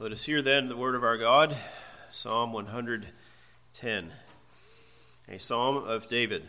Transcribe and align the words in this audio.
Let 0.00 0.10
us 0.10 0.24
hear 0.24 0.42
then 0.42 0.66
the 0.66 0.76
word 0.76 0.96
of 0.96 1.04
our 1.04 1.16
God, 1.16 1.56
Psalm 2.10 2.52
110, 2.52 4.12
a 5.28 5.38
psalm 5.38 5.76
of 5.76 6.08
David. 6.08 6.42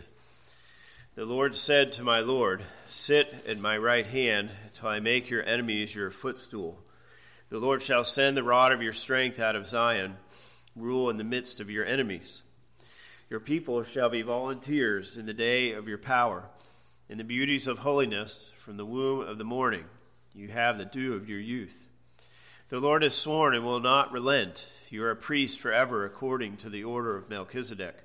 The 1.13 1.25
Lord 1.25 1.55
said 1.55 1.93
to 1.93 2.03
my 2.03 2.21
Lord, 2.21 2.63
Sit 2.87 3.31
at 3.47 3.59
my 3.59 3.77
right 3.77 4.07
hand 4.07 4.49
till 4.73 4.89
I 4.89 4.99
make 4.99 5.29
your 5.29 5.45
enemies 5.45 5.93
your 5.93 6.09
footstool. 6.09 6.79
The 7.49 7.59
Lord 7.59 7.83
shall 7.83 8.03
send 8.03 8.35
the 8.35 8.41
rod 8.41 8.73
of 8.73 8.81
your 8.81 8.93
strength 8.93 9.39
out 9.39 9.55
of 9.55 9.67
Zion, 9.67 10.17
rule 10.75 11.11
in 11.11 11.17
the 11.17 11.23
midst 11.23 11.59
of 11.59 11.69
your 11.69 11.85
enemies. 11.85 12.41
Your 13.29 13.39
people 13.39 13.83
shall 13.83 14.09
be 14.09 14.23
volunteers 14.23 15.17
in 15.17 15.27
the 15.27 15.35
day 15.35 15.71
of 15.71 15.87
your 15.87 15.99
power. 15.99 16.45
In 17.09 17.19
the 17.19 17.23
beauties 17.23 17.67
of 17.67 17.77
holiness, 17.77 18.49
from 18.57 18.77
the 18.77 18.87
womb 18.87 19.19
of 19.19 19.37
the 19.37 19.43
morning, 19.43 19.85
you 20.33 20.47
have 20.47 20.79
the 20.79 20.85
dew 20.85 21.13
of 21.13 21.29
your 21.29 21.39
youth. 21.39 21.84
The 22.69 22.79
Lord 22.79 23.03
has 23.03 23.13
sworn 23.13 23.53
and 23.53 23.63
will 23.63 23.79
not 23.79 24.11
relent. 24.11 24.65
You 24.89 25.03
are 25.03 25.11
a 25.11 25.15
priest 25.15 25.59
forever 25.59 26.03
according 26.03 26.57
to 26.57 26.69
the 26.69 26.83
order 26.83 27.15
of 27.15 27.29
Melchizedek. 27.29 27.95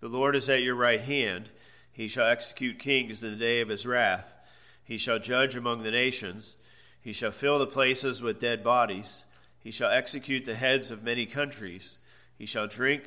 The 0.00 0.08
Lord 0.08 0.34
is 0.34 0.48
at 0.48 0.64
your 0.64 0.74
right 0.74 1.00
hand. 1.00 1.50
He 1.92 2.08
shall 2.08 2.26
execute 2.26 2.80
kings 2.80 3.22
in 3.22 3.30
the 3.30 3.36
day 3.36 3.60
of 3.60 3.68
his 3.68 3.86
wrath. 3.86 4.34
He 4.82 4.98
shall 4.98 5.20
judge 5.20 5.54
among 5.54 5.84
the 5.84 5.92
nations. 5.92 6.56
He 7.00 7.12
shall 7.12 7.30
fill 7.30 7.60
the 7.60 7.66
places 7.66 8.20
with 8.20 8.40
dead 8.40 8.64
bodies. 8.64 9.22
He 9.60 9.70
shall 9.70 9.90
execute 9.90 10.44
the 10.44 10.56
heads 10.56 10.90
of 10.90 11.04
many 11.04 11.24
countries. 11.24 11.98
He 12.36 12.46
shall 12.46 12.66
drink 12.66 13.04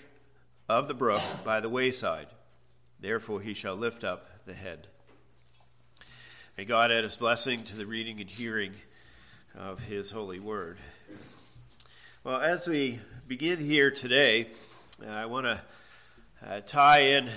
of 0.70 0.88
the 0.88 0.94
brook 0.94 1.22
by 1.44 1.60
the 1.60 1.70
wayside. 1.70 2.28
Therefore 3.02 3.42
he 3.42 3.54
shall 3.54 3.76
lift 3.76 4.06
up 4.06 4.30
the 4.46 4.54
head. 4.54 4.88
May 6.58 6.64
God 6.64 6.90
add 6.90 7.04
his 7.04 7.18
blessing 7.18 7.64
to 7.66 7.76
the 7.76 7.86
reading 7.86 8.22
and 8.22 8.30
hearing 8.30 8.76
of 9.58 9.80
His 9.80 10.12
holy 10.12 10.40
word. 10.40 10.78
Well, 12.24 12.40
as 12.40 12.68
we 12.68 13.00
begin 13.28 13.60
here 13.60 13.90
today, 13.90 14.50
uh, 15.04 15.10
I 15.10 15.26
want 15.26 15.46
to 15.46 15.62
uh, 16.46 16.62
tie 16.62 17.00
in 17.00 17.30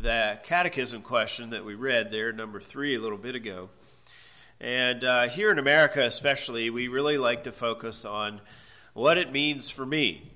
the 0.00 0.38
catechism 0.42 1.00
question 1.00 1.50
that 1.50 1.64
we 1.64 1.74
read 1.74 2.10
there, 2.10 2.32
number 2.32 2.60
three, 2.60 2.94
a 2.94 3.00
little 3.00 3.16
bit 3.16 3.34
ago. 3.34 3.70
And 4.60 5.02
uh, 5.02 5.28
here 5.28 5.50
in 5.50 5.58
America, 5.58 6.04
especially, 6.04 6.68
we 6.68 6.88
really 6.88 7.16
like 7.16 7.44
to 7.44 7.52
focus 7.52 8.04
on 8.04 8.40
what 8.92 9.16
it 9.16 9.32
means 9.32 9.70
for 9.70 9.86
me. 9.86 10.30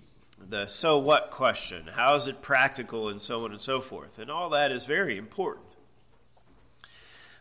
The 0.49 0.67
so 0.69 0.99
what 0.99 1.31
question. 1.31 1.89
How 1.93 2.15
is 2.15 2.29
it 2.29 2.41
practical, 2.41 3.09
and 3.09 3.21
so 3.21 3.45
on 3.45 3.53
and 3.53 3.61
so 3.61 3.83
forth. 3.83 4.19
And 4.19 4.31
all 4.31 4.49
that 4.51 4.73
is 4.73 4.87
very 4.87 5.19
important. 5.19 5.67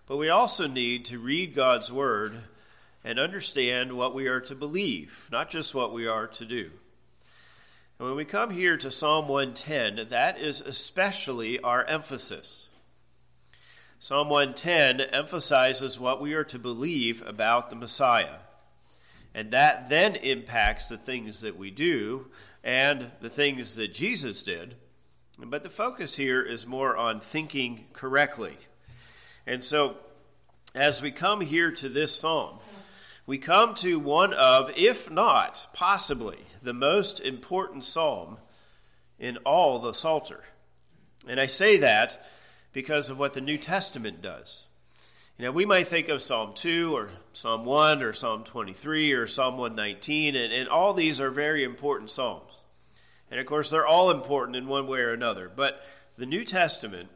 But 0.05 0.17
we 0.17 0.29
also 0.29 0.67
need 0.67 1.05
to 1.05 1.19
read 1.19 1.55
God's 1.55 1.91
Word 1.91 2.41
and 3.09 3.17
understand 3.17 3.91
what 3.91 4.13
we 4.13 4.27
are 4.27 4.39
to 4.39 4.53
believe, 4.53 5.27
not 5.31 5.49
just 5.49 5.73
what 5.73 5.91
we 5.91 6.05
are 6.05 6.27
to 6.27 6.45
do. 6.45 6.69
And 7.97 8.07
when 8.07 8.15
we 8.15 8.23
come 8.23 8.51
here 8.51 8.77
to 8.77 8.91
Psalm 8.91 9.27
110, 9.27 10.09
that 10.09 10.39
is 10.39 10.61
especially 10.61 11.59
our 11.59 11.83
emphasis. 11.85 12.67
Psalm 13.97 14.29
110 14.29 15.01
emphasizes 15.01 15.99
what 15.99 16.21
we 16.21 16.35
are 16.35 16.43
to 16.43 16.59
believe 16.59 17.23
about 17.25 17.71
the 17.71 17.75
Messiah. 17.75 18.37
And 19.33 19.49
that 19.53 19.89
then 19.89 20.15
impacts 20.15 20.87
the 20.87 20.97
things 20.97 21.41
that 21.41 21.57
we 21.57 21.71
do 21.71 22.27
and 22.63 23.09
the 23.21 23.29
things 23.31 23.75
that 23.77 23.91
Jesus 23.91 24.43
did. 24.43 24.75
But 25.39 25.63
the 25.63 25.69
focus 25.71 26.15
here 26.15 26.43
is 26.43 26.67
more 26.67 26.95
on 26.95 27.21
thinking 27.21 27.85
correctly. 27.91 28.57
And 29.47 29.63
so, 29.63 29.97
as 30.75 31.01
we 31.01 31.09
come 31.09 31.41
here 31.41 31.71
to 31.71 31.89
this 31.89 32.15
psalm, 32.15 32.59
we 33.29 33.37
come 33.37 33.75
to 33.75 33.99
one 33.99 34.33
of, 34.33 34.71
if 34.75 35.11
not 35.11 35.67
possibly, 35.71 36.39
the 36.63 36.73
most 36.73 37.19
important 37.19 37.85
psalm 37.85 38.39
in 39.19 39.37
all 39.45 39.77
the 39.77 39.93
Psalter. 39.93 40.45
And 41.27 41.39
I 41.39 41.45
say 41.45 41.77
that 41.77 42.25
because 42.73 43.07
of 43.11 43.19
what 43.19 43.35
the 43.35 43.39
New 43.39 43.59
Testament 43.59 44.23
does. 44.23 44.65
You 45.37 45.45
know, 45.45 45.51
we 45.51 45.63
might 45.63 45.87
think 45.87 46.09
of 46.09 46.23
Psalm 46.23 46.53
2 46.55 46.95
or 46.95 47.11
Psalm 47.31 47.65
1 47.65 48.01
or 48.01 48.13
Psalm 48.13 48.43
23 48.43 49.11
or 49.11 49.27
Psalm 49.27 49.59
119, 49.59 50.35
and, 50.35 50.51
and 50.51 50.67
all 50.67 50.95
these 50.95 51.19
are 51.19 51.29
very 51.29 51.63
important 51.63 52.09
psalms. 52.09 52.63
And 53.29 53.39
of 53.39 53.45
course, 53.45 53.69
they're 53.69 53.85
all 53.85 54.09
important 54.09 54.57
in 54.57 54.67
one 54.67 54.87
way 54.87 55.01
or 55.01 55.13
another. 55.13 55.51
But 55.55 55.83
the 56.17 56.25
New 56.25 56.43
Testament 56.43 57.09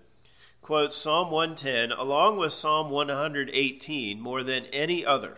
quotes 0.61 0.95
Psalm 0.95 1.31
110 1.31 1.91
along 1.91 2.37
with 2.37 2.53
Psalm 2.53 2.91
118 2.91 4.21
more 4.21 4.43
than 4.43 4.65
any 4.65 5.03
other. 5.03 5.37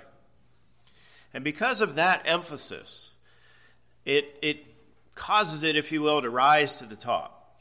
And 1.35 1.43
because 1.43 1.81
of 1.81 1.95
that 1.95 2.21
emphasis, 2.23 3.11
it, 4.05 4.37
it 4.41 4.65
causes 5.15 5.63
it, 5.63 5.75
if 5.75 5.91
you 5.91 6.01
will, 6.01 6.21
to 6.21 6.29
rise 6.29 6.77
to 6.77 6.85
the 6.85 6.95
top. 6.95 7.59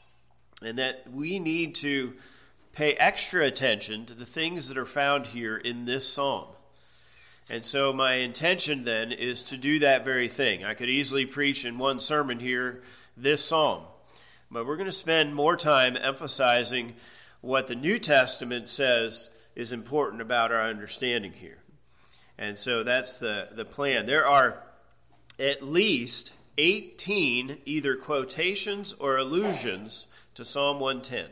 And 0.63 0.79
that 0.79 1.11
we 1.11 1.39
need 1.39 1.75
to 1.75 2.13
pay 2.71 2.93
extra 2.93 3.45
attention 3.45 4.05
to 4.05 4.13
the 4.13 4.25
things 4.25 4.69
that 4.69 4.77
are 4.77 4.85
found 4.85 5.25
here 5.27 5.57
in 5.57 5.83
this 5.83 6.07
psalm. 6.07 6.47
And 7.49 7.65
so, 7.65 7.91
my 7.91 8.13
intention 8.13 8.85
then 8.85 9.11
is 9.11 9.43
to 9.43 9.57
do 9.57 9.79
that 9.79 10.05
very 10.05 10.29
thing. 10.29 10.63
I 10.63 10.73
could 10.73 10.89
easily 10.89 11.25
preach 11.25 11.65
in 11.65 11.77
one 11.77 11.99
sermon 11.99 12.39
here 12.39 12.81
this 13.17 13.43
psalm, 13.43 13.83
but 14.49 14.65
we're 14.65 14.77
going 14.77 14.85
to 14.85 14.91
spend 14.93 15.35
more 15.35 15.57
time 15.57 15.97
emphasizing 16.01 16.93
what 17.41 17.67
the 17.67 17.75
New 17.75 17.99
Testament 17.99 18.69
says 18.69 19.27
is 19.53 19.73
important 19.73 20.21
about 20.21 20.53
our 20.53 20.61
understanding 20.61 21.33
here. 21.33 21.57
And 22.37 22.57
so 22.57 22.83
that's 22.83 23.17
the, 23.17 23.49
the 23.53 23.65
plan. 23.65 24.05
There 24.05 24.27
are 24.27 24.63
at 25.39 25.63
least 25.63 26.33
18 26.57 27.59
either 27.65 27.95
quotations 27.95 28.93
or 28.99 29.17
allusions 29.17 30.07
to 30.35 30.45
Psalm 30.45 30.79
110. 30.79 31.27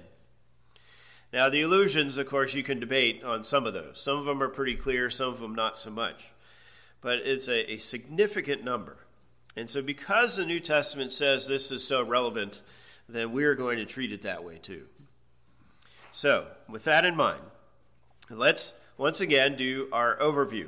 Now, 1.32 1.50
the 1.50 1.62
allusions, 1.62 2.18
of 2.18 2.28
course, 2.28 2.54
you 2.54 2.64
can 2.64 2.80
debate 2.80 3.24
on 3.24 3.44
some 3.44 3.66
of 3.66 3.74
those. 3.74 4.00
Some 4.00 4.20
of 4.20 4.26
them 4.26 4.42
are 4.44 4.50
pretty 4.50 4.76
clear, 4.76 5.10
some 5.10 5.34
of 5.34 5.40
them 5.40 5.56
not 5.56 5.78
so 5.78 5.90
much. 5.90 6.30
But 7.02 7.20
it's 7.20 7.48
a, 7.48 7.74
a 7.74 7.78
significant 7.78 8.64
number. 8.64 8.98
And 9.56 9.70
so, 9.70 9.82
because 9.82 10.36
the 10.36 10.46
New 10.46 10.60
Testament 10.60 11.12
says 11.12 11.48
this 11.48 11.72
is 11.72 11.84
so 11.84 12.04
relevant, 12.04 12.62
then 13.10 13.32
we're 13.32 13.56
going 13.56 13.78
to 13.78 13.86
treat 13.86 14.14
it 14.14 14.22
that 14.22 14.44
way 14.44 14.58
too. 14.58 14.84
So, 16.12 16.48
with 16.70 16.84
that 16.84 17.04
in 17.04 17.16
mind, 17.16 17.42
let's 18.30 18.74
once 18.98 19.20
again 19.20 19.56
do 19.56 19.90
our 19.92 20.16
overview. 20.18 20.68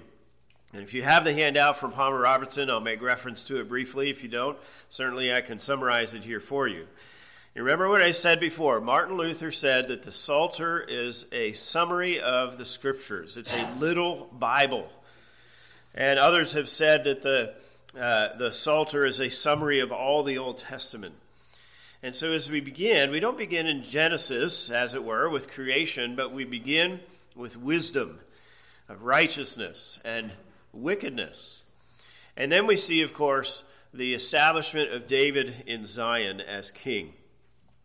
And 0.76 0.84
if 0.84 0.94
you 0.94 1.04
have 1.04 1.24
the 1.24 1.34
handout 1.34 1.78
from 1.78 1.94
Palmer 1.94 2.20
Robertson, 2.20 2.70
I'll 2.70 2.82
make 2.82 3.02
reference 3.02 3.46
to 3.46 3.62
it 3.62 3.70
briefly. 3.70 4.10
If 4.10 4.24
you 4.24 4.28
don't, 4.28 4.58
certainly 4.90 5.34
I 5.34 5.40
can 5.40 5.62
summarize 5.62 6.14
it 6.14 6.26
here 6.26 6.42
for 6.42 6.68
you. 6.68 6.86
You 7.56 7.64
remember 7.64 7.88
what 7.88 8.02
I 8.02 8.12
said 8.12 8.42
before? 8.42 8.82
Martin 8.82 9.16
Luther 9.16 9.52
said 9.52 9.88
that 9.88 10.04
the 10.04 10.12
Psalter 10.12 10.82
is 10.82 11.28
a 11.32 11.54
summary 11.54 12.20
of 12.20 12.58
the 12.58 12.66
Scriptures, 12.66 13.38
it's 13.38 13.54
a 13.54 13.74
little 13.80 14.30
Bible. 14.38 14.90
And 15.94 16.20
others 16.20 16.52
have 16.52 16.68
said 16.68 17.06
that 17.06 17.22
the, 17.22 17.54
uh, 17.98 18.36
the 18.38 18.52
Psalter 18.52 19.06
is 19.06 19.22
a 19.22 19.30
summary 19.30 19.80
of 19.80 19.94
all 19.94 20.24
the 20.24 20.38
Old 20.38 20.58
Testament. 20.58 21.16
And 22.04 22.14
so 22.14 22.34
as 22.34 22.50
we 22.50 22.60
begin, 22.60 23.12
we 23.12 23.22
don't 23.22 23.38
begin 23.38 23.66
in 23.66 23.82
Genesis, 23.82 24.70
as 24.70 24.94
it 24.94 25.06
were, 25.06 25.30
with 25.30 25.50
creation, 25.50 26.18
but 26.18 26.34
we 26.34 26.44
begin 26.44 27.00
with 27.34 27.56
wisdom, 27.56 28.20
of 28.90 29.04
righteousness, 29.04 30.00
and 30.04 30.32
wickedness. 30.76 31.64
And 32.38 32.52
then 32.52 32.68
we 32.68 32.76
see, 32.76 33.02
of 33.02 33.14
course, 33.14 33.64
the 33.94 34.14
establishment 34.14 34.92
of 34.92 35.08
David 35.08 35.64
in 35.66 35.86
Zion 35.86 36.42
as 36.42 36.72
king. 36.72 37.14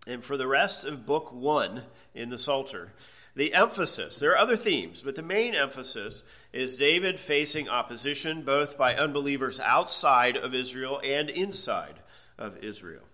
And 0.07 0.25
for 0.25 0.37
the 0.37 0.49
rest 0.49 0.85
of 0.85 1.07
book 1.07 1.33
one 1.33 1.83
in 2.15 2.31
the 2.31 2.39
Psalter, 2.39 2.93
the 3.37 3.55
emphasis, 3.55 4.19
there 4.19 4.33
are 4.33 4.39
other 4.39 4.57
themes, 4.57 5.03
but 5.03 5.15
the 5.15 5.23
main 5.23 5.55
emphasis 5.55 6.25
is 6.53 6.77
David 6.77 7.21
facing 7.21 7.69
opposition 7.69 8.43
both 8.43 8.77
by 8.77 8.97
unbelievers 8.97 9.61
outside 9.61 10.37
of 10.37 10.53
Israel 10.53 11.01
and 11.05 11.31
inside 11.31 12.01
of 12.37 12.57
Israel. 12.59 13.05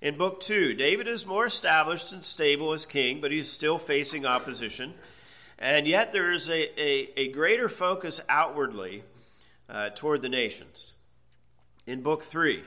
In 0.00 0.16
book 0.16 0.40
two, 0.40 0.74
David 0.74 1.06
is 1.06 1.26
more 1.26 1.46
established 1.46 2.10
and 2.10 2.24
stable 2.24 2.72
as 2.72 2.86
king, 2.86 3.20
but 3.20 3.30
he's 3.30 3.50
still 3.50 3.78
facing 3.78 4.26
opposition. 4.26 4.94
And 5.60 5.86
yet 5.86 6.12
there 6.12 6.32
is 6.32 6.48
a, 6.48 6.80
a, 6.80 7.10
a 7.16 7.28
greater 7.28 7.68
focus 7.68 8.20
outwardly 8.28 9.04
uh, 9.68 9.90
toward 9.94 10.22
the 10.22 10.28
nations. 10.28 10.94
In 11.86 12.02
Book 12.02 12.22
3, 12.22 12.64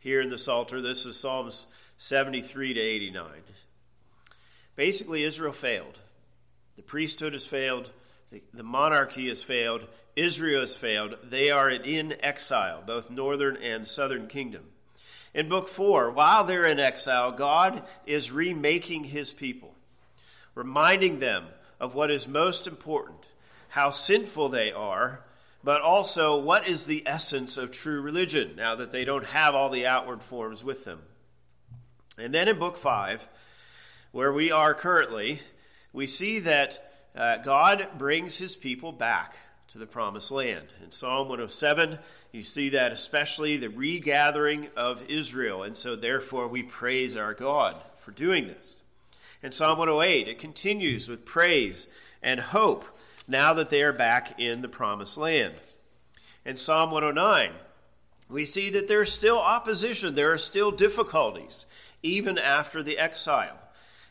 here 0.00 0.20
in 0.20 0.30
the 0.30 0.38
Psalter, 0.38 0.82
this 0.82 1.06
is 1.06 1.18
Psalms 1.18 1.66
73 1.98 2.74
to 2.74 2.80
89. 2.80 3.24
Basically, 4.74 5.22
Israel 5.22 5.52
failed. 5.52 6.00
The 6.76 6.82
priesthood 6.82 7.34
has 7.34 7.46
failed, 7.46 7.90
the, 8.32 8.42
the 8.52 8.62
monarchy 8.64 9.28
has 9.28 9.42
failed, 9.42 9.86
Israel 10.16 10.62
has 10.62 10.74
failed. 10.74 11.16
They 11.22 11.50
are 11.50 11.70
in 11.70 12.16
exile, 12.20 12.82
both 12.84 13.10
northern 13.10 13.56
and 13.56 13.86
southern 13.86 14.26
kingdom. 14.26 14.64
In 15.34 15.48
Book 15.48 15.68
4, 15.68 16.10
while 16.10 16.44
they're 16.44 16.66
in 16.66 16.80
exile, 16.80 17.32
God 17.32 17.84
is 18.06 18.32
remaking 18.32 19.04
his 19.04 19.32
people, 19.32 19.74
reminding 20.54 21.20
them 21.20 21.46
of 21.82 21.94
what 21.94 22.10
is 22.10 22.26
most 22.26 22.66
important 22.66 23.18
how 23.70 23.90
sinful 23.90 24.50
they 24.50 24.70
are, 24.70 25.20
but 25.64 25.80
also 25.80 26.38
what 26.38 26.68
is 26.68 26.84
the 26.84 27.02
essence 27.06 27.56
of 27.56 27.70
true 27.70 28.02
religion 28.02 28.54
now 28.54 28.74
that 28.74 28.92
they 28.92 29.02
don't 29.02 29.24
have 29.24 29.54
all 29.54 29.70
the 29.70 29.86
outward 29.86 30.22
forms 30.22 30.62
with 30.62 30.84
them. 30.84 31.00
And 32.18 32.34
then 32.34 32.48
in 32.48 32.58
Book 32.58 32.76
5, 32.76 33.26
where 34.10 34.30
we 34.30 34.52
are 34.52 34.74
currently, 34.74 35.40
we 35.90 36.06
see 36.06 36.38
that 36.40 36.92
uh, 37.16 37.38
God 37.38 37.88
brings 37.96 38.36
his 38.36 38.56
people 38.56 38.92
back 38.92 39.36
to 39.68 39.78
the 39.78 39.86
promised 39.86 40.30
land. 40.30 40.66
In 40.84 40.90
Psalm 40.90 41.28
107, 41.28 41.98
you 42.30 42.42
see 42.42 42.68
that 42.68 42.92
especially 42.92 43.56
the 43.56 43.70
regathering 43.70 44.68
of 44.76 45.00
Israel. 45.08 45.62
And 45.62 45.78
so, 45.78 45.96
therefore, 45.96 46.46
we 46.46 46.62
praise 46.62 47.16
our 47.16 47.32
God 47.32 47.76
for 47.96 48.10
doing 48.10 48.48
this. 48.48 48.81
In 49.42 49.50
Psalm 49.50 49.78
108, 49.78 50.28
it 50.28 50.38
continues 50.38 51.08
with 51.08 51.24
praise 51.24 51.88
and 52.22 52.38
hope 52.38 52.84
now 53.26 53.52
that 53.54 53.70
they 53.70 53.82
are 53.82 53.92
back 53.92 54.38
in 54.38 54.62
the 54.62 54.68
promised 54.68 55.16
land. 55.16 55.54
In 56.44 56.56
Psalm 56.56 56.90
109, 56.92 57.50
we 58.28 58.44
see 58.44 58.70
that 58.70 58.86
there's 58.86 59.12
still 59.12 59.38
opposition, 59.38 60.14
there 60.14 60.32
are 60.32 60.38
still 60.38 60.70
difficulties, 60.70 61.66
even 62.02 62.38
after 62.38 62.82
the 62.82 62.98
exile. 62.98 63.58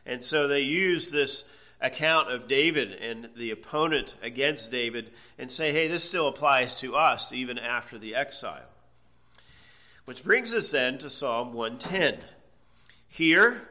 And 0.05 0.23
so 0.23 0.47
they 0.47 0.61
use 0.61 1.11
this 1.11 1.45
account 1.79 2.29
of 2.29 2.47
David 2.47 2.91
and 2.91 3.29
the 3.35 3.51
opponent 3.51 4.15
against 4.21 4.69
David 4.69 5.11
and 5.37 5.49
say, 5.49 5.71
hey, 5.71 5.87
this 5.87 6.03
still 6.03 6.27
applies 6.27 6.79
to 6.81 6.95
us 6.95 7.31
even 7.31 7.57
after 7.57 7.97
the 7.97 8.15
exile. 8.15 8.69
Which 10.05 10.23
brings 10.23 10.53
us 10.53 10.71
then 10.71 10.97
to 10.99 11.09
Psalm 11.09 11.53
110. 11.53 12.19
Here, 13.07 13.67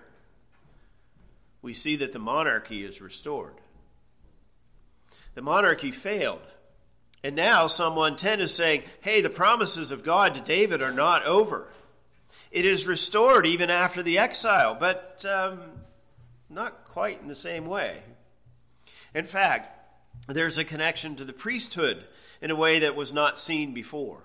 we 1.62 1.74
see 1.74 1.96
that 1.96 2.12
the 2.12 2.18
monarchy 2.18 2.84
is 2.84 3.00
restored. 3.00 3.54
The 5.34 5.42
monarchy 5.42 5.90
failed. 5.90 6.40
And 7.22 7.36
now 7.36 7.66
Psalm 7.66 7.96
110 7.96 8.40
is 8.40 8.54
saying, 8.54 8.82
hey, 9.02 9.20
the 9.20 9.30
promises 9.30 9.90
of 9.90 10.04
God 10.04 10.34
to 10.34 10.40
David 10.40 10.80
are 10.80 10.92
not 10.92 11.24
over. 11.24 11.68
It 12.50 12.64
is 12.64 12.86
restored 12.86 13.46
even 13.46 13.70
after 13.70 14.02
the 14.02 14.18
exile, 14.18 14.76
but 14.78 15.24
um, 15.28 15.60
not 16.48 16.84
quite 16.84 17.20
in 17.20 17.28
the 17.28 17.34
same 17.34 17.66
way. 17.66 18.02
In 19.14 19.24
fact, 19.24 19.76
there's 20.28 20.58
a 20.58 20.64
connection 20.64 21.16
to 21.16 21.24
the 21.24 21.32
priesthood 21.32 22.04
in 22.40 22.50
a 22.50 22.56
way 22.56 22.80
that 22.80 22.96
was 22.96 23.12
not 23.12 23.38
seen 23.38 23.74
before. 23.74 24.22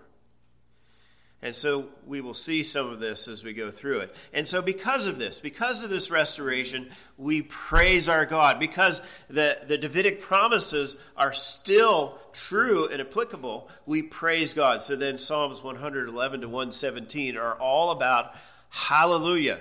And 1.42 1.54
so 1.54 1.86
we 2.08 2.22
will 2.22 2.34
see 2.34 2.64
some 2.64 2.90
of 2.90 3.00
this 3.00 3.28
as 3.28 3.44
we 3.44 3.54
go 3.54 3.70
through 3.70 4.00
it. 4.00 4.16
And 4.34 4.48
so, 4.48 4.62
because 4.62 5.06
of 5.06 5.20
this, 5.20 5.40
because 5.40 5.84
of 5.84 5.90
this 5.90 6.10
restoration, 6.10 6.90
we 7.18 7.44
praise 7.44 8.10
our 8.10 8.26
God. 8.26 8.60
Because 8.60 9.00
the, 9.30 9.60
the 9.68 9.78
Davidic 9.78 10.22
promises 10.22 10.96
are 11.16 11.34
still 11.34 12.18
true 12.34 12.88
and 12.88 13.00
applicable, 13.00 13.70
we 13.86 14.02
praise 14.02 14.54
God. 14.54 14.82
So 14.82 14.96
then, 14.96 15.18
Psalms 15.18 15.62
111 15.62 16.42
to 16.42 16.48
117 16.48 17.38
are 17.38 17.56
all 17.56 17.92
about 17.92 18.34
hallelujah. 18.70 19.60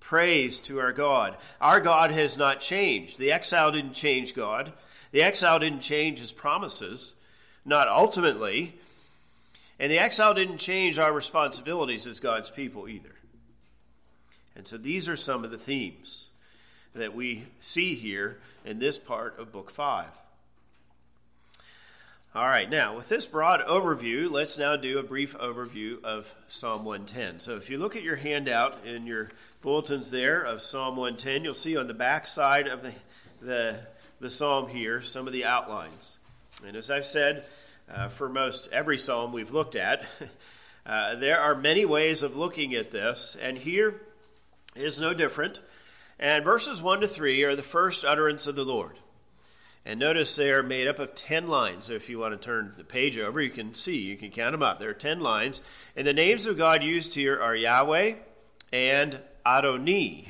Praise 0.00 0.58
to 0.60 0.80
our 0.80 0.92
God. 0.92 1.36
Our 1.60 1.80
God 1.80 2.10
has 2.10 2.36
not 2.36 2.60
changed. 2.60 3.18
The 3.18 3.32
exile 3.32 3.70
didn't 3.70 3.92
change 3.92 4.34
God. 4.34 4.72
The 5.12 5.22
exile 5.22 5.58
didn't 5.60 5.80
change 5.80 6.18
his 6.18 6.32
promises, 6.32 7.14
not 7.64 7.88
ultimately. 7.88 8.78
And 9.80 9.90
the 9.90 9.98
exile 9.98 10.34
didn't 10.34 10.58
change 10.58 10.98
our 10.98 11.10
responsibilities 11.10 12.06
as 12.06 12.20
God's 12.20 12.50
people 12.50 12.86
either. 12.86 13.14
And 14.54 14.66
so 14.66 14.76
these 14.76 15.08
are 15.08 15.16
some 15.16 15.42
of 15.42 15.50
the 15.50 15.58
themes 15.58 16.28
that 16.94 17.14
we 17.14 17.46
see 17.60 17.94
here 17.94 18.36
in 18.62 18.78
this 18.78 18.98
part 18.98 19.38
of 19.38 19.50
Book 19.50 19.70
5. 19.70 20.06
All 22.34 22.46
right, 22.46 22.68
now 22.68 22.94
with 22.94 23.08
this 23.08 23.26
broad 23.26 23.66
overview, 23.66 24.30
let's 24.30 24.58
now 24.58 24.76
do 24.76 24.98
a 24.98 25.02
brief 25.02 25.34
overview 25.38 26.04
of 26.04 26.30
Psalm 26.46 26.84
110. 26.84 27.40
So 27.40 27.56
if 27.56 27.70
you 27.70 27.78
look 27.78 27.96
at 27.96 28.02
your 28.02 28.16
handout 28.16 28.84
in 28.84 29.06
your 29.06 29.30
bulletins 29.62 30.10
there 30.10 30.42
of 30.42 30.60
Psalm 30.60 30.96
110, 30.96 31.42
you'll 31.42 31.54
see 31.54 31.78
on 31.78 31.86
the 31.86 31.94
back 31.94 32.26
side 32.26 32.68
of 32.68 32.82
the, 32.82 32.92
the, 33.40 33.80
the 34.20 34.30
psalm 34.30 34.68
here 34.68 35.00
some 35.00 35.26
of 35.26 35.32
the 35.32 35.46
outlines. 35.46 36.18
And 36.66 36.76
as 36.76 36.90
I've 36.90 37.06
said, 37.06 37.46
uh, 37.92 38.08
for 38.08 38.28
most 38.28 38.68
every 38.72 38.98
psalm 38.98 39.32
we've 39.32 39.52
looked 39.52 39.76
at. 39.76 40.02
Uh, 40.86 41.14
there 41.14 41.38
are 41.38 41.54
many 41.54 41.84
ways 41.84 42.22
of 42.22 42.34
looking 42.34 42.74
at 42.74 42.90
this, 42.90 43.36
and 43.40 43.58
here 43.58 44.00
is 44.74 44.98
no 44.98 45.12
different. 45.12 45.60
And 46.18 46.42
verses 46.42 46.82
1 46.82 47.02
to 47.02 47.06
3 47.06 47.44
are 47.44 47.54
the 47.54 47.62
first 47.62 48.02
utterance 48.02 48.46
of 48.46 48.56
the 48.56 48.64
Lord. 48.64 48.98
And 49.84 50.00
notice 50.00 50.34
they 50.34 50.50
are 50.50 50.62
made 50.62 50.88
up 50.88 50.98
of 50.98 51.14
10 51.14 51.48
lines. 51.48 51.84
So 51.84 51.92
if 51.92 52.08
you 52.08 52.18
want 52.18 52.32
to 52.32 52.44
turn 52.44 52.74
the 52.76 52.82
page 52.84 53.18
over, 53.18 53.40
you 53.40 53.50
can 53.50 53.74
see, 53.74 53.98
you 53.98 54.16
can 54.16 54.30
count 54.30 54.52
them 54.52 54.62
up. 54.62 54.78
There 54.78 54.90
are 54.90 54.94
10 54.94 55.20
lines. 55.20 55.60
And 55.96 56.06
the 56.06 56.12
names 56.12 56.46
of 56.46 56.58
God 56.58 56.82
used 56.82 57.14
here 57.14 57.40
are 57.40 57.54
Yahweh 57.54 58.14
and 58.72 59.20
Adoni. 59.46 60.28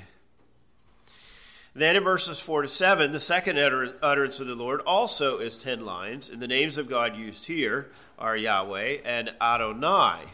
Then 1.74 1.96
in 1.96 2.02
verses 2.02 2.40
4 2.40 2.62
to 2.62 2.68
7, 2.68 3.12
the 3.12 3.20
second 3.20 3.58
utterance 3.58 4.40
of 4.40 4.48
the 4.48 4.54
Lord 4.56 4.80
also 4.80 5.38
is 5.38 5.56
10 5.56 5.84
lines, 5.84 6.28
and 6.28 6.42
the 6.42 6.48
names 6.48 6.78
of 6.78 6.88
God 6.88 7.16
used 7.16 7.46
here 7.46 7.90
are 8.18 8.36
Yahweh 8.36 8.98
and 9.04 9.30
Adonai. 9.40 10.24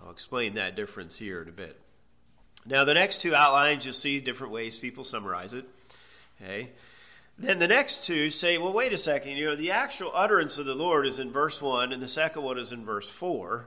I'll 0.00 0.10
explain 0.10 0.54
that 0.54 0.76
difference 0.76 1.18
here 1.18 1.40
in 1.42 1.48
a 1.48 1.52
bit. 1.52 1.80
Now, 2.66 2.84
the 2.84 2.92
next 2.92 3.22
two 3.22 3.34
outlines, 3.34 3.86
you'll 3.86 3.94
see 3.94 4.20
different 4.20 4.52
ways 4.52 4.76
people 4.76 5.04
summarize 5.04 5.54
it. 5.54 5.64
Okay. 6.40 6.70
Then 7.38 7.58
the 7.58 7.68
next 7.68 8.04
two 8.04 8.30
say, 8.30 8.58
well, 8.58 8.72
wait 8.72 8.92
a 8.92 8.98
second, 8.98 9.36
you 9.36 9.46
know, 9.46 9.56
the 9.56 9.70
actual 9.70 10.10
utterance 10.12 10.58
of 10.58 10.66
the 10.66 10.74
Lord 10.74 11.06
is 11.06 11.18
in 11.18 11.32
verse 11.32 11.62
1, 11.62 11.92
and 11.92 12.02
the 12.02 12.08
second 12.08 12.42
one 12.42 12.58
is 12.58 12.72
in 12.72 12.84
verse 12.84 13.08
4. 13.08 13.66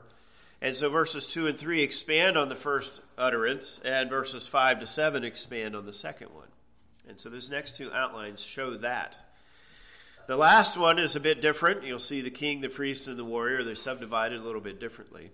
And 0.62 0.76
so 0.76 0.90
verses 0.90 1.26
2 1.28 1.48
and 1.48 1.58
3 1.58 1.82
expand 1.82 2.38
on 2.38 2.50
the 2.50 2.56
first 2.56 3.02
utterance, 3.18 3.82
and 3.84 4.10
verses 4.10 4.46
5 4.46 4.82
to 4.82 4.88
7 4.88 5.24
expand 5.24 5.76
on 5.76 5.86
the 5.86 5.94
second 5.94 6.28
one. 6.34 6.48
And 7.08 7.20
so 7.20 7.30
those 7.30 7.50
next 7.50 7.76
two 7.76 7.92
outlines 7.92 8.42
show 8.42 8.78
that. 8.78 9.18
The 10.28 10.38
last 10.38 10.78
one 10.78 11.00
is 11.00 11.16
a 11.16 11.20
bit 11.20 11.42
different. 11.42 11.84
You'll 11.84 12.00
see 12.00 12.22
the 12.22 12.30
king, 12.30 12.62
the 12.62 12.70
priest, 12.70 13.08
and 13.08 13.18
the 13.18 13.26
warrior. 13.26 13.64
They're 13.64 13.74
subdivided 13.76 14.40
a 14.40 14.44
little 14.44 14.62
bit 14.62 14.80
differently. 14.80 15.32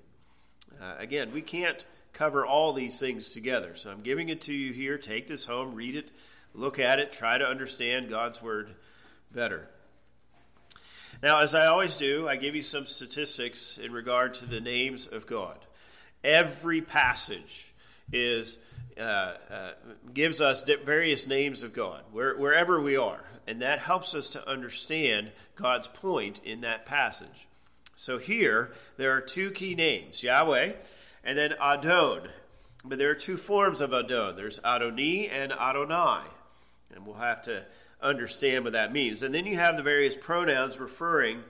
Uh, 0.82 0.96
again, 0.98 1.34
we 1.34 1.42
can't 1.42 1.86
cover 2.14 2.46
all 2.46 2.74
these 2.74 3.00
things 3.00 3.30
together. 3.30 3.76
So 3.76 3.92
I'm 3.92 4.02
giving 4.02 4.30
it 4.30 4.42
to 4.44 4.54
you 4.54 4.72
here. 4.74 4.98
Take 4.98 5.28
this 5.28 5.46
home, 5.46 5.76
read 5.76 5.96
it, 5.96 6.10
look 6.54 6.80
at 6.80 7.00
it, 7.00 7.12
try 7.12 7.38
to 7.38 7.46
understand 7.46 8.10
God's 8.10 8.42
word 8.42 8.70
better. 9.32 9.68
Now, 11.24 11.40
as 11.40 11.56
I 11.56 11.66
always 11.66 11.96
do, 11.96 12.28
I 12.28 12.36
give 12.36 12.56
you 12.56 12.62
some 12.62 12.86
statistics 12.86 13.80
in 13.80 13.92
regard 13.92 14.36
to 14.36 14.46
the 14.46 14.62
names 14.62 15.08
of 15.08 15.25
God. 15.25 15.58
Every 16.24 16.81
passage 16.81 17.74
is 18.12 18.59
uh, 19.00 19.02
uh, 19.52 19.71
gives 20.14 20.42
us 20.42 20.64
various 20.64 21.28
names 21.28 21.64
of 21.64 21.74
God 21.74 22.02
where, 22.12 22.36
wherever 22.38 22.81
we 22.81 22.97
are, 22.97 23.24
and 23.47 23.62
that 23.62 23.80
helps 23.80 24.14
us 24.14 24.30
to 24.30 24.47
understand 24.47 25.31
God's 25.56 25.88
point 25.88 26.42
in 26.44 26.62
that 26.62 26.86
passage. 26.86 27.47
So 27.95 28.19
here 28.19 28.71
there 28.97 29.14
are 29.14 29.21
two 29.21 29.52
key 29.52 29.74
names: 29.74 30.21
Yahweh, 30.21 30.74
and 31.24 31.38
then 31.38 31.54
Adon. 31.59 32.30
But 32.86 33.00
there 33.00 33.09
are 33.09 33.16
two 33.16 33.38
forms 33.38 33.81
of 33.81 33.92
Adon. 33.92 34.36
There's 34.36 34.59
Adoni 34.59 35.31
and 35.31 35.52
Adonai, 35.52 36.21
and 36.94 37.06
we'll 37.06 37.16
have 37.16 37.42
to 37.44 37.66
understand 38.01 38.63
what 38.63 38.73
that 38.73 38.94
means. 38.94 39.23
And 39.23 39.33
then 39.33 39.45
you 39.45 39.56
have 39.56 39.77
the 39.77 39.83
various 39.83 40.16
pronouns 40.16 40.80
referring 40.80 41.44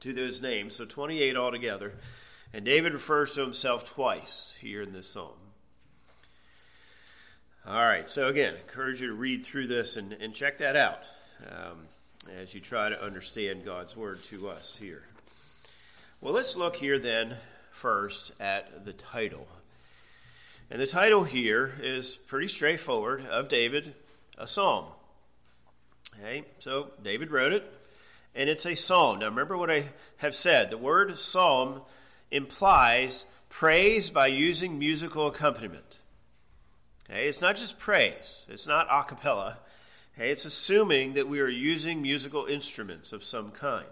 to 0.00 0.12
those 0.12 0.42
names, 0.42 0.76
so 0.76 0.84
28 0.84 1.36
altogether. 1.36 1.94
And 2.52 2.64
David 2.64 2.92
refers 2.92 3.32
to 3.34 3.42
himself 3.42 3.84
twice 3.84 4.54
here 4.60 4.82
in 4.82 4.92
this 4.92 5.08
psalm. 5.08 5.34
All 7.66 7.74
right, 7.74 8.08
so 8.08 8.28
again, 8.28 8.54
I 8.54 8.60
encourage 8.60 9.00
you 9.00 9.08
to 9.08 9.14
read 9.14 9.44
through 9.44 9.66
this 9.66 9.96
and, 9.96 10.12
and 10.12 10.32
check 10.32 10.58
that 10.58 10.76
out 10.76 11.00
um, 11.48 11.88
as 12.40 12.54
you 12.54 12.60
try 12.60 12.88
to 12.88 13.04
understand 13.04 13.64
God's 13.64 13.96
word 13.96 14.22
to 14.24 14.48
us 14.48 14.76
here. 14.76 15.02
Well, 16.20 16.32
let's 16.32 16.56
look 16.56 16.76
here 16.76 16.98
then 16.98 17.34
first 17.72 18.32
at 18.40 18.84
the 18.84 18.92
title. 18.92 19.48
And 20.70 20.80
the 20.80 20.86
title 20.86 21.24
here 21.24 21.72
is 21.80 22.14
pretty 22.14 22.48
straightforward 22.48 23.26
of 23.26 23.48
David, 23.48 23.94
a 24.38 24.46
psalm. 24.46 24.86
Okay, 26.18 26.44
so 26.58 26.92
David 27.02 27.30
wrote 27.30 27.52
it, 27.52 27.70
and 28.34 28.48
it's 28.48 28.64
a 28.64 28.74
psalm. 28.74 29.18
Now 29.18 29.26
remember 29.26 29.56
what 29.56 29.70
I 29.70 29.90
have 30.18 30.34
said. 30.34 30.70
The 30.70 30.78
word 30.78 31.18
psalm 31.18 31.82
implies 32.30 33.26
praise 33.50 34.08
by 34.10 34.28
using 34.28 34.78
musical 34.78 35.26
accompaniment. 35.26 35.98
Okay, 37.08 37.28
it's 37.28 37.40
not 37.40 37.56
just 37.56 37.78
praise, 37.78 38.46
it's 38.48 38.66
not 38.66 38.88
a 38.90 39.04
cappella. 39.04 39.58
Okay, 40.14 40.30
it's 40.30 40.46
assuming 40.46 41.12
that 41.12 41.28
we 41.28 41.40
are 41.40 41.48
using 41.48 42.00
musical 42.00 42.46
instruments 42.46 43.12
of 43.12 43.22
some 43.22 43.50
kind. 43.50 43.86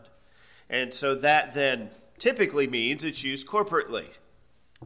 And 0.71 0.95
so 0.95 1.15
that 1.17 1.55
then 1.55 1.91
typically 2.19 2.67
means 2.67 3.05
it's 3.05 3.23
used 3.23 3.47
corporately, 3.47 4.07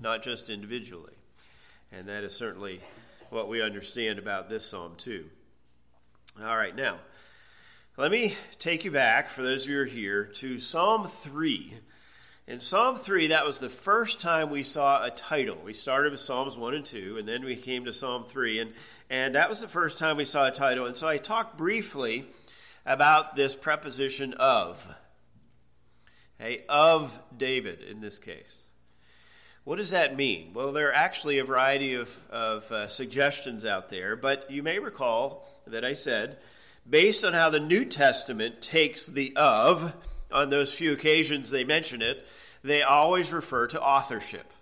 not 0.00 0.24
just 0.24 0.50
individually. 0.50 1.14
And 1.92 2.08
that 2.08 2.24
is 2.24 2.34
certainly 2.34 2.80
what 3.30 3.48
we 3.48 3.62
understand 3.62 4.18
about 4.18 4.50
this 4.50 4.66
psalm, 4.66 4.94
too. 4.98 5.26
All 6.42 6.56
right, 6.56 6.74
now, 6.74 6.98
Let 7.98 8.12
me 8.12 8.36
take 8.60 8.84
you 8.84 8.92
back, 8.92 9.28
for 9.28 9.42
those 9.42 9.64
of 9.64 9.70
you 9.70 9.76
who 9.78 9.82
are 9.82 9.84
here, 9.84 10.24
to 10.24 10.60
Psalm 10.60 11.08
3. 11.08 11.74
In 12.46 12.60
Psalm 12.60 12.96
3, 12.96 13.26
that 13.26 13.44
was 13.44 13.58
the 13.58 13.68
first 13.68 14.20
time 14.20 14.50
we 14.50 14.62
saw 14.62 15.04
a 15.04 15.10
title. 15.10 15.58
We 15.64 15.72
started 15.72 16.12
with 16.12 16.20
Psalms 16.20 16.56
1 16.56 16.74
and 16.74 16.86
2, 16.86 17.16
and 17.18 17.26
then 17.26 17.44
we 17.44 17.56
came 17.56 17.86
to 17.86 17.92
Psalm 17.92 18.24
3, 18.28 18.60
and, 18.60 18.72
and 19.10 19.34
that 19.34 19.50
was 19.50 19.60
the 19.60 19.66
first 19.66 19.98
time 19.98 20.16
we 20.16 20.24
saw 20.24 20.46
a 20.46 20.52
title. 20.52 20.86
And 20.86 20.96
so 20.96 21.08
I 21.08 21.16
talked 21.16 21.58
briefly 21.58 22.24
about 22.86 23.34
this 23.34 23.56
preposition 23.56 24.32
of. 24.34 24.80
Okay, 26.40 26.62
of 26.68 27.12
David 27.36 27.82
in 27.82 28.00
this 28.00 28.20
case. 28.20 28.62
What 29.64 29.78
does 29.78 29.90
that 29.90 30.16
mean? 30.16 30.52
Well, 30.54 30.70
there 30.70 30.90
are 30.90 30.96
actually 30.96 31.40
a 31.40 31.44
variety 31.44 31.94
of, 31.94 32.16
of 32.30 32.70
uh, 32.70 32.86
suggestions 32.86 33.64
out 33.64 33.88
there, 33.88 34.14
but 34.14 34.48
you 34.52 34.62
may 34.62 34.78
recall 34.78 35.48
that 35.66 35.84
I 35.84 35.94
said, 35.94 36.38
based 36.88 37.24
on 37.24 37.32
how 37.32 37.50
the 37.50 37.60
New 37.60 37.84
Testament 37.84 38.60
takes 38.62 39.06
the 39.06 39.34
of, 39.36 39.92
on 40.30 40.50
those 40.50 40.72
few 40.72 40.92
occasions 40.92 41.50
they 41.50 41.64
mention 41.64 42.02
it, 42.02 42.26
they 42.62 42.82
always 42.82 43.32
refer 43.32 43.66
to 43.68 43.82
authorship. 43.82 44.52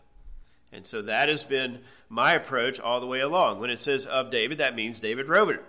And 0.72 0.86
so 0.86 1.02
that 1.02 1.28
has 1.28 1.44
been 1.44 1.80
my 2.08 2.34
approach 2.34 2.80
all 2.80 3.00
the 3.00 3.06
way 3.06 3.20
along. 3.20 3.60
When 3.60 3.70
it 3.70 3.80
says 3.80 4.04
of 4.06 4.30
David, 4.30 4.58
that 4.58 4.74
means 4.74 5.00
David 5.00 5.28
wrote 5.28 5.54
it. 5.54 5.64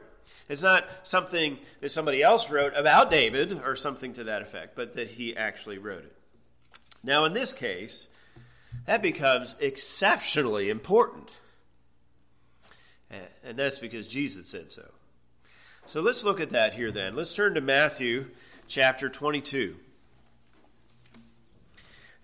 It's 0.49 0.61
not 0.61 0.85
something 1.03 1.57
that 1.81 1.91
somebody 1.91 2.23
else 2.23 2.49
wrote 2.49 2.73
about 2.75 3.11
David 3.11 3.61
or 3.63 3.75
something 3.75 4.13
to 4.13 4.25
that 4.25 4.41
effect, 4.41 4.75
but 4.75 4.95
that 4.95 5.09
he 5.09 5.35
actually 5.35 5.77
wrote 5.77 6.03
it. 6.03 6.15
Now, 7.03 7.25
in 7.25 7.33
this 7.33 7.53
case, 7.53 8.07
that 8.85 9.01
becomes 9.01 9.55
exceptionally 9.59 10.69
important. 10.69 11.31
And 13.43 13.57
that's 13.57 13.79
because 13.79 14.07
Jesus 14.07 14.49
said 14.49 14.71
so. 14.71 14.83
So 15.87 16.01
let's 16.01 16.25
look 16.25 16.41
at 16.41 16.49
that 16.49 16.73
here 16.73 16.91
then. 16.91 17.15
Let's 17.15 17.33
turn 17.33 17.53
to 17.53 17.61
Matthew 17.61 18.25
chapter 18.67 19.07
22. 19.07 19.77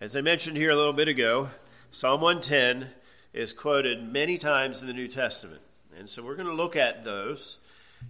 As 0.01 0.17
I 0.17 0.22
mentioned 0.22 0.58
here 0.58 0.70
a 0.70 0.75
little 0.75 0.91
bit 0.91 1.08
ago, 1.08 1.50
Psalm 1.89 2.20
110 2.20 2.89
is 3.32 3.53
quoted 3.53 4.03
many 4.03 4.38
times 4.38 4.82
in 4.82 4.88
the 4.88 4.93
New 4.93 5.08
Testament. 5.08 5.62
And 5.98 6.10
so 6.10 6.22
we're 6.22 6.36
going 6.36 6.50
to 6.50 6.53
look 6.53 6.75
at 6.75 7.05
those, 7.05 7.60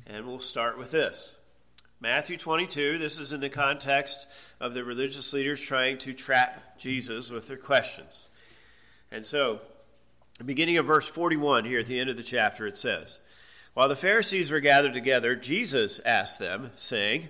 and 0.08 0.26
we'll 0.26 0.40
start 0.40 0.80
with 0.80 0.90
this. 0.90 1.36
Matthew 2.00 2.36
22, 2.36 2.98
this 2.98 3.20
is 3.20 3.32
in 3.32 3.40
the 3.40 3.48
context 3.48 4.26
of 4.60 4.74
the 4.74 4.84
religious 4.84 5.34
leaders 5.34 5.62
trying 5.62 6.00
to 6.00 6.14
trap 6.14 6.80
Jesus 6.80 7.30
with 7.30 7.48
their 7.48 7.58
questions. 7.58 8.28
And 9.12 9.24
so, 9.24 9.62
beginning 10.44 10.78
of 10.78 10.88
verse 10.88 11.08
41 11.08 11.66
here 11.66 11.82
at 11.82 11.86
the 11.86 12.00
end 12.00 12.10
of 12.10 12.18
the 12.18 12.24
chapter, 12.24 12.66
it 12.66 12.76
says, 12.76 13.20
While 13.74 13.90
the 13.90 13.96
Pharisees 13.96 14.52
were 14.52 14.60
gathered 14.60 14.94
together, 14.94 15.36
Jesus 15.36 16.00
asked 16.06 16.38
them, 16.38 16.72
saying, 16.78 17.30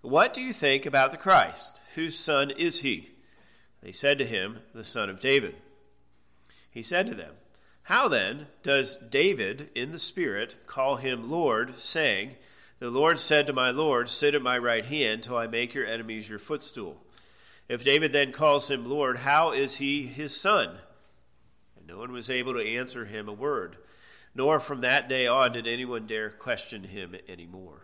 What 0.00 0.34
do 0.34 0.40
you 0.40 0.52
think 0.52 0.86
about 0.86 1.12
the 1.12 1.16
Christ? 1.16 1.80
Whose 1.94 2.18
son 2.18 2.50
is 2.50 2.80
he? 2.80 3.10
They 3.80 3.92
said 3.92 4.18
to 4.18 4.26
him, 4.26 4.58
The 4.74 4.82
son 4.82 5.08
of 5.08 5.20
David. 5.20 5.54
He 6.68 6.82
said 6.82 7.06
to 7.06 7.14
them, 7.14 7.34
How 7.84 8.08
then 8.08 8.48
does 8.64 8.96
David 8.96 9.70
in 9.74 9.92
the 9.92 10.00
Spirit 10.00 10.66
call 10.66 10.96
him 10.96 11.30
Lord, 11.30 11.78
saying, 11.78 12.34
The 12.80 12.90
Lord 12.90 13.20
said 13.20 13.46
to 13.46 13.52
my 13.52 13.70
Lord, 13.70 14.08
Sit 14.08 14.34
at 14.34 14.42
my 14.42 14.58
right 14.58 14.84
hand 14.84 15.22
till 15.22 15.36
I 15.36 15.46
make 15.46 15.74
your 15.74 15.86
enemies 15.86 16.28
your 16.28 16.40
footstool? 16.40 16.98
If 17.68 17.84
David 17.84 18.12
then 18.12 18.32
calls 18.32 18.70
him 18.70 18.88
Lord, 18.88 19.18
how 19.18 19.52
is 19.52 19.76
he 19.76 20.06
his 20.06 20.34
son? 20.34 20.78
And 21.76 21.86
no 21.86 21.98
one 21.98 22.12
was 22.12 22.30
able 22.30 22.54
to 22.54 22.66
answer 22.66 23.04
him 23.04 23.28
a 23.28 23.32
word, 23.32 23.76
nor 24.38 24.60
from 24.60 24.82
that 24.82 25.08
day 25.08 25.26
on 25.26 25.50
did 25.50 25.66
anyone 25.66 26.06
dare 26.06 26.30
question 26.30 26.84
him 26.84 27.16
anymore. 27.28 27.82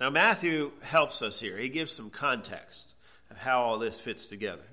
Now, 0.00 0.10
Matthew 0.10 0.72
helps 0.80 1.22
us 1.22 1.38
here. 1.38 1.56
He 1.56 1.68
gives 1.68 1.92
some 1.92 2.10
context 2.10 2.94
of 3.30 3.36
how 3.36 3.60
all 3.60 3.78
this 3.78 4.00
fits 4.00 4.26
together. 4.26 4.66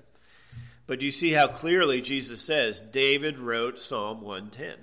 But 0.88 1.02
you 1.02 1.12
see 1.12 1.30
how 1.30 1.46
clearly 1.46 2.00
Jesus 2.00 2.40
says 2.40 2.80
David 2.80 3.38
wrote 3.38 3.78
Psalm 3.78 4.20
110. 4.20 4.74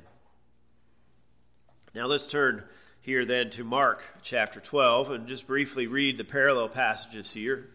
Now, 1.94 2.06
let's 2.06 2.28
turn 2.28 2.64
here 3.02 3.26
then 3.26 3.50
to 3.52 3.66
Mark 3.66 4.04
chapter 4.22 4.62
12 4.62 5.12
and 5.12 5.28
just 5.28 5.48
briefly 5.48 5.86
read 5.86 6.18
the 6.18 6.24
parallel 6.24 6.70
passages 6.70 7.34
here. 7.34 7.72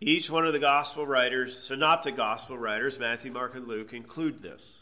Each 0.00 0.30
one 0.30 0.46
of 0.46 0.52
the 0.52 0.60
gospel 0.60 1.08
writers, 1.08 1.58
synoptic 1.58 2.16
gospel 2.16 2.56
writers, 2.56 3.00
Matthew, 3.00 3.32
Mark, 3.32 3.56
and 3.56 3.66
Luke, 3.66 3.92
include 3.92 4.42
this. 4.42 4.75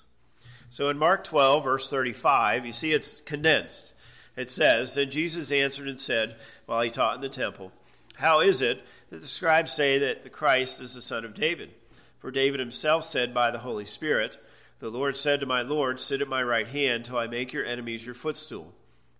So 0.74 0.88
in 0.88 0.98
Mark 0.98 1.22
12, 1.22 1.62
verse 1.62 1.88
35, 1.88 2.66
you 2.66 2.72
see 2.72 2.92
it's 2.92 3.20
condensed. 3.20 3.92
It 4.36 4.50
says, 4.50 4.96
Then 4.96 5.08
Jesus 5.08 5.52
answered 5.52 5.86
and 5.86 6.00
said, 6.00 6.34
while 6.66 6.80
he 6.82 6.90
taught 6.90 7.14
in 7.14 7.20
the 7.20 7.28
temple, 7.28 7.70
How 8.16 8.40
is 8.40 8.60
it 8.60 8.84
that 9.10 9.20
the 9.20 9.28
scribes 9.28 9.72
say 9.72 10.00
that 10.00 10.24
the 10.24 10.30
Christ 10.30 10.80
is 10.80 10.94
the 10.94 11.00
son 11.00 11.24
of 11.24 11.32
David? 11.32 11.70
For 12.18 12.32
David 12.32 12.58
himself 12.58 13.04
said 13.04 13.32
by 13.32 13.52
the 13.52 13.60
Holy 13.60 13.84
Spirit, 13.84 14.36
The 14.80 14.88
Lord 14.88 15.16
said 15.16 15.38
to 15.38 15.46
my 15.46 15.62
Lord, 15.62 16.00
Sit 16.00 16.20
at 16.20 16.26
my 16.26 16.42
right 16.42 16.66
hand 16.66 17.04
till 17.04 17.18
I 17.18 17.28
make 17.28 17.52
your 17.52 17.64
enemies 17.64 18.04
your 18.04 18.16
footstool. 18.16 18.72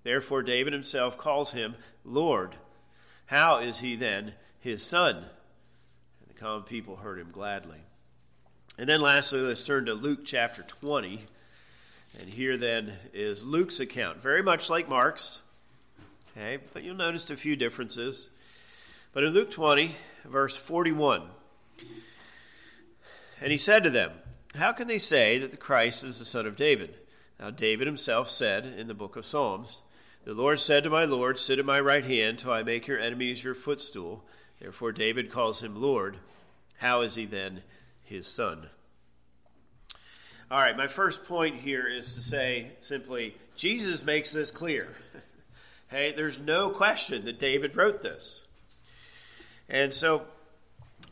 Therefore 0.03 0.43
David 0.43 0.73
himself 0.73 1.17
calls 1.17 1.53
him 1.53 1.77
Lord. 2.05 2.57
How 3.27 3.61
is 3.61 3.79
he 3.79 3.95
then 3.95 4.35
his 4.59 4.83
son? 4.83 5.19
And 5.19 5.27
the 6.27 6.35
common 6.35 6.65
people 6.65 6.97
heard 6.97 7.21
him 7.21 7.31
gladly. 7.31 7.83
And 8.77 8.89
then 8.89 9.01
lastly, 9.01 9.39
let's 9.39 9.65
turn 9.65 9.87
to 9.87 9.95
Luke 9.95 10.25
chapter 10.25 10.65
20. 10.65 11.27
And 12.21 12.33
here 12.33 12.57
then 12.57 12.95
is 13.13 13.43
Luke's 13.43 13.81
account, 13.81 14.23
very 14.23 14.43
much 14.43 14.71
like 14.71 14.89
Mark's. 14.89 15.41
Okay, 16.37 16.59
but 16.73 16.83
you'll 16.83 16.95
notice 16.95 17.31
a 17.31 17.37
few 17.37 17.57
differences. 17.57 18.29
But 19.13 19.25
in 19.25 19.33
Luke 19.33 19.51
20, 19.51 19.95
verse 20.25 20.57
41, 20.57 21.23
and 23.41 23.53
he 23.53 23.59
said 23.59 23.85
to 23.85 23.91
them, 23.91 24.13
How 24.55 24.73
can 24.73 24.89
they 24.89 24.99
say 24.99 25.39
that 25.39 25.51
the 25.51 25.57
Christ 25.57 26.03
is 26.03 26.19
the 26.19 26.25
son 26.25 26.47
of 26.47 26.57
David? 26.57 26.95
Now, 27.39 27.51
David 27.51 27.87
himself 27.87 28.31
said 28.31 28.65
in 28.65 28.87
the 28.87 28.95
book 28.95 29.17
of 29.17 29.27
Psalms, 29.27 29.81
The 30.25 30.35
Lord 30.35 30.61
said 30.61 30.85
to 30.85 30.91
my 30.91 31.05
Lord, 31.05 31.39
Sit 31.39 31.59
at 31.59 31.65
my 31.65 31.79
right 31.81 32.05
hand 32.05 32.39
till 32.39 32.53
I 32.53 32.63
make 32.63 32.87
your 32.87 32.99
enemies 32.99 33.45
your 33.45 33.55
footstool. 33.55 34.25
Therefore, 34.61 34.93
David 34.93 35.31
calls 35.31 35.63
him 35.63 35.81
Lord. 35.81 36.19
How 36.79 37.03
is 37.03 37.17
he 37.17 37.27
then 37.27 37.63
his 38.03 38.27
son? 38.27 38.69
All 40.51 40.61
right, 40.61 40.77
my 40.77 40.89
first 40.89 41.25
point 41.25 41.57
here 41.61 41.89
is 41.89 42.15
to 42.15 42.23
say 42.23 42.73
simply 42.83 43.35
Jesus 43.57 44.05
makes 44.05 44.31
this 44.31 44.51
clear. 44.51 44.89
hey, 45.89 46.13
there's 46.13 46.39
no 46.39 46.69
question 46.69 47.25
that 47.25 47.39
David 47.39 47.75
wrote 47.77 48.03
this. 48.03 48.43
And 49.71 49.95
so, 49.95 50.27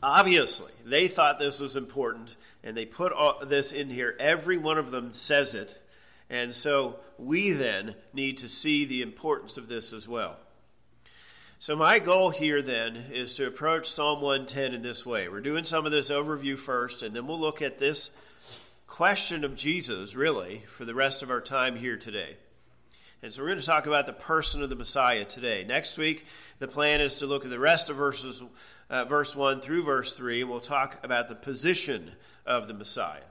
obviously, 0.03 0.71
they 0.85 1.07
thought 1.07 1.39
this 1.39 1.59
was 1.59 1.75
important, 1.75 2.35
and 2.63 2.77
they 2.77 2.85
put 2.85 3.11
all 3.11 3.43
this 3.43 3.71
in 3.71 3.89
here. 3.89 4.15
Every 4.19 4.57
one 4.57 4.77
of 4.77 4.91
them 4.91 5.13
says 5.13 5.55
it. 5.55 5.79
And 6.29 6.53
so, 6.53 6.97
we 7.17 7.51
then 7.51 7.95
need 8.13 8.37
to 8.37 8.47
see 8.47 8.85
the 8.85 9.01
importance 9.01 9.57
of 9.57 9.67
this 9.67 9.93
as 9.93 10.07
well. 10.07 10.37
So, 11.57 11.75
my 11.75 11.97
goal 11.97 12.29
here 12.29 12.61
then 12.61 13.05
is 13.11 13.33
to 13.35 13.47
approach 13.47 13.89
Psalm 13.89 14.21
110 14.21 14.75
in 14.75 14.83
this 14.83 15.07
way. 15.07 15.27
We're 15.27 15.41
doing 15.41 15.65
some 15.65 15.87
of 15.87 15.91
this 15.91 16.11
overview 16.11 16.55
first, 16.55 17.01
and 17.01 17.15
then 17.15 17.25
we'll 17.25 17.39
look 17.39 17.63
at 17.63 17.79
this 17.79 18.11
question 18.93 19.43
of 19.43 19.55
Jesus, 19.55 20.13
really, 20.13 20.61
for 20.77 20.85
the 20.85 20.93
rest 20.93 21.23
of 21.23 21.31
our 21.31 21.41
time 21.41 21.75
here 21.75 21.97
today. 21.97 22.37
And 23.23 23.33
so, 23.33 23.41
we're 23.41 23.47
going 23.47 23.59
to 23.59 23.65
talk 23.65 23.87
about 23.87 24.05
the 24.05 24.13
person 24.13 24.61
of 24.61 24.69
the 24.69 24.75
Messiah 24.75 25.25
today. 25.25 25.63
Next 25.63 25.97
week, 25.97 26.27
the 26.59 26.67
plan 26.67 27.01
is 27.01 27.15
to 27.15 27.25
look 27.25 27.43
at 27.43 27.49
the 27.49 27.57
rest 27.57 27.89
of 27.89 27.95
verses, 27.95 28.43
uh, 28.91 29.05
verse 29.05 29.35
1 29.35 29.61
through 29.61 29.81
verse 29.81 30.13
3, 30.13 30.41
and 30.41 30.49
we'll 30.51 30.59
talk 30.59 30.99
about 31.03 31.27
the 31.27 31.33
position 31.33 32.11
of 32.45 32.67
the 32.67 32.75
Messiah. 32.75 33.23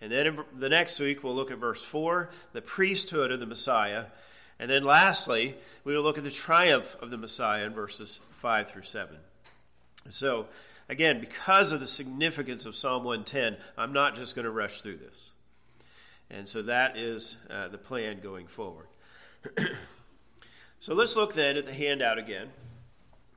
And 0.00 0.10
then 0.10 0.38
the 0.58 0.70
next 0.70 0.98
week, 1.00 1.22
we'll 1.22 1.34
look 1.34 1.50
at 1.50 1.58
verse 1.58 1.84
4, 1.84 2.30
the 2.54 2.62
priesthood 2.62 3.30
of 3.30 3.40
the 3.40 3.46
Messiah. 3.46 4.06
And 4.58 4.70
then 4.70 4.84
lastly, 4.84 5.54
we 5.84 5.94
will 5.94 6.02
look 6.02 6.16
at 6.16 6.24
the 6.24 6.30
triumph 6.30 6.96
of 7.02 7.10
the 7.10 7.18
Messiah 7.18 7.66
in 7.66 7.74
verses 7.74 8.20
5 8.40 8.70
through 8.70 8.84
7. 8.84 9.18
So, 10.08 10.46
again, 10.88 11.20
because 11.20 11.72
of 11.72 11.80
the 11.80 11.86
significance 11.86 12.66
of 12.66 12.76
Psalm 12.76 13.04
110, 13.04 13.56
I'm 13.76 13.92
not 13.92 14.14
just 14.14 14.34
going 14.34 14.44
to 14.44 14.50
rush 14.50 14.80
through 14.80 14.98
this. 14.98 15.30
And 16.30 16.46
so 16.46 16.62
that 16.62 16.96
is 16.96 17.36
uh, 17.50 17.68
the 17.68 17.78
plan 17.78 18.20
going 18.20 18.46
forward. 18.46 18.86
so 20.80 20.94
let's 20.94 21.16
look 21.16 21.34
then 21.34 21.56
at 21.56 21.66
the 21.66 21.72
handout 21.72 22.18
again. 22.18 22.48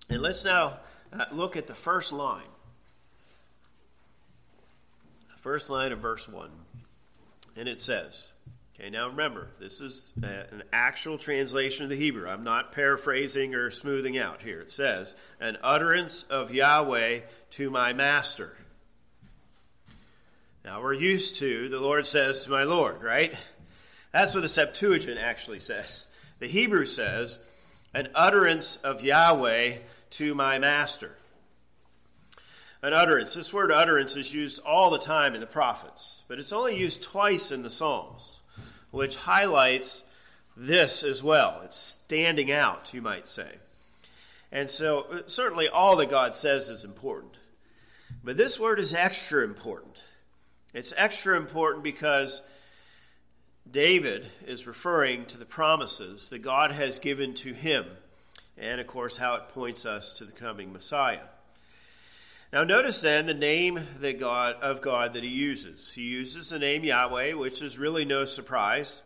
And 0.09 0.21
let's 0.21 0.43
now 0.43 0.79
uh, 1.13 1.25
look 1.31 1.55
at 1.55 1.67
the 1.67 1.75
first 1.75 2.11
line. 2.11 2.43
First 5.37 5.69
line 5.69 5.91
of 5.91 5.99
verse 5.99 6.27
1. 6.27 6.49
And 7.55 7.67
it 7.67 7.81
says, 7.81 8.31
Okay, 8.81 8.89
now 8.89 9.09
remember, 9.09 9.47
this 9.59 9.79
is 9.79 10.11
a, 10.23 10.51
an 10.51 10.63
actual 10.73 11.19
translation 11.19 11.83
of 11.83 11.91
the 11.91 11.95
Hebrew. 11.95 12.27
I'm 12.27 12.43
not 12.43 12.71
paraphrasing 12.71 13.53
or 13.53 13.69
smoothing 13.69 14.17
out 14.17 14.41
here. 14.41 14.59
It 14.59 14.71
says, 14.71 15.13
An 15.39 15.59
utterance 15.61 16.23
of 16.31 16.51
Yahweh 16.51 17.19
to 17.51 17.69
my 17.69 17.93
master. 17.93 18.57
Now 20.65 20.81
we're 20.81 20.93
used 20.93 21.35
to 21.35 21.69
the 21.69 21.79
Lord 21.79 22.07
says 22.07 22.43
to 22.45 22.49
my 22.49 22.63
Lord, 22.63 23.03
right? 23.03 23.35
That's 24.11 24.33
what 24.33 24.41
the 24.41 24.49
Septuagint 24.49 25.19
actually 25.19 25.59
says. 25.59 26.05
The 26.39 26.47
Hebrew 26.47 26.85
says, 26.85 27.37
an 27.93 28.07
utterance 28.15 28.77
of 28.77 29.03
Yahweh 29.03 29.77
to 30.11 30.35
my 30.35 30.57
master. 30.57 31.11
An 32.81 32.93
utterance. 32.93 33.35
This 33.35 33.53
word 33.53 33.71
utterance 33.71 34.15
is 34.15 34.33
used 34.33 34.59
all 34.65 34.89
the 34.89 34.97
time 34.97 35.35
in 35.35 35.41
the 35.41 35.45
prophets, 35.45 36.23
but 36.27 36.39
it's 36.39 36.51
only 36.51 36.75
used 36.75 37.03
twice 37.03 37.51
in 37.51 37.61
the 37.61 37.69
Psalms, 37.69 38.40
which 38.91 39.15
highlights 39.15 40.03
this 40.55 41.03
as 41.03 41.23
well. 41.23 41.61
It's 41.63 41.77
standing 41.77 42.51
out, 42.51 42.93
you 42.93 43.01
might 43.01 43.27
say. 43.27 43.55
And 44.51 44.69
so, 44.69 45.07
uh, 45.11 45.21
certainly, 45.27 45.67
all 45.67 45.95
that 45.97 46.09
God 46.09 46.35
says 46.35 46.69
is 46.69 46.83
important. 46.83 47.39
But 48.23 48.37
this 48.37 48.59
word 48.59 48.79
is 48.79 48.93
extra 48.93 49.43
important. 49.43 50.03
It's 50.73 50.93
extra 50.97 51.37
important 51.37 51.83
because 51.83 52.41
David 53.69 54.27
is 54.45 54.67
referring 54.67 55.25
to 55.27 55.37
the 55.37 55.45
promises 55.45 56.29
that 56.29 56.39
God 56.39 56.71
has 56.71 56.99
given 56.99 57.33
to 57.35 57.53
him, 57.53 57.85
and 58.57 58.81
of 58.81 58.87
course, 58.87 59.17
how 59.17 59.35
it 59.35 59.49
points 59.49 59.85
us 59.85 60.13
to 60.13 60.25
the 60.25 60.31
coming 60.31 60.73
Messiah. 60.73 61.27
Now, 62.53 62.65
notice 62.65 62.99
then 62.99 63.27
the 63.27 63.33
name 63.33 63.87
that 64.01 64.19
God, 64.19 64.55
of 64.61 64.81
God 64.81 65.13
that 65.13 65.23
he 65.23 65.29
uses. 65.29 65.93
He 65.93 66.01
uses 66.01 66.49
the 66.49 66.59
name 66.59 66.83
Yahweh, 66.83 67.33
which 67.33 67.61
is 67.61 67.79
really 67.79 68.03
no 68.03 68.25
surprise. 68.25 69.01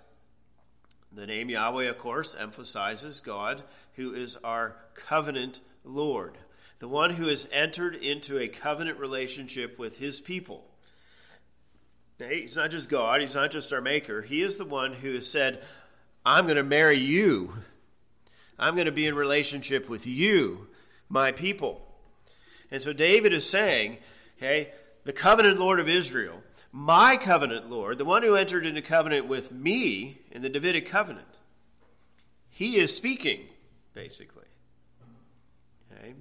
The 1.11 1.27
name 1.27 1.49
Yahweh, 1.49 1.85
of 1.85 1.99
course, 1.99 2.35
emphasizes 2.37 3.19
God, 3.19 3.61
who 3.97 4.15
is 4.15 4.35
our 4.43 4.77
covenant 4.95 5.59
Lord, 5.83 6.39
the 6.79 6.87
one 6.87 7.11
who 7.11 7.27
has 7.27 7.47
entered 7.51 7.93
into 7.95 8.39
a 8.39 8.47
covenant 8.47 8.97
relationship 8.97 9.77
with 9.77 9.97
his 9.97 10.19
people. 10.19 10.65
Now, 12.19 12.29
he's 12.29 12.55
not 12.55 12.71
just 12.71 12.89
God, 12.89 13.21
he's 13.21 13.35
not 13.35 13.51
just 13.51 13.71
our 13.71 13.81
maker. 13.81 14.23
He 14.23 14.41
is 14.41 14.57
the 14.57 14.65
one 14.65 14.93
who 14.93 15.13
has 15.13 15.29
said, 15.29 15.61
I'm 16.25 16.45
going 16.45 16.57
to 16.57 16.63
marry 16.63 16.97
you. 16.97 17.53
I'm 18.57 18.73
going 18.73 18.87
to 18.87 18.91
be 18.91 19.05
in 19.05 19.13
relationship 19.13 19.87
with 19.87 20.07
you, 20.07 20.67
my 21.09 21.31
people. 21.31 21.84
And 22.71 22.81
so 22.81 22.93
David 22.93 23.33
is 23.33 23.47
saying, 23.47 23.97
okay, 24.37 24.71
the 25.03 25.13
covenant 25.13 25.59
Lord 25.59 25.79
of 25.79 25.87
Israel 25.87 26.41
my 26.77 27.15
covenant 27.15 27.69
Lord, 27.69 27.97
the 27.97 28.03
one 28.03 28.21
who 28.21 28.35
entered 28.35 28.65
into 28.65 28.81
covenant 28.81 29.29
with 29.29 29.49
me 29.49 30.19
in 30.29 30.41
the 30.41 30.49
Davidic 30.49 30.85
covenant, 30.85 31.39
he 32.49 32.75
is 32.75 32.93
speaking, 32.93 33.45
basically. 33.93 34.43
Okay? 35.89 36.15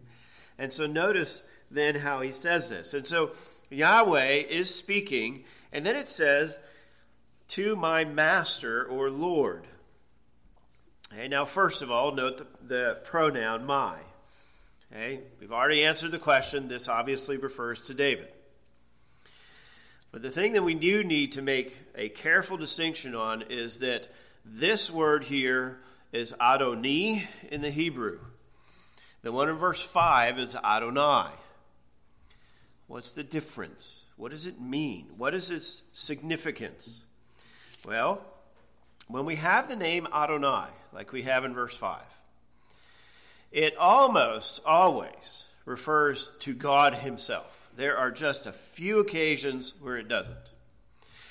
And 0.56 0.72
so 0.72 0.86
notice 0.86 1.42
then 1.72 1.96
how 1.96 2.20
he 2.20 2.30
says 2.30 2.68
this. 2.68 2.94
And 2.94 3.04
so 3.04 3.32
Yahweh 3.68 4.44
is 4.48 4.72
speaking, 4.72 5.42
and 5.72 5.84
then 5.84 5.96
it 5.96 6.06
says, 6.06 6.56
to 7.48 7.74
my 7.74 8.04
master 8.04 8.84
or 8.84 9.10
Lord. 9.10 9.66
Okay, 11.12 11.26
now, 11.26 11.46
first 11.46 11.82
of 11.82 11.90
all, 11.90 12.12
note 12.12 12.38
the, 12.38 12.46
the 12.64 13.00
pronoun 13.02 13.66
my. 13.66 13.98
Okay, 14.94 15.22
we've 15.40 15.50
already 15.50 15.82
answered 15.84 16.12
the 16.12 16.20
question. 16.20 16.68
This 16.68 16.86
obviously 16.86 17.36
refers 17.36 17.80
to 17.80 17.94
David. 17.94 18.28
But 20.12 20.22
the 20.22 20.30
thing 20.30 20.52
that 20.52 20.62
we 20.62 20.74
do 20.74 21.02
need 21.02 21.32
to 21.32 21.42
make 21.42 21.76
a 21.96 22.10
careful 22.10 22.56
distinction 22.56 23.12
on 23.12 23.42
is 23.50 23.80
that 23.80 24.06
this 24.44 24.88
word 24.88 25.24
here 25.24 25.80
is 26.12 26.32
Adoni 26.40 27.26
in 27.50 27.60
the 27.60 27.72
Hebrew. 27.72 28.20
The 29.22 29.32
one 29.32 29.48
in 29.48 29.56
verse 29.56 29.80
5 29.80 30.38
is 30.38 30.54
Adonai. 30.54 31.30
What's 32.86 33.10
the 33.10 33.24
difference? 33.24 34.02
What 34.16 34.30
does 34.30 34.46
it 34.46 34.60
mean? 34.60 35.06
What 35.16 35.34
is 35.34 35.50
its 35.50 35.82
significance? 35.92 37.00
Well, 37.84 38.20
when 39.08 39.24
we 39.24 39.34
have 39.36 39.68
the 39.68 39.74
name 39.74 40.06
Adonai, 40.14 40.68
like 40.92 41.10
we 41.10 41.22
have 41.22 41.44
in 41.44 41.52
verse 41.52 41.76
5, 41.76 42.00
it 43.54 43.76
almost 43.76 44.60
always 44.66 45.44
refers 45.64 46.32
to 46.40 46.52
God 46.52 46.94
Himself. 46.94 47.70
There 47.76 47.96
are 47.96 48.10
just 48.10 48.46
a 48.46 48.52
few 48.52 48.98
occasions 48.98 49.74
where 49.80 49.96
it 49.96 50.08
doesn't. 50.08 50.36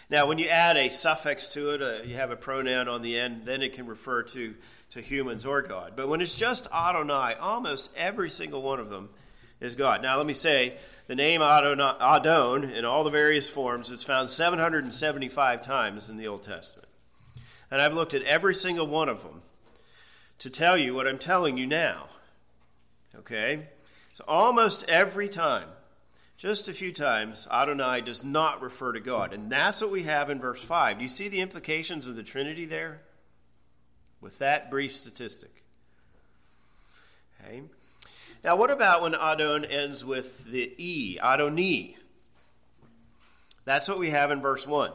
Now, 0.10 0.26
when 0.28 0.40
you 0.40 0.48
add 0.48 0.78
a 0.78 0.90
suffix 0.90 1.50
to 1.50 1.72
it, 1.72 1.82
uh, 1.82 2.04
you 2.04 2.16
have 2.16 2.32
a 2.32 2.38
pronoun 2.38 2.88
on 2.88 3.02
the 3.02 3.20
end, 3.20 3.44
then 3.46 3.62
it 3.62 3.74
can 3.74 3.88
refer 3.88 4.24
to, 4.24 4.56
to 4.92 5.02
humans 5.02 5.46
or 5.46 5.62
God. 5.62 5.94
But 5.98 6.08
when 6.08 6.22
it's 6.22 6.38
just 6.38 6.68
Adonai, 6.74 7.36
almost 7.40 7.90
every 7.96 8.30
single 8.30 8.62
one 8.62 8.80
of 8.80 8.90
them 8.90 9.10
is 9.60 9.76
God. 9.76 10.02
Now, 10.02 10.18
let 10.18 10.26
me 10.26 10.34
say 10.34 10.78
the 11.08 11.16
name 11.16 11.42
Adonai, 11.42 11.98
Adon 12.00 12.64
in 12.64 12.86
all 12.86 13.04
the 13.04 13.10
various 13.10 13.50
forms 13.50 13.92
is 13.92 14.04
found 14.04 14.30
775 14.30 15.62
times 15.62 16.10
in 16.10 16.16
the 16.16 16.28
Old 16.28 16.44
Testament. 16.44 16.88
And 17.70 17.82
I've 17.82 17.94
looked 17.94 18.14
at 18.14 18.24
every 18.24 18.56
single 18.56 18.88
one 18.88 19.10
of 19.10 19.24
them 19.24 19.42
to 20.40 20.50
tell 20.50 20.78
you 20.78 20.94
what 20.94 21.08
I'm 21.08 21.20
telling 21.20 21.58
you 21.58 21.68
now. 21.68 22.08
Okay? 23.18 23.68
So 24.14 24.24
almost 24.28 24.86
every 24.88 25.30
time 25.30 25.68
just 26.38 26.68
a 26.68 26.74
few 26.74 26.92
times, 26.92 27.48
Adonai 27.50 28.02
does 28.02 28.24
not 28.24 28.62
refer 28.62 28.92
to 28.92 29.00
God. 29.00 29.34
And 29.34 29.52
that's 29.52 29.82
what 29.82 29.92
we 29.92 30.04
have 30.04 30.30
in 30.30 30.40
verse 30.40 30.62
5. 30.62 30.98
Do 30.98 31.04
you 31.04 31.10
see 31.10 31.30
the 31.30 31.40
implications 31.40 32.08
of 32.08 32.16
the 32.16 32.24
Trinity 32.24 32.66
there? 32.66 33.02
With 34.20 34.40
that 34.40 34.70
brief 34.70 34.96
statistic. 34.96 35.64
Okay. 37.40 37.62
Now, 38.44 38.58
what 38.58 38.72
about 38.72 39.04
when 39.04 39.16
Adon 39.16 39.64
ends 39.64 40.04
with 40.04 40.46
the 40.46 40.74
E, 40.78 41.18
Adoni? 41.24 41.96
That's 43.64 43.88
what 43.88 44.00
we 44.00 44.10
have 44.10 44.32
in 44.32 44.42
verse 44.42 44.68
1. 44.68 44.92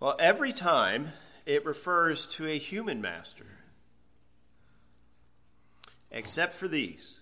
Well, 0.00 0.16
every 0.18 0.54
time 0.54 1.12
it 1.44 1.66
refers 1.66 2.26
to 2.28 2.46
a 2.46 2.58
human 2.58 3.02
master, 3.02 3.51
except 6.12 6.54
for 6.54 6.68
these. 6.68 7.18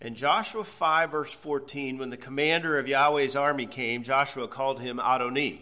In 0.00 0.16
Joshua 0.16 0.64
5, 0.64 1.10
verse 1.12 1.32
14, 1.32 1.98
when 1.98 2.10
the 2.10 2.16
commander 2.16 2.76
of 2.78 2.88
Yahweh's 2.88 3.36
army 3.36 3.66
came, 3.66 4.02
Joshua 4.02 4.48
called 4.48 4.80
him 4.80 4.98
Adoni. 4.98 5.60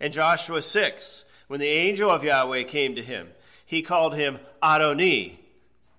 In 0.00 0.12
Joshua 0.12 0.62
6, 0.62 1.24
when 1.48 1.58
the 1.58 1.66
angel 1.66 2.10
of 2.10 2.22
Yahweh 2.22 2.62
came 2.64 2.94
to 2.94 3.02
him, 3.02 3.28
he 3.66 3.82
called 3.82 4.14
him 4.14 4.38
Adoni 4.62 5.38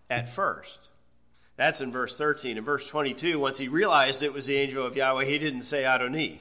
at 0.09 0.33
first. 0.33 0.89
That's 1.57 1.81
in 1.81 1.91
verse 1.91 2.15
13. 2.15 2.57
In 2.57 2.63
verse 2.63 2.87
22, 2.87 3.39
once 3.39 3.57
he 3.57 3.67
realized 3.67 4.23
it 4.23 4.33
was 4.33 4.45
the 4.45 4.57
angel 4.57 4.85
of 4.85 4.95
Yahweh, 4.95 5.25
he 5.25 5.37
didn't 5.37 5.63
say 5.63 5.83
Adoni. 5.83 6.39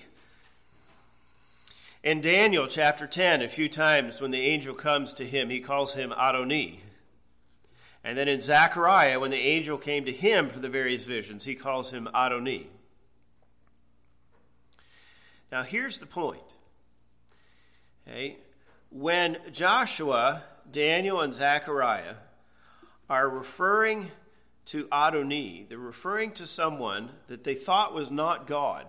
In 2.02 2.20
Daniel 2.20 2.66
chapter 2.66 3.06
10, 3.06 3.42
a 3.42 3.48
few 3.48 3.68
times 3.68 4.20
when 4.20 4.30
the 4.30 4.40
angel 4.40 4.74
comes 4.74 5.14
to 5.14 5.24
him, 5.24 5.50
he 5.50 5.60
calls 5.60 5.94
him 5.94 6.10
Adoni. 6.10 6.78
And 8.04 8.18
then 8.18 8.28
in 8.28 8.42
Zechariah, 8.42 9.18
when 9.18 9.30
the 9.30 9.38
angel 9.38 9.78
came 9.78 10.04
to 10.04 10.12
him 10.12 10.50
for 10.50 10.60
the 10.60 10.68
various 10.68 11.04
visions, 11.04 11.46
he 11.46 11.54
calls 11.54 11.90
him 11.90 12.06
Adoni. 12.14 12.66
Now, 15.50 15.62
here's 15.62 15.98
the 15.98 16.06
point. 16.06 16.42
Okay? 18.06 18.36
When 18.90 19.38
Joshua, 19.52 20.42
Daniel, 20.70 21.22
and 21.22 21.32
Zechariah 21.32 22.16
are 23.08 23.28
referring 23.28 24.10
to 24.66 24.84
Adoni, 24.88 25.66
they're 25.68 25.78
referring 25.78 26.32
to 26.32 26.46
someone 26.46 27.10
that 27.28 27.44
they 27.44 27.54
thought 27.54 27.94
was 27.94 28.10
not 28.10 28.46
God, 28.46 28.86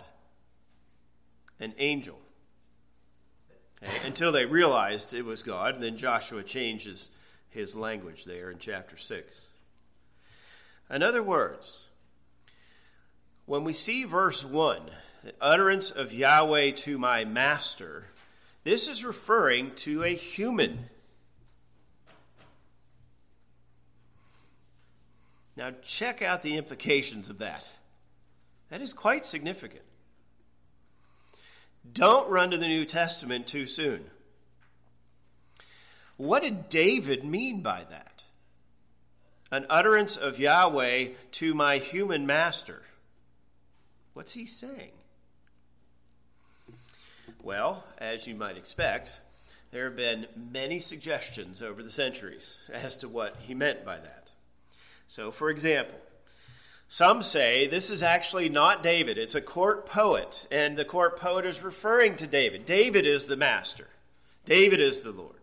an 1.59 1.73
angel. 1.77 2.19
Okay? 3.81 4.05
Until 4.05 4.33
they 4.33 4.45
realized 4.45 5.13
it 5.13 5.23
was 5.23 5.41
God, 5.41 5.75
and 5.75 5.83
then 5.83 5.95
Joshua 5.95 6.43
changes 6.43 7.09
his 7.55 7.73
language 7.75 8.25
there 8.25 8.51
in 8.51 8.59
chapter 8.59 8.97
6. 8.97 9.33
In 10.91 11.01
other 11.01 11.23
words, 11.23 11.87
when 13.45 13.63
we 13.63 13.73
see 13.73 14.03
verse 14.03 14.43
1, 14.43 14.81
the 15.23 15.33
utterance 15.41 15.89
of 15.89 16.13
Yahweh 16.13 16.71
to 16.71 16.99
my 16.99 17.23
master, 17.23 18.05
this 18.63 18.87
is 18.87 19.03
referring 19.03 19.73
to 19.77 20.03
a 20.03 20.13
human. 20.13 20.89
Now, 25.55 25.71
check 25.81 26.21
out 26.21 26.43
the 26.43 26.57
implications 26.57 27.29
of 27.29 27.37
that. 27.39 27.69
That 28.69 28.81
is 28.81 28.91
quite 28.91 29.25
significant. 29.25 29.83
Don't 31.93 32.29
run 32.29 32.51
to 32.51 32.57
the 32.57 32.67
New 32.67 32.83
Testament 32.83 33.47
too 33.47 33.65
soon. 33.65 34.09
What 36.17 36.43
did 36.43 36.69
David 36.69 37.23
mean 37.23 37.61
by 37.61 37.85
that? 37.89 38.23
An 39.51 39.65
utterance 39.69 40.17
of 40.17 40.39
Yahweh 40.39 41.09
to 41.33 41.53
my 41.53 41.77
human 41.77 42.25
master. 42.25 42.83
What's 44.13 44.33
he 44.33 44.45
saying? 44.45 44.91
Well, 47.43 47.83
as 47.97 48.27
you 48.27 48.33
might 48.33 48.57
expect, 48.57 49.21
there 49.71 49.85
have 49.85 49.95
been 49.95 50.27
many 50.35 50.79
suggestions 50.79 51.61
over 51.61 51.83
the 51.83 51.91
centuries 51.91 52.57
as 52.71 52.95
to 52.97 53.09
what 53.09 53.35
he 53.41 53.53
meant 53.53 53.85
by 53.85 53.97
that. 53.97 54.31
So, 55.07 55.31
for 55.31 55.49
example, 55.49 55.99
some 56.87 57.21
say 57.21 57.67
this 57.67 57.89
is 57.89 58.01
actually 58.01 58.49
not 58.49 58.83
David, 58.83 59.17
it's 59.17 59.35
a 59.35 59.41
court 59.41 59.85
poet, 59.85 60.47
and 60.49 60.77
the 60.77 60.85
court 60.85 61.19
poet 61.19 61.45
is 61.45 61.61
referring 61.61 62.15
to 62.15 62.27
David. 62.27 62.65
David 62.65 63.05
is 63.05 63.25
the 63.25 63.37
master, 63.37 63.89
David 64.45 64.79
is 64.79 65.01
the 65.01 65.11
Lord. 65.11 65.34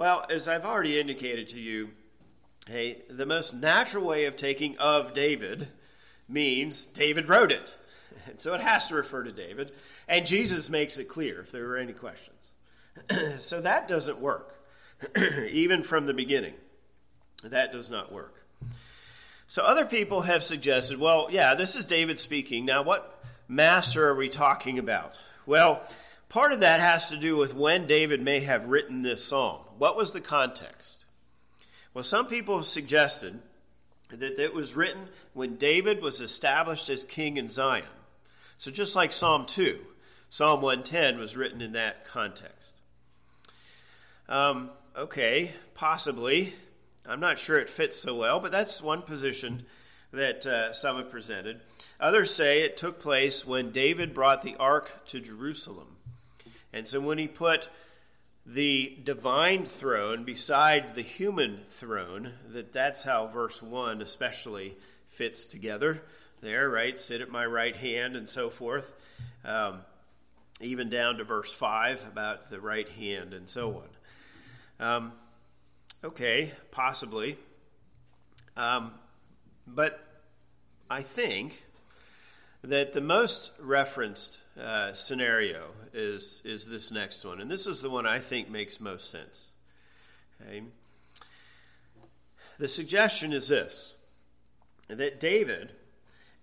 Well, 0.00 0.24
as 0.30 0.48
I've 0.48 0.64
already 0.64 0.98
indicated 0.98 1.50
to 1.50 1.60
you, 1.60 1.90
hey, 2.66 3.02
the 3.10 3.26
most 3.26 3.52
natural 3.52 4.06
way 4.06 4.24
of 4.24 4.34
taking 4.34 4.78
of 4.78 5.12
David 5.12 5.68
means 6.26 6.86
David 6.86 7.28
wrote 7.28 7.52
it. 7.52 7.74
And 8.24 8.40
so 8.40 8.54
it 8.54 8.62
has 8.62 8.88
to 8.88 8.94
refer 8.94 9.24
to 9.24 9.30
David. 9.30 9.72
And 10.08 10.24
Jesus 10.24 10.70
makes 10.70 10.96
it 10.96 11.04
clear 11.04 11.40
if 11.40 11.52
there 11.52 11.66
were 11.66 11.76
any 11.76 11.92
questions. 11.92 12.38
so 13.40 13.60
that 13.60 13.88
doesn't 13.88 14.18
work, 14.20 14.64
even 15.50 15.82
from 15.82 16.06
the 16.06 16.14
beginning. 16.14 16.54
That 17.44 17.70
does 17.70 17.90
not 17.90 18.10
work. 18.10 18.46
So 19.48 19.64
other 19.64 19.84
people 19.84 20.22
have 20.22 20.42
suggested, 20.42 20.98
well, 20.98 21.28
yeah, 21.30 21.54
this 21.54 21.76
is 21.76 21.84
David 21.84 22.18
speaking. 22.18 22.64
Now, 22.64 22.82
what 22.82 23.22
master 23.48 24.08
are 24.08 24.16
we 24.16 24.30
talking 24.30 24.78
about? 24.78 25.18
Well, 25.44 25.82
part 26.30 26.52
of 26.52 26.60
that 26.60 26.80
has 26.80 27.10
to 27.10 27.18
do 27.18 27.36
with 27.36 27.52
when 27.52 27.86
David 27.86 28.22
may 28.22 28.40
have 28.40 28.64
written 28.64 29.02
this 29.02 29.22
psalm. 29.22 29.64
What 29.80 29.96
was 29.96 30.12
the 30.12 30.20
context? 30.20 31.06
Well, 31.94 32.04
some 32.04 32.26
people 32.26 32.58
have 32.58 32.66
suggested 32.66 33.40
that 34.10 34.38
it 34.38 34.52
was 34.52 34.76
written 34.76 35.08
when 35.32 35.56
David 35.56 36.02
was 36.02 36.20
established 36.20 36.90
as 36.90 37.02
king 37.02 37.38
in 37.38 37.48
Zion. 37.48 37.86
So 38.58 38.70
just 38.70 38.94
like 38.94 39.10
Psalm 39.10 39.46
2, 39.46 39.78
Psalm 40.28 40.60
110 40.60 41.18
was 41.18 41.34
written 41.34 41.62
in 41.62 41.72
that 41.72 42.06
context. 42.06 42.74
Um, 44.28 44.68
okay, 44.94 45.52
possibly. 45.72 46.52
I'm 47.06 47.20
not 47.20 47.38
sure 47.38 47.58
it 47.58 47.70
fits 47.70 47.98
so 47.98 48.14
well, 48.14 48.38
but 48.38 48.52
that's 48.52 48.82
one 48.82 49.00
position 49.00 49.64
that 50.12 50.44
uh, 50.44 50.74
some 50.74 50.98
have 50.98 51.10
presented. 51.10 51.62
Others 51.98 52.34
say 52.34 52.60
it 52.60 52.76
took 52.76 53.00
place 53.00 53.46
when 53.46 53.70
David 53.70 54.12
brought 54.12 54.42
the 54.42 54.56
ark 54.56 55.06
to 55.06 55.20
Jerusalem. 55.20 55.96
And 56.70 56.86
so 56.86 57.00
when 57.00 57.16
he 57.16 57.26
put 57.26 57.70
the 58.52 58.98
divine 59.04 59.64
throne 59.66 60.24
beside 60.24 60.94
the 60.94 61.02
human 61.02 61.60
throne, 61.68 62.32
that 62.48 62.72
that's 62.72 63.04
how 63.04 63.28
verse 63.28 63.62
1 63.62 64.02
especially 64.02 64.76
fits 65.08 65.46
together 65.46 66.02
there, 66.40 66.68
right? 66.68 66.98
Sit 66.98 67.20
at 67.20 67.30
my 67.30 67.46
right 67.46 67.76
hand 67.76 68.16
and 68.16 68.28
so 68.28 68.50
forth. 68.50 68.92
Um, 69.44 69.80
even 70.60 70.90
down 70.90 71.18
to 71.18 71.24
verse 71.24 71.52
5 71.52 72.04
about 72.06 72.50
the 72.50 72.60
right 72.60 72.88
hand 72.88 73.34
and 73.34 73.48
so 73.48 73.82
on. 74.80 74.86
Um, 74.86 75.12
okay, 76.02 76.52
possibly. 76.70 77.38
Um, 78.56 78.92
but 79.66 80.00
I 80.90 81.02
think 81.02 81.62
that 82.62 82.92
the 82.92 83.00
most 83.00 83.52
referenced 83.58 84.38
uh, 84.60 84.92
scenario 84.92 85.70
is, 85.94 86.42
is 86.44 86.66
this 86.66 86.90
next 86.90 87.24
one. 87.24 87.40
And 87.40 87.50
this 87.50 87.66
is 87.66 87.80
the 87.80 87.90
one 87.90 88.06
I 88.06 88.18
think 88.18 88.50
makes 88.50 88.80
most 88.80 89.10
sense. 89.10 89.48
Okay? 90.42 90.62
The 92.58 92.68
suggestion 92.68 93.32
is 93.32 93.48
this 93.48 93.94
that 94.88 95.20
David 95.20 95.70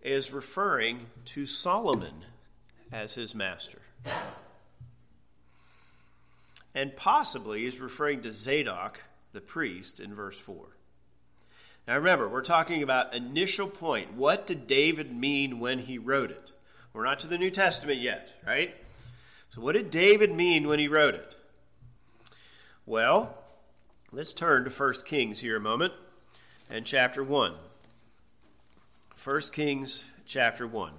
is 0.01 0.31
referring 0.31 1.07
to 1.25 1.45
Solomon 1.45 2.25
as 2.91 3.15
his 3.15 3.35
master. 3.35 3.81
And 6.73 6.95
possibly 6.95 7.65
is 7.65 7.81
referring 7.81 8.21
to 8.21 8.31
Zadok, 8.31 9.01
the 9.33 9.41
priest, 9.41 9.99
in 9.99 10.15
verse 10.15 10.37
4. 10.37 10.76
Now 11.87 11.95
remember, 11.95 12.27
we're 12.27 12.41
talking 12.41 12.83
about 12.83 13.15
initial 13.15 13.67
point. 13.67 14.13
What 14.13 14.45
did 14.45 14.67
David 14.67 15.15
mean 15.15 15.59
when 15.59 15.79
he 15.79 15.97
wrote 15.97 16.31
it? 16.31 16.51
We're 16.91 17.05
not 17.05 17.19
to 17.21 17.27
the 17.27 17.37
New 17.37 17.49
Testament 17.49 17.99
yet, 17.99 18.33
right? 18.45 18.75
So, 19.51 19.61
what 19.61 19.73
did 19.73 19.89
David 19.89 20.35
mean 20.35 20.67
when 20.67 20.79
he 20.79 20.89
wrote 20.89 21.15
it? 21.15 21.35
Well, 22.85 23.37
let's 24.11 24.33
turn 24.33 24.65
to 24.65 24.69
1 24.69 24.93
Kings 25.05 25.39
here 25.39 25.55
a 25.55 25.61
moment 25.61 25.93
and 26.69 26.85
chapter 26.85 27.23
1. 27.23 27.53
1 29.23 29.41
Kings 29.53 30.05
chapter 30.25 30.67
1. 30.67 30.91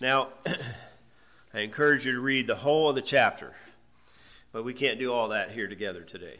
Now, 0.00 0.28
I 1.54 1.60
encourage 1.60 2.06
you 2.06 2.12
to 2.12 2.20
read 2.20 2.46
the 2.46 2.56
whole 2.56 2.90
of 2.90 2.94
the 2.94 3.02
chapter, 3.02 3.54
but 4.52 4.64
we 4.64 4.72
can't 4.72 5.00
do 5.00 5.12
all 5.12 5.30
that 5.30 5.50
here 5.50 5.66
together 5.66 6.02
today. 6.02 6.36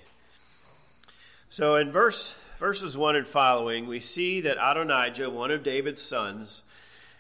So, 1.55 1.77
in 1.77 1.93
verse 1.93 2.35
verses 2.59 2.97
1 2.97 3.15
and 3.15 3.29
following, 3.29 3.87
we 3.87 4.01
see 4.01 4.41
that 4.41 4.57
Adonijah, 4.61 5.31
one 5.31 5.53
of 5.53 5.63
David's 5.63 6.03
sons, 6.03 6.65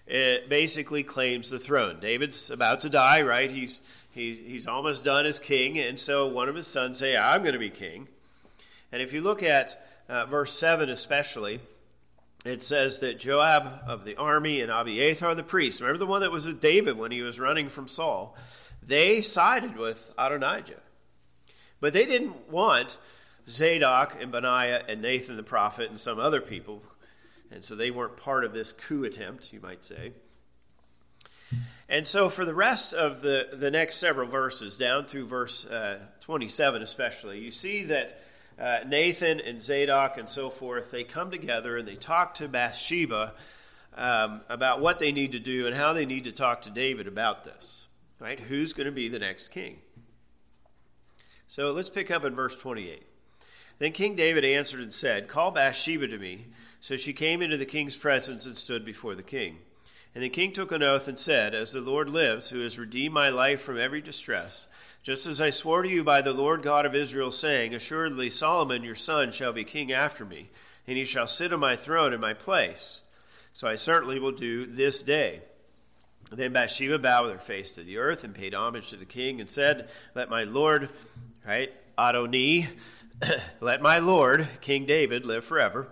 it 0.09 0.49
basically 0.49 1.05
claims 1.05 1.51
the 1.51 1.61
throne. 1.61 2.01
David's 2.01 2.51
about 2.51 2.81
to 2.81 2.90
die, 2.90 3.23
right? 3.23 3.49
He's, 3.49 3.81
he's, 4.11 4.38
he's 4.38 4.66
almost 4.66 5.05
done 5.05 5.25
as 5.25 5.38
king, 5.38 5.79
and 5.79 6.01
so 6.01 6.27
one 6.27 6.49
of 6.49 6.57
his 6.57 6.66
sons 6.66 6.99
say, 6.99 7.16
I'm 7.16 7.42
going 7.42 7.53
to 7.53 7.61
be 7.61 7.70
king. 7.70 8.09
And 8.90 9.01
if 9.01 9.12
you 9.12 9.20
look 9.20 9.40
at 9.44 9.81
uh, 10.09 10.27
verse 10.27 10.59
7 10.59 10.90
especially, 10.90 11.61
it 12.44 12.61
says 12.61 12.99
that 12.99 13.20
Joab 13.20 13.85
of 13.87 14.05
the 14.05 14.16
army 14.16 14.62
and 14.62 14.73
Abiathar 14.73 15.37
the 15.37 15.44
priest, 15.44 15.81
remember 15.81 15.99
the 15.99 16.07
one 16.07 16.23
that 16.23 16.33
was 16.33 16.44
with 16.44 16.61
David 16.61 16.99
when 16.99 17.12
he 17.12 17.23
was 17.23 17.38
running 17.38 17.68
from 17.68 17.87
Saul, 17.87 18.37
they 18.83 19.23
sided 19.23 19.77
with 19.77 20.12
Adonijah. 20.18 20.81
But 21.79 21.92
they 21.92 22.05
didn't 22.05 22.51
want 22.51 22.97
Zadok 23.48 24.16
and 24.20 24.33
Benaiah 24.33 24.85
and 24.88 25.02
Nathan 25.02 25.37
the 25.37 25.42
prophet 25.42 25.90
and 25.90 26.00
some 26.00 26.18
other 26.18 26.40
people, 26.40 26.83
and 27.50 27.64
so 27.64 27.74
they 27.74 27.90
weren't 27.90 28.16
part 28.16 28.44
of 28.44 28.52
this 28.52 28.72
coup 28.72 29.04
attempt, 29.04 29.52
you 29.52 29.61
might 29.61 29.85
say. 29.85 30.12
And 31.88 32.07
so, 32.07 32.30
for 32.30 32.44
the 32.44 32.54
rest 32.54 32.94
of 32.94 33.20
the, 33.20 33.48
the 33.52 33.70
next 33.70 33.96
several 33.96 34.28
verses, 34.28 34.76
down 34.76 35.04
through 35.04 35.26
verse 35.26 35.66
uh, 35.66 35.98
27 36.22 36.80
especially, 36.80 37.40
you 37.40 37.50
see 37.50 37.85
that 37.85 38.20
uh, 38.59 38.78
Nathan 38.87 39.40
and 39.40 39.62
Zadok 39.62 40.16
and 40.16 40.28
so 40.28 40.48
forth, 40.48 40.90
they 40.90 41.04
come 41.04 41.30
together 41.30 41.76
and 41.76 41.87
they 41.87 41.96
talk 41.96 42.35
to 42.37 42.48
Bathsheba 42.48 43.35
um, 43.96 44.40
about 44.48 44.80
what 44.80 44.98
they 44.98 45.12
need 45.12 45.33
to 45.33 45.38
do 45.38 45.66
and 45.66 45.76
how 45.76 45.92
they 45.92 46.07
need 46.07 46.24
to 46.24 46.33
talk 46.33 46.62
to 46.62 46.70
David 46.70 47.07
about 47.07 47.44
this. 47.44 47.83
Right? 48.18 48.40
Who's 48.40 48.72
going 48.72 48.87
to 48.87 48.92
be 48.92 49.09
the 49.09 49.18
next 49.18 49.48
king? 49.48 49.78
So 51.46 51.72
let's 51.72 51.90
pick 51.90 52.11
up 52.11 52.24
in 52.24 52.35
verse 52.35 52.57
28. 52.57 53.04
Then 53.78 53.92
King 53.92 54.16
David 54.16 54.44
answered 54.44 54.80
and 54.80 54.92
said, 54.92 55.28
Call 55.28 55.50
Bathsheba 55.50 56.08
to 56.08 56.18
me. 56.18 56.46
So 56.80 56.96
she 56.96 57.12
came 57.12 57.40
into 57.40 57.56
the 57.56 57.64
king's 57.64 57.96
presence 57.96 58.44
and 58.44 58.56
stood 58.56 58.84
before 58.84 59.14
the 59.14 59.22
king. 59.22 59.58
And 60.14 60.22
the 60.22 60.28
king 60.28 60.52
took 60.52 60.70
an 60.70 60.82
oath 60.82 61.08
and 61.08 61.18
said, 61.18 61.54
As 61.54 61.72
the 61.72 61.80
Lord 61.80 62.08
lives, 62.08 62.50
who 62.50 62.60
has 62.60 62.78
redeemed 62.78 63.14
my 63.14 63.30
life 63.30 63.62
from 63.62 63.78
every 63.78 64.00
distress, 64.00 64.68
just 65.02 65.26
as 65.26 65.40
I 65.40 65.50
swore 65.50 65.82
to 65.82 65.88
you 65.88 66.04
by 66.04 66.22
the 66.22 66.32
Lord 66.32 66.62
God 66.62 66.87
of 66.87 66.94
Israel, 66.94 67.30
saying, 67.30 67.74
Assuredly 67.74 68.30
Solomon 68.30 68.84
your 68.84 68.94
son 68.94 69.32
shall 69.32 69.52
be 69.52 69.64
king 69.64 69.92
after 69.92 70.24
me, 70.24 70.50
and 70.87 70.96
he 70.96 71.04
shall 71.04 71.26
sit 71.26 71.52
on 71.52 71.60
my 71.60 71.74
throne 71.74 72.12
in 72.12 72.20
my 72.20 72.32
place. 72.32 73.00
So 73.52 73.66
I 73.66 73.76
certainly 73.76 74.18
will 74.18 74.32
do 74.32 74.66
this 74.66 75.02
day. 75.02 75.40
Then 76.30 76.52
Bathsheba 76.52 76.98
bowed 76.98 77.32
her 77.32 77.38
face 77.38 77.70
to 77.72 77.82
the 77.82 77.98
earth 77.98 78.24
and 78.24 78.34
paid 78.34 78.54
homage 78.54 78.90
to 78.90 78.96
the 78.96 79.04
king 79.04 79.40
and 79.40 79.50
said, 79.50 79.88
Let 80.14 80.30
my 80.30 80.44
Lord, 80.44 80.90
right, 81.46 81.72
Adoni, 81.98 82.68
let 83.61 83.83
my 83.83 83.98
Lord, 83.98 84.48
King 84.61 84.87
David, 84.87 85.24
live 85.24 85.44
forever. 85.44 85.88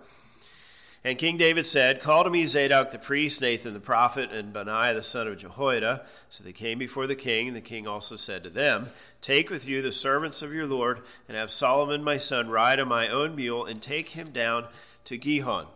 And 1.05 1.17
King 1.17 1.35
David 1.35 1.65
said, 1.65 2.01
Call 2.01 2.23
to 2.23 2.29
me 2.29 2.45
Zadok 2.45 2.91
the 2.91 2.99
priest, 2.99 3.41
Nathan 3.41 3.73
the 3.73 3.79
prophet, 3.79 4.31
and 4.31 4.53
Benaiah 4.53 4.93
the 4.93 5.03
son 5.03 5.27
of 5.27 5.37
Jehoiada. 5.37 6.05
So 6.29 6.43
they 6.43 6.53
came 6.53 6.79
before 6.79 7.07
the 7.07 7.15
king, 7.15 7.47
and 7.47 7.57
the 7.57 7.61
king 7.61 7.87
also 7.87 8.15
said 8.15 8.43
to 8.43 8.49
them, 8.49 8.89
Take 9.21 9.49
with 9.49 9.67
you 9.67 9.81
the 9.81 9.91
servants 9.91 10.41
of 10.41 10.53
your 10.53 10.65
Lord, 10.65 11.01
and 11.27 11.35
have 11.35 11.51
Solomon 11.51 12.03
my 12.03 12.17
son 12.17 12.49
ride 12.49 12.79
on 12.79 12.87
my 12.87 13.09
own 13.09 13.35
mule, 13.35 13.65
and 13.65 13.81
take 13.81 14.09
him 14.09 14.29
down 14.29 14.67
to 15.05 15.17
Gihon. 15.17 15.67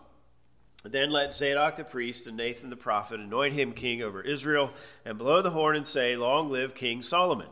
Then 0.84 1.12
let 1.12 1.34
Zadok 1.34 1.76
the 1.76 1.84
priest 1.84 2.28
and 2.28 2.38
Nathan 2.38 2.70
the 2.70 2.78
prophet 2.78 3.20
anoint 3.20 3.54
him 3.54 3.74
king 3.74 4.02
over 4.02 4.22
Israel, 4.22 4.72
and 5.04 5.18
blow 5.18 5.42
the 5.42 5.52
horn 5.52 5.76
and 5.76 5.88
say, 5.88 6.16
Long 6.16 6.50
live 6.50 6.74
King 6.74 7.02
Solomon. 7.02 7.48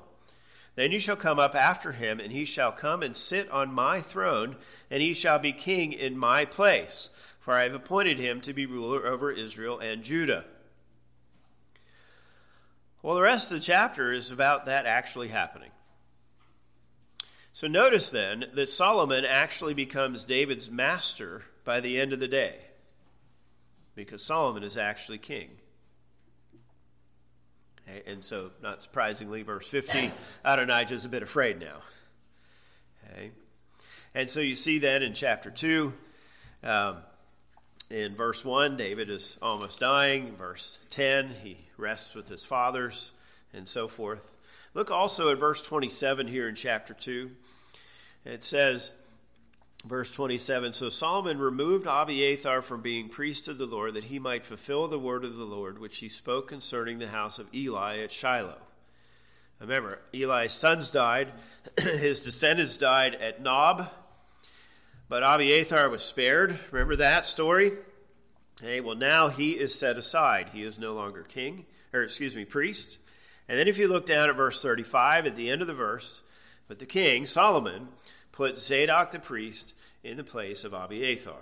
Then 0.75 0.91
you 0.91 0.99
shall 0.99 1.15
come 1.15 1.39
up 1.39 1.55
after 1.55 1.93
him, 1.93 2.19
and 2.19 2.31
he 2.31 2.45
shall 2.45 2.71
come 2.71 3.01
and 3.01 3.15
sit 3.15 3.49
on 3.49 3.73
my 3.73 4.01
throne, 4.01 4.57
and 4.91 5.01
he 5.01 5.13
shall 5.13 5.39
be 5.39 5.53
king 5.53 5.93
in 5.93 6.17
my 6.17 6.45
place 6.45 7.09
for 7.45 7.53
I 7.53 7.61
have 7.61 7.75
appointed 7.75 8.17
him 8.17 8.41
to 8.41 8.53
be 8.53 8.65
ruler 8.65 9.05
over 9.05 9.31
Israel 9.31 9.77
and 9.77 10.01
Judah. 10.01 10.45
Well, 13.03 13.13
the 13.13 13.21
rest 13.21 13.51
of 13.51 13.59
the 13.59 13.63
chapter 13.63 14.11
is 14.11 14.31
about 14.31 14.65
that 14.65 14.87
actually 14.87 15.27
happening. 15.27 15.69
So 17.53 17.67
notice 17.67 18.09
then 18.09 18.45
that 18.55 18.67
Solomon 18.67 19.25
actually 19.25 19.75
becomes 19.75 20.25
David's 20.25 20.71
master 20.71 21.43
by 21.63 21.81
the 21.81 21.99
end 21.99 22.13
of 22.13 22.19
the 22.19 22.27
day, 22.27 22.55
because 23.93 24.23
Solomon 24.23 24.63
is 24.63 24.75
actually 24.75 25.19
king. 25.19 25.49
And 28.07 28.23
so, 28.23 28.51
not 28.63 28.81
surprisingly, 28.81 29.43
verse 29.43 29.67
50, 29.67 30.11
Adonijah 30.43 30.95
is 30.95 31.05
a 31.05 31.09
bit 31.09 31.23
afraid 31.23 31.59
now. 31.59 31.77
Okay. 33.05 33.31
And 34.15 34.29
so 34.29 34.39
you 34.39 34.55
see 34.55 34.79
that 34.79 35.03
in 35.03 35.13
chapter 35.13 35.51
2, 35.51 35.93
um, 36.63 36.97
in 37.89 38.15
verse 38.15 38.43
1, 38.43 38.77
David 38.77 39.09
is 39.09 39.37
almost 39.41 39.79
dying. 39.79 40.35
Verse 40.35 40.79
10, 40.89 41.29
he 41.43 41.57
rests 41.77 42.15
with 42.15 42.27
his 42.27 42.43
fathers 42.43 43.11
and 43.53 43.67
so 43.67 43.87
forth. 43.87 44.31
Look 44.73 44.89
also 44.89 45.29
at 45.31 45.37
verse 45.37 45.61
27 45.61 46.27
here 46.27 46.49
in 46.49 46.55
chapter 46.55 46.93
2. 46.93 47.29
It 48.25 48.43
says, 48.43 48.91
verse 49.85 50.11
27 50.11 50.73
So 50.73 50.89
Solomon 50.89 51.39
removed 51.39 51.87
Abiathar 51.87 52.61
from 52.61 52.81
being 52.81 53.09
priest 53.09 53.47
of 53.47 53.57
the 53.57 53.65
Lord, 53.65 53.93
that 53.93 54.05
he 54.05 54.19
might 54.19 54.45
fulfill 54.45 54.87
the 54.87 54.99
word 54.99 55.23
of 55.23 55.35
the 55.35 55.45
Lord, 55.45 55.79
which 55.79 55.97
he 55.97 56.09
spoke 56.09 56.47
concerning 56.47 56.99
the 56.99 57.07
house 57.07 57.39
of 57.39 57.53
Eli 57.53 57.99
at 57.99 58.11
Shiloh. 58.11 58.57
Remember, 59.59 59.99
Eli's 60.13 60.51
sons 60.51 60.91
died, 60.91 61.31
his 61.79 62.23
descendants 62.23 62.77
died 62.77 63.15
at 63.15 63.41
Nob, 63.41 63.89
but 65.07 65.23
Abiathar 65.23 65.89
was 65.89 66.03
spared. 66.03 66.59
Remember 66.71 66.95
that 66.97 67.25
story? 67.25 67.71
Okay, 68.61 68.81
well, 68.81 68.95
now 68.95 69.29
he 69.29 69.51
is 69.51 69.77
set 69.77 69.97
aside. 69.97 70.49
He 70.53 70.63
is 70.63 70.79
no 70.79 70.93
longer 70.93 71.23
king, 71.23 71.65
or 71.93 72.03
excuse 72.03 72.35
me, 72.35 72.45
priest. 72.45 72.97
And 73.47 73.59
then 73.59 73.67
if 73.67 73.77
you 73.77 73.87
look 73.87 74.05
down 74.05 74.29
at 74.29 74.35
verse 74.35 74.61
35, 74.61 75.27
at 75.27 75.35
the 75.35 75.49
end 75.49 75.61
of 75.61 75.67
the 75.67 75.73
verse, 75.73 76.21
but 76.67 76.79
the 76.79 76.85
king, 76.85 77.25
Solomon, 77.25 77.89
put 78.35 78.59
Zadok 78.59 79.11
the 79.11 79.19
priest 79.19 79.73
in 80.03 80.17
the 80.17 80.23
place 80.23 80.63
of 80.63 80.73
Abiathar. 80.73 81.41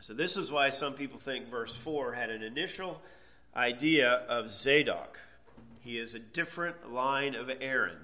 So 0.00 0.14
this 0.14 0.36
is 0.36 0.50
why 0.50 0.70
some 0.70 0.94
people 0.94 1.18
think 1.18 1.48
verse 1.48 1.74
4 1.74 2.14
had 2.14 2.30
an 2.30 2.42
initial 2.42 3.00
idea 3.54 4.08
of 4.28 4.50
Zadok. 4.50 5.20
He 5.80 5.98
is 5.98 6.14
a 6.14 6.18
different 6.18 6.92
line 6.92 7.34
of 7.34 7.50
Aaron 7.60 7.98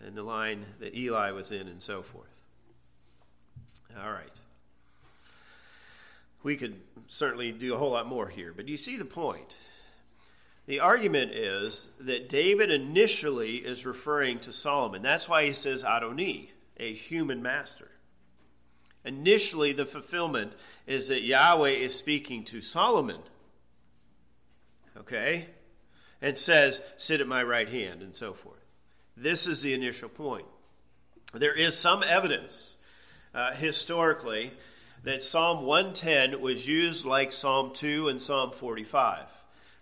than 0.00 0.14
the 0.14 0.22
line 0.22 0.66
that 0.80 0.94
Eli 0.94 1.30
was 1.30 1.52
in, 1.52 1.68
and 1.68 1.82
so 1.82 2.02
forth. 2.02 2.28
All 4.02 4.12
right. 4.12 4.30
We 6.42 6.56
could 6.56 6.80
certainly 7.08 7.52
do 7.52 7.74
a 7.74 7.78
whole 7.78 7.92
lot 7.92 8.06
more 8.06 8.28
here, 8.28 8.52
but 8.54 8.68
you 8.68 8.76
see 8.76 8.96
the 8.96 9.04
point. 9.04 9.56
The 10.66 10.80
argument 10.80 11.32
is 11.32 11.88
that 12.00 12.28
David 12.28 12.70
initially 12.70 13.56
is 13.56 13.84
referring 13.84 14.38
to 14.40 14.52
Solomon. 14.52 15.02
That's 15.02 15.28
why 15.28 15.44
he 15.46 15.52
says 15.52 15.82
Adoni, 15.82 16.48
a 16.80 16.92
human 16.92 17.42
master. 17.42 17.90
Initially, 19.04 19.72
the 19.72 19.86
fulfillment 19.86 20.54
is 20.86 21.08
that 21.08 21.22
Yahweh 21.22 21.70
is 21.70 21.94
speaking 21.94 22.44
to 22.46 22.60
Solomon. 22.60 23.20
Okay? 24.96 25.46
And 26.20 26.36
says, 26.36 26.82
Sit 26.96 27.20
at 27.20 27.28
my 27.28 27.42
right 27.42 27.68
hand, 27.68 28.02
and 28.02 28.14
so 28.14 28.32
forth. 28.32 28.64
This 29.16 29.46
is 29.46 29.62
the 29.62 29.74
initial 29.74 30.08
point. 30.08 30.46
There 31.32 31.54
is 31.54 31.76
some 31.76 32.02
evidence 32.02 32.74
uh, 33.34 33.52
historically 33.52 34.52
that 35.02 35.22
Psalm 35.22 35.64
110 35.64 36.40
was 36.40 36.68
used 36.68 37.04
like 37.04 37.32
Psalm 37.32 37.72
2 37.72 38.08
and 38.08 38.20
Psalm 38.20 38.50
45. 38.50 39.26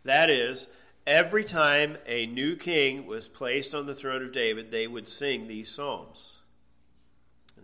That 0.04 0.30
is, 0.30 0.68
every 1.06 1.44
time 1.44 1.98
a 2.06 2.26
new 2.26 2.54
king 2.54 3.06
was 3.06 3.26
placed 3.26 3.74
on 3.74 3.86
the 3.86 3.94
throne 3.94 4.22
of 4.22 4.32
David, 4.32 4.70
they 4.70 4.86
would 4.86 5.08
sing 5.08 5.48
these 5.48 5.70
psalms. 5.70 6.37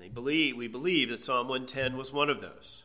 They 0.04 0.10
believe, 0.10 0.58
we 0.58 0.68
believe 0.68 1.08
that 1.08 1.22
Psalm 1.22 1.48
110 1.48 1.96
was 1.96 2.12
one 2.12 2.28
of 2.28 2.42
those. 2.42 2.82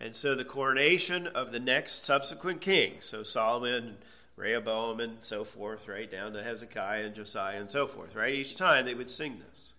And 0.00 0.16
so 0.16 0.34
the 0.34 0.42
coronation 0.42 1.26
of 1.26 1.52
the 1.52 1.60
next 1.60 2.06
subsequent 2.06 2.62
king, 2.62 2.94
so 3.00 3.22
Solomon, 3.22 3.98
Rehoboam, 4.36 5.00
and 5.00 5.18
so 5.20 5.44
forth, 5.44 5.86
right, 5.86 6.10
down 6.10 6.32
to 6.32 6.42
Hezekiah 6.42 7.04
and 7.04 7.14
Josiah 7.14 7.60
and 7.60 7.70
so 7.70 7.86
forth, 7.86 8.14
right? 8.14 8.32
Each 8.32 8.56
time 8.56 8.86
they 8.86 8.94
would 8.94 9.10
sing 9.10 9.38
this. 9.38 9.72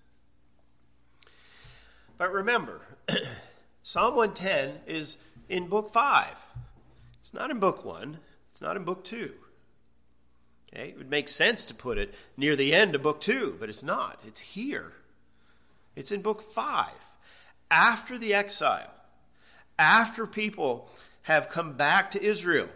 But 2.19 2.31
remember, 2.31 2.81
Psalm 3.81 4.13
110 4.13 4.81
is 4.85 5.17
in 5.49 5.67
book 5.67 5.91
5. 5.91 6.35
It's 7.21 7.33
not 7.33 7.49
in 7.49 7.57
book 7.57 7.83
1. 7.83 8.19
It's 8.51 8.61
not 8.61 8.77
in 8.77 8.83
book 8.83 9.03
2. 9.03 9.31
Okay? 10.71 10.89
It 10.89 10.97
would 10.99 11.09
make 11.09 11.27
sense 11.27 11.65
to 11.65 11.73
put 11.73 11.97
it 11.97 12.13
near 12.37 12.55
the 12.55 12.71
end 12.71 12.93
of 12.93 13.01
book 13.01 13.19
2, 13.19 13.57
but 13.59 13.67
it's 13.67 13.81
not. 13.81 14.19
It's 14.23 14.41
here. 14.41 14.93
It's 15.95 16.11
in 16.11 16.21
book 16.21 16.41
5. 16.53 16.89
After 17.69 18.17
the 18.17 18.33
exile, 18.33 18.91
after 19.77 20.27
people 20.27 20.89
have 21.23 21.49
come 21.49 21.73
back 21.73 22.11
to 22.11 22.23
Israel. 22.23 22.67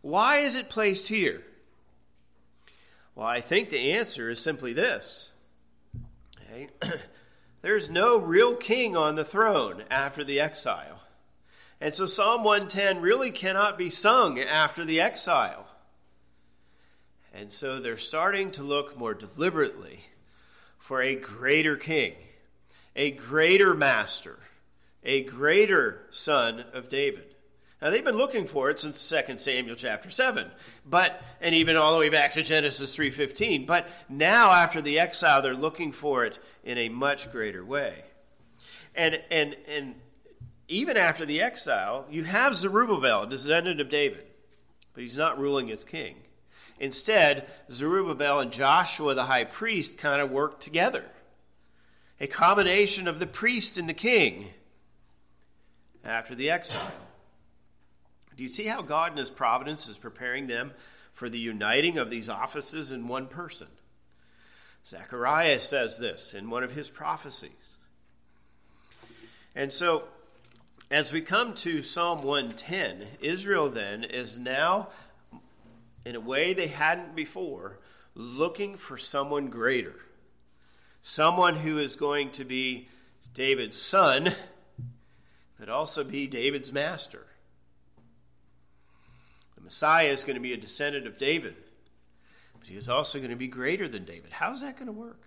Why 0.00 0.38
is 0.38 0.54
it 0.54 0.70
placed 0.70 1.08
here? 1.08 1.42
Well, 3.14 3.26
I 3.26 3.40
think 3.40 3.70
the 3.70 3.92
answer 3.92 4.30
is 4.30 4.40
simply 4.40 4.72
this. 4.72 5.32
Okay? 6.40 6.68
There's 7.62 7.90
no 7.90 8.18
real 8.18 8.54
king 8.54 8.96
on 8.96 9.16
the 9.16 9.24
throne 9.24 9.82
after 9.90 10.22
the 10.22 10.38
exile. 10.38 11.00
And 11.80 11.94
so 11.94 12.06
Psalm 12.06 12.44
110 12.44 13.00
really 13.00 13.30
cannot 13.30 13.76
be 13.76 13.90
sung 13.90 14.38
after 14.38 14.84
the 14.84 15.00
exile. 15.00 15.66
And 17.34 17.52
so 17.52 17.80
they're 17.80 17.98
starting 17.98 18.50
to 18.52 18.62
look 18.62 18.96
more 18.96 19.14
deliberately 19.14 20.00
for 20.78 21.02
a 21.02 21.14
greater 21.14 21.76
king, 21.76 22.14
a 22.96 23.10
greater 23.12 23.74
master, 23.74 24.38
a 25.04 25.22
greater 25.24 26.06
son 26.10 26.64
of 26.72 26.88
David. 26.88 27.34
Now 27.80 27.90
they've 27.90 28.04
been 28.04 28.16
looking 28.16 28.46
for 28.46 28.70
it 28.70 28.80
since 28.80 29.08
2 29.08 29.38
Samuel 29.38 29.76
chapter 29.76 30.10
7, 30.10 30.50
but 30.84 31.22
and 31.40 31.54
even 31.54 31.76
all 31.76 31.92
the 31.92 32.00
way 32.00 32.08
back 32.08 32.32
to 32.32 32.42
Genesis 32.42 32.96
3:15, 32.96 33.66
but 33.66 33.88
now 34.08 34.50
after 34.50 34.80
the 34.82 34.98
exile 34.98 35.40
they're 35.40 35.54
looking 35.54 35.92
for 35.92 36.24
it 36.24 36.38
in 36.64 36.76
a 36.76 36.88
much 36.88 37.30
greater 37.30 37.64
way. 37.64 38.04
And 38.94 39.22
and 39.30 39.56
and 39.68 39.94
even 40.66 40.96
after 40.96 41.24
the 41.24 41.40
exile, 41.40 42.06
you 42.10 42.24
have 42.24 42.56
Zerubbabel, 42.56 43.26
descendant 43.26 43.80
of 43.80 43.88
David, 43.88 44.26
but 44.92 45.02
he's 45.02 45.16
not 45.16 45.38
ruling 45.38 45.70
as 45.70 45.84
king. 45.84 46.16
Instead, 46.80 47.48
Zerubbabel 47.70 48.40
and 48.40 48.52
Joshua 48.52 49.14
the 49.14 49.24
high 49.24 49.44
priest 49.44 49.98
kind 49.98 50.20
of 50.20 50.30
work 50.30 50.60
together. 50.60 51.04
A 52.20 52.26
combination 52.26 53.06
of 53.06 53.20
the 53.20 53.26
priest 53.26 53.78
and 53.78 53.88
the 53.88 53.94
king 53.94 54.48
after 56.04 56.34
the 56.34 56.50
exile. 56.50 56.90
Do 58.36 58.42
you 58.42 58.48
see 58.48 58.66
how 58.66 58.82
God 58.82 59.12
in 59.12 59.18
His 59.18 59.30
providence 59.30 59.88
is 59.88 59.96
preparing 59.96 60.46
them 60.46 60.72
for 61.12 61.28
the 61.28 61.38
uniting 61.38 61.98
of 61.98 62.10
these 62.10 62.28
offices 62.28 62.92
in 62.92 63.08
one 63.08 63.26
person? 63.26 63.68
Zechariah 64.88 65.60
says 65.60 65.98
this 65.98 66.32
in 66.32 66.48
one 66.48 66.62
of 66.62 66.72
his 66.72 66.88
prophecies. 66.88 67.50
And 69.54 69.72
so, 69.72 70.04
as 70.90 71.12
we 71.12 71.20
come 71.20 71.54
to 71.56 71.82
Psalm 71.82 72.22
110, 72.22 73.06
Israel 73.20 73.68
then 73.68 74.04
is 74.04 74.38
now, 74.38 74.88
in 76.06 76.14
a 76.14 76.20
way 76.20 76.54
they 76.54 76.68
hadn't 76.68 77.14
before, 77.14 77.80
looking 78.14 78.76
for 78.76 78.96
someone 78.96 79.48
greater. 79.48 79.96
Someone 81.08 81.56
who 81.56 81.78
is 81.78 81.96
going 81.96 82.32
to 82.32 82.44
be 82.44 82.86
David's 83.32 83.80
son, 83.80 84.34
but 85.58 85.70
also 85.70 86.04
be 86.04 86.26
David's 86.26 86.70
master. 86.70 87.24
The 89.56 89.62
Messiah 89.62 90.08
is 90.08 90.24
going 90.24 90.34
to 90.34 90.40
be 90.42 90.52
a 90.52 90.58
descendant 90.58 91.06
of 91.06 91.16
David, 91.16 91.54
but 92.58 92.68
he 92.68 92.76
is 92.76 92.90
also 92.90 93.20
going 93.20 93.30
to 93.30 93.36
be 93.36 93.46
greater 93.46 93.88
than 93.88 94.04
David. 94.04 94.32
How's 94.32 94.60
that 94.60 94.76
going 94.76 94.84
to 94.88 94.92
work? 94.92 95.22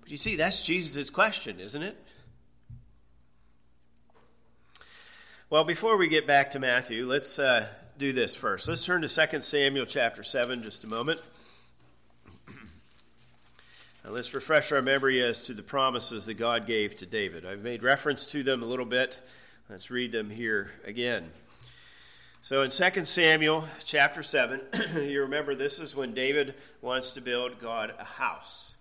But 0.00 0.10
you 0.10 0.16
see, 0.16 0.36
that's 0.36 0.62
Jesus' 0.62 1.10
question, 1.10 1.60
isn't 1.60 1.82
it? 1.82 2.02
Well, 5.50 5.64
before 5.64 5.98
we 5.98 6.08
get 6.08 6.26
back 6.26 6.52
to 6.52 6.58
Matthew, 6.58 7.04
let's 7.04 7.38
uh, 7.38 7.68
do 7.98 8.14
this 8.14 8.34
first. 8.34 8.66
Let's 8.66 8.86
turn 8.86 9.02
to 9.02 9.08
2 9.08 9.42
Samuel 9.42 9.84
chapter 9.84 10.22
7 10.22 10.62
just 10.62 10.82
a 10.82 10.86
moment. 10.86 11.20
Now 14.04 14.10
let's 14.10 14.32
refresh 14.32 14.70
our 14.70 14.80
memory 14.80 15.22
as 15.22 15.44
to 15.46 15.54
the 15.54 15.62
promises 15.62 16.26
that 16.26 16.34
God 16.34 16.66
gave 16.66 16.96
to 16.96 17.06
David. 17.06 17.44
I've 17.44 17.62
made 17.62 17.82
reference 17.82 18.26
to 18.26 18.42
them 18.42 18.62
a 18.62 18.66
little 18.66 18.86
bit. 18.86 19.20
Let's 19.68 19.90
read 19.90 20.12
them 20.12 20.30
here 20.30 20.70
again. 20.84 21.30
So 22.40 22.62
in 22.62 22.70
2 22.70 23.04
Samuel 23.04 23.64
chapter 23.84 24.22
7, 24.22 24.60
you 25.02 25.22
remember 25.22 25.54
this 25.54 25.80
is 25.80 25.96
when 25.96 26.14
David 26.14 26.54
wants 26.80 27.10
to 27.12 27.20
build 27.20 27.58
God 27.58 27.92
a 27.98 28.04
house. 28.04 28.74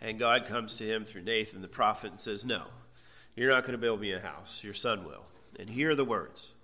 And 0.00 0.18
God 0.18 0.46
comes 0.46 0.76
to 0.76 0.84
him 0.84 1.04
through 1.04 1.22
Nathan 1.22 1.60
the 1.60 1.68
prophet 1.68 2.10
and 2.10 2.20
says, 2.20 2.44
No, 2.44 2.62
you're 3.36 3.50
not 3.50 3.64
going 3.64 3.72
to 3.72 3.78
build 3.78 4.00
me 4.00 4.12
a 4.12 4.20
house. 4.20 4.64
Your 4.64 4.72
son 4.72 5.04
will. 5.04 5.26
And 5.58 5.68
here 5.68 5.90
are 5.90 5.94
the 5.94 6.06
words. 6.06 6.54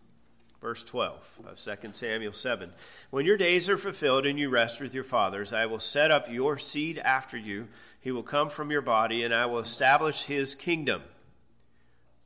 Verse 0.61 0.83
12 0.83 1.19
of 1.47 1.59
2 1.59 1.90
Samuel 1.92 2.33
7. 2.33 2.73
When 3.11 3.27
your 3.27 3.37
days 3.37 3.69
are 3.69 3.77
fulfilled 3.77 4.27
and 4.27 4.38
you 4.38 4.49
rest 4.49 4.81
with 4.81 4.95
your 4.95 5.05
fathers, 5.05 5.53
I 5.53 5.66
will 5.66 5.79
set 5.79 6.11
up 6.11 6.31
your 6.31 6.59
seed 6.59 6.99
after 6.99 7.37
you. 7.37 7.69
He 8.01 8.11
will 8.11 8.23
come 8.23 8.49
from 8.49 8.71
your 8.71 8.81
body, 8.83 9.23
and 9.23 9.35
I 9.35 9.47
will 9.47 9.59
establish 9.59 10.23
his 10.23 10.55
kingdom. 10.55 11.03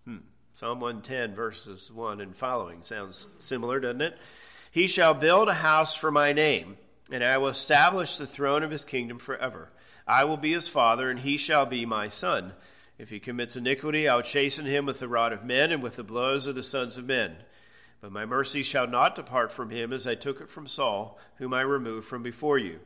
Hmm. 0.05 0.19
Psalm 0.55 0.81
110, 0.81 1.35
verses 1.35 1.91
1 1.93 2.21
and 2.21 2.37
following. 2.37 2.83
Sounds 2.83 3.27
similar, 3.41 3.81
doesn't 3.81 4.01
it? 4.01 4.19
He 4.71 4.87
shall 4.87 5.15
build 5.15 5.49
a 5.49 5.55
house 5.55 5.95
for 5.95 6.13
my 6.13 6.33
name, 6.33 6.77
and 7.11 7.25
I 7.25 7.39
will 7.39 7.49
establish 7.49 8.17
the 8.17 8.27
throne 8.27 8.63
of 8.63 8.71
his 8.71 8.85
kingdom 8.85 9.19
forever. 9.19 9.71
I 10.07 10.25
will 10.25 10.37
be 10.37 10.53
his 10.53 10.69
father, 10.69 11.11
and 11.11 11.19
he 11.19 11.37
shall 11.37 11.67
be 11.67 11.85
my 11.85 12.09
son. 12.09 12.53
If 12.97 13.09
he 13.09 13.19
commits 13.19 13.57
iniquity, 13.57 14.07
I 14.07 14.15
will 14.15 14.23
chasten 14.23 14.67
him 14.67 14.87
with 14.87 15.01
the 15.01 15.09
rod 15.09 15.33
of 15.33 15.45
men 15.45 15.73
and 15.73 15.83
with 15.83 15.97
the 15.97 16.05
blows 16.05 16.47
of 16.47 16.55
the 16.55 16.63
sons 16.63 16.97
of 16.97 17.07
men. 17.07 17.37
But 18.01 18.13
my 18.13 18.25
mercy 18.25 18.63
shall 18.63 18.87
not 18.87 19.15
depart 19.15 19.53
from 19.53 19.71
him 19.71 19.93
as 19.93 20.07
I 20.07 20.15
took 20.15 20.41
it 20.41 20.49
from 20.49 20.67
Saul, 20.67 21.19
whom 21.37 21.53
I 21.53 21.61
removed 21.61 22.09
from 22.09 22.23
before 22.23 22.59
you. 22.59 22.81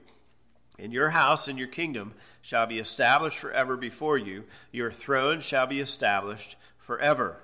And 0.79 0.93
your 0.93 1.11
house 1.11 1.47
and 1.47 1.57
your 1.57 1.69
kingdom 1.69 2.15
shall 2.43 2.67
be 2.67 2.81
established 2.81 3.39
forever 3.39 3.77
before 3.77 4.19
you. 4.19 4.45
Your 4.73 4.91
throne 4.91 5.41
shall 5.41 5.67
be 5.67 5.79
established 5.79 6.57
forever. 6.79 7.37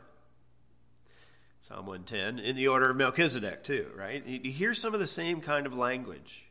Psalm 1.60 1.86
110, 1.86 2.44
in 2.44 2.56
the 2.56 2.66
order 2.66 2.90
of 2.90 2.96
Melchizedek, 2.96 3.62
too, 3.62 3.86
right? 3.94 4.26
You 4.26 4.50
hear 4.50 4.74
some 4.74 4.92
of 4.92 4.98
the 4.98 5.06
same 5.06 5.40
kind 5.40 5.66
of 5.66 5.74
language 5.74 6.42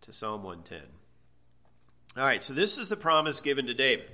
to 0.00 0.12
Psalm 0.14 0.42
110. 0.42 0.80
All 2.16 2.22
right, 2.22 2.42
so 2.42 2.54
this 2.54 2.78
is 2.78 2.88
the 2.88 2.96
promise 2.96 3.42
given 3.42 3.66
to 3.66 3.74
David. 3.74 4.08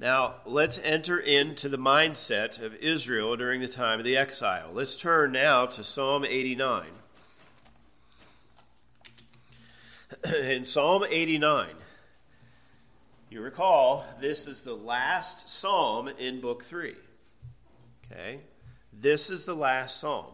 Now, 0.00 0.36
let's 0.44 0.80
enter 0.82 1.18
into 1.18 1.68
the 1.68 1.78
mindset 1.78 2.60
of 2.60 2.74
Israel 2.74 3.36
during 3.36 3.60
the 3.60 3.68
time 3.68 4.00
of 4.00 4.04
the 4.04 4.16
exile. 4.16 4.70
Let's 4.72 4.96
turn 4.96 5.32
now 5.32 5.66
to 5.66 5.84
Psalm 5.84 6.24
89. 6.24 6.86
In 10.42 10.64
Psalm 10.64 11.04
89, 11.08 11.68
you 13.30 13.40
recall 13.40 14.04
this 14.20 14.46
is 14.46 14.62
the 14.62 14.74
last 14.74 15.48
psalm 15.48 16.08
in 16.18 16.40
Book 16.40 16.62
3. 16.62 16.94
Okay? 18.10 18.40
This 18.92 19.28
is 19.30 19.44
the 19.44 19.56
last 19.56 19.98
psalm. 19.98 20.26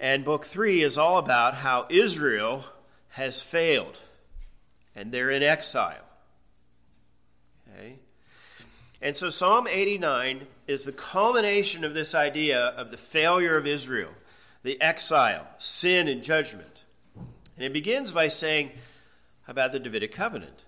And 0.00 0.24
Book 0.24 0.44
3 0.44 0.82
is 0.82 0.96
all 0.96 1.18
about 1.18 1.54
how 1.54 1.86
Israel 1.88 2.64
has 3.10 3.40
failed 3.40 4.00
and 4.94 5.10
they're 5.10 5.30
in 5.30 5.42
exile. 5.42 6.07
And 9.00 9.16
so 9.16 9.30
Psalm 9.30 9.68
89 9.68 10.46
is 10.66 10.84
the 10.84 10.92
culmination 10.92 11.84
of 11.84 11.94
this 11.94 12.14
idea 12.14 12.58
of 12.58 12.90
the 12.90 12.96
failure 12.96 13.56
of 13.56 13.66
Israel, 13.66 14.10
the 14.62 14.80
exile, 14.80 15.46
sin, 15.58 16.08
and 16.08 16.22
judgment. 16.22 16.84
And 17.56 17.64
it 17.64 17.72
begins 17.72 18.12
by 18.12 18.28
saying 18.28 18.72
about 19.46 19.72
the 19.72 19.78
Davidic 19.78 20.12
covenant. 20.12 20.64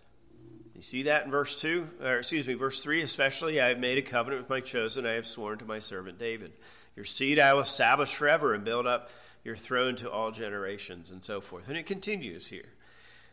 You 0.75 0.83
see 0.83 1.03
that 1.03 1.25
in 1.25 1.31
verse 1.31 1.61
2, 1.61 1.89
or 2.03 2.19
excuse 2.19 2.47
me, 2.47 2.55
verse 2.55 2.81
3 2.81 3.03
especially. 3.03 3.61
I 3.61 3.69
have 3.69 3.79
made 3.79 3.99
a 3.99 4.03
covenant 4.03 4.43
with 4.43 4.49
my 4.49 4.61
chosen, 4.61 5.05
I 5.05 5.13
have 5.13 5.27
sworn 5.27 5.59
to 5.59 5.65
my 5.65 5.79
servant 5.79 6.19
David. 6.19 6.53
Your 6.97 7.05
seed 7.05 7.39
I 7.39 7.53
will 7.53 7.61
establish 7.61 8.15
forever 8.15 8.55
and 8.55 8.65
build 8.65 8.87
up 8.87 9.11
your 9.45 9.57
throne 9.57 9.97
to 9.97 10.11
all 10.11 10.31
generations, 10.31 11.11
and 11.11 11.23
so 11.23 11.41
forth. 11.41 11.69
And 11.69 11.77
it 11.77 11.87
continues 11.87 12.47
here. 12.47 12.69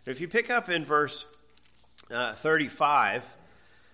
If 0.06 0.22
you 0.22 0.28
pick 0.28 0.50
up 0.50 0.70
in 0.70 0.86
verse 0.86 1.26
uh, 2.12 2.34
35, 2.34 3.24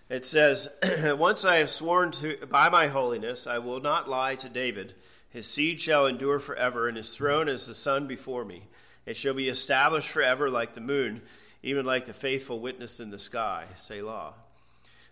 it 0.10 0.26
says, 0.26 0.70
Once 1.18 1.46
I 1.46 1.58
have 1.58 1.70
sworn 1.70 2.12
to, 2.12 2.46
by 2.50 2.70
my 2.70 2.88
holiness, 2.88 3.48
I 3.48 3.58
will 3.60 3.80
not 3.80 4.10
lie 4.10 4.36
to 4.36 4.50
David. 4.50 4.94
His 5.30 5.48
seed 5.48 5.82
shall 5.82 6.06
endure 6.06 6.40
forever, 6.40 6.88
and 6.88 6.98
his 6.98 7.16
throne 7.16 7.48
is 7.48 7.66
the 7.66 7.74
sun 7.74 8.08
before 8.08 8.46
me. 8.46 8.64
It 9.06 9.18
shall 9.18 9.34
be 9.34 9.50
established 9.50 10.10
forever 10.10 10.50
like 10.50 10.74
the 10.74 10.82
moon, 10.82 11.22
even 11.64 11.86
like 11.86 12.06
the 12.06 12.14
faithful 12.14 12.60
witness 12.60 13.00
in 13.00 13.10
the 13.10 13.20
sky. 13.20 13.66
Selah. 13.76 14.34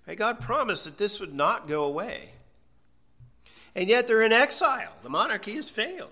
Right, 0.07 0.17
God 0.17 0.39
promised 0.39 0.85
that 0.85 0.97
this 0.97 1.19
would 1.19 1.33
not 1.33 1.67
go 1.67 1.83
away. 1.83 2.31
And 3.75 3.87
yet 3.87 4.07
they're 4.07 4.21
in 4.21 4.33
exile. 4.33 4.93
The 5.03 5.09
monarchy 5.09 5.55
has 5.55 5.69
failed. 5.69 6.09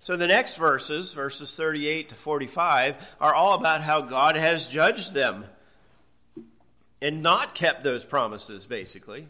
So 0.00 0.16
the 0.16 0.26
next 0.26 0.56
verses, 0.56 1.14
verses 1.14 1.56
38 1.56 2.10
to 2.10 2.14
45, 2.14 2.96
are 3.20 3.34
all 3.34 3.54
about 3.54 3.80
how 3.80 4.02
God 4.02 4.36
has 4.36 4.68
judged 4.68 5.14
them 5.14 5.46
and 7.04 7.22
not 7.22 7.54
kept 7.54 7.84
those 7.84 8.02
promises, 8.02 8.64
basically. 8.64 9.28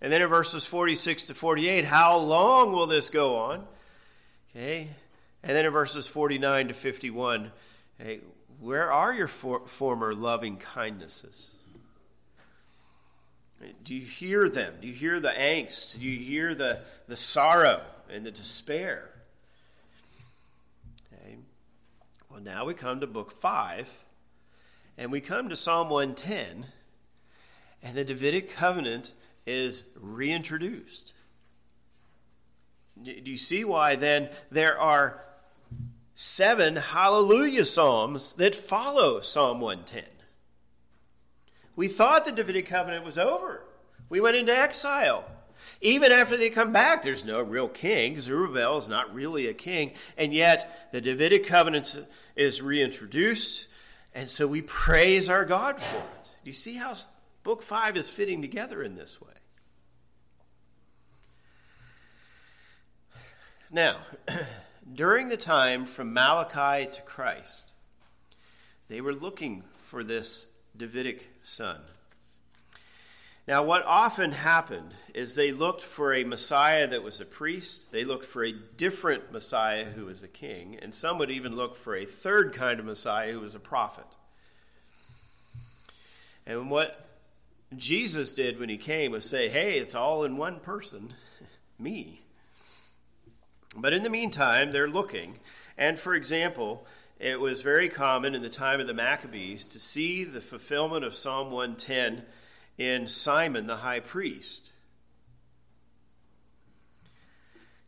And 0.00 0.10
then 0.10 0.22
in 0.22 0.28
verses 0.28 0.64
46 0.64 1.26
to 1.26 1.34
48, 1.34 1.84
how 1.84 2.16
long 2.16 2.72
will 2.72 2.86
this 2.86 3.10
go 3.10 3.36
on? 3.36 3.66
Okay. 4.56 4.88
And 5.42 5.54
then 5.54 5.66
in 5.66 5.72
verses 5.72 6.06
49 6.06 6.68
to 6.68 6.74
51, 6.74 7.52
hey, 7.98 8.20
where 8.60 8.90
are 8.90 9.12
your 9.12 9.28
for- 9.28 9.66
former 9.66 10.14
loving 10.14 10.56
kindnesses? 10.56 11.48
Do 13.84 13.94
you 13.94 14.06
hear 14.06 14.48
them? 14.48 14.72
Do 14.80 14.88
you 14.88 14.94
hear 14.94 15.20
the 15.20 15.28
angst? 15.28 15.98
Do 15.98 16.06
you 16.06 16.18
hear 16.18 16.54
the, 16.54 16.80
the 17.08 17.16
sorrow 17.16 17.82
and 18.10 18.24
the 18.24 18.30
despair? 18.30 19.10
Okay. 21.12 21.36
Well, 22.30 22.40
now 22.40 22.64
we 22.64 22.72
come 22.72 23.00
to 23.00 23.06
book 23.06 23.32
5, 23.32 23.86
and 24.98 25.12
we 25.12 25.20
come 25.20 25.48
to 25.48 25.56
Psalm 25.56 25.88
110, 25.88 26.66
and 27.82 27.96
the 27.96 28.04
Davidic 28.04 28.50
covenant 28.50 29.12
is 29.46 29.84
reintroduced. 29.98 31.12
Do 33.00 33.30
you 33.30 33.36
see 33.36 33.62
why 33.64 33.94
then 33.94 34.28
there 34.50 34.76
are 34.76 35.22
seven 36.16 36.74
hallelujah 36.74 37.64
psalms 37.64 38.32
that 38.34 38.56
follow 38.56 39.20
Psalm 39.20 39.60
110? 39.60 40.04
We 41.76 41.86
thought 41.86 42.24
the 42.24 42.32
Davidic 42.32 42.66
covenant 42.66 43.04
was 43.04 43.16
over. 43.16 43.62
We 44.08 44.20
went 44.20 44.34
into 44.34 44.52
exile. 44.52 45.24
Even 45.80 46.10
after 46.10 46.36
they 46.36 46.50
come 46.50 46.72
back, 46.72 47.04
there's 47.04 47.24
no 47.24 47.40
real 47.40 47.68
king. 47.68 48.20
Zerubbabel 48.20 48.78
is 48.78 48.88
not 48.88 49.14
really 49.14 49.46
a 49.46 49.54
king. 49.54 49.92
And 50.16 50.34
yet, 50.34 50.90
the 50.90 51.00
Davidic 51.00 51.46
covenant 51.46 52.04
is 52.34 52.60
reintroduced. 52.60 53.68
And 54.14 54.28
so 54.28 54.46
we 54.46 54.62
praise 54.62 55.28
our 55.28 55.44
God 55.44 55.80
for 55.80 55.96
it. 55.96 56.24
Do 56.24 56.48
you 56.48 56.52
see 56.52 56.74
how 56.74 56.96
Book 57.42 57.62
5 57.62 57.96
is 57.96 58.10
fitting 58.10 58.42
together 58.42 58.82
in 58.82 58.94
this 58.96 59.20
way? 59.20 59.32
Now, 63.70 63.98
during 64.92 65.28
the 65.28 65.36
time 65.36 65.84
from 65.84 66.12
Malachi 66.12 66.90
to 66.90 67.02
Christ, 67.02 67.72
they 68.88 69.00
were 69.00 69.12
looking 69.12 69.62
for 69.84 70.02
this 70.02 70.46
Davidic 70.76 71.28
son. 71.42 71.80
Now, 73.48 73.62
what 73.62 73.82
often 73.86 74.32
happened 74.32 74.92
is 75.14 75.34
they 75.34 75.52
looked 75.52 75.82
for 75.82 76.12
a 76.12 76.22
Messiah 76.22 76.86
that 76.86 77.02
was 77.02 77.18
a 77.18 77.24
priest, 77.24 77.90
they 77.92 78.04
looked 78.04 78.26
for 78.26 78.44
a 78.44 78.52
different 78.52 79.32
Messiah 79.32 79.86
who 79.86 80.04
was 80.04 80.22
a 80.22 80.28
king, 80.28 80.78
and 80.82 80.94
some 80.94 81.16
would 81.16 81.30
even 81.30 81.56
look 81.56 81.74
for 81.74 81.96
a 81.96 82.04
third 82.04 82.52
kind 82.52 82.78
of 82.78 82.84
Messiah 82.84 83.32
who 83.32 83.40
was 83.40 83.54
a 83.54 83.58
prophet. 83.58 84.04
And 86.46 86.70
what 86.70 87.08
Jesus 87.74 88.34
did 88.34 88.60
when 88.60 88.68
he 88.68 88.76
came 88.76 89.12
was 89.12 89.24
say, 89.24 89.48
hey, 89.48 89.78
it's 89.78 89.94
all 89.94 90.24
in 90.24 90.36
one 90.36 90.60
person, 90.60 91.14
me. 91.78 92.20
But 93.74 93.94
in 93.94 94.02
the 94.02 94.10
meantime, 94.10 94.72
they're 94.72 94.90
looking. 94.90 95.38
And 95.78 95.98
for 95.98 96.14
example, 96.14 96.86
it 97.18 97.40
was 97.40 97.62
very 97.62 97.88
common 97.88 98.34
in 98.34 98.42
the 98.42 98.50
time 98.50 98.78
of 98.78 98.86
the 98.86 98.92
Maccabees 98.92 99.64
to 99.64 99.80
see 99.80 100.22
the 100.22 100.42
fulfillment 100.42 101.02
of 101.02 101.14
Psalm 101.14 101.50
110 101.50 102.26
in 102.78 103.08
Simon 103.08 103.66
the 103.66 103.78
high 103.78 104.00
priest. 104.00 104.70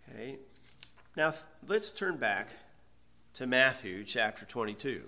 Okay. 0.08 0.36
Now 1.16 1.32
let's 1.66 1.92
turn 1.92 2.16
back 2.16 2.48
to 3.34 3.46
Matthew 3.46 4.04
chapter 4.04 4.44
22. 4.44 5.02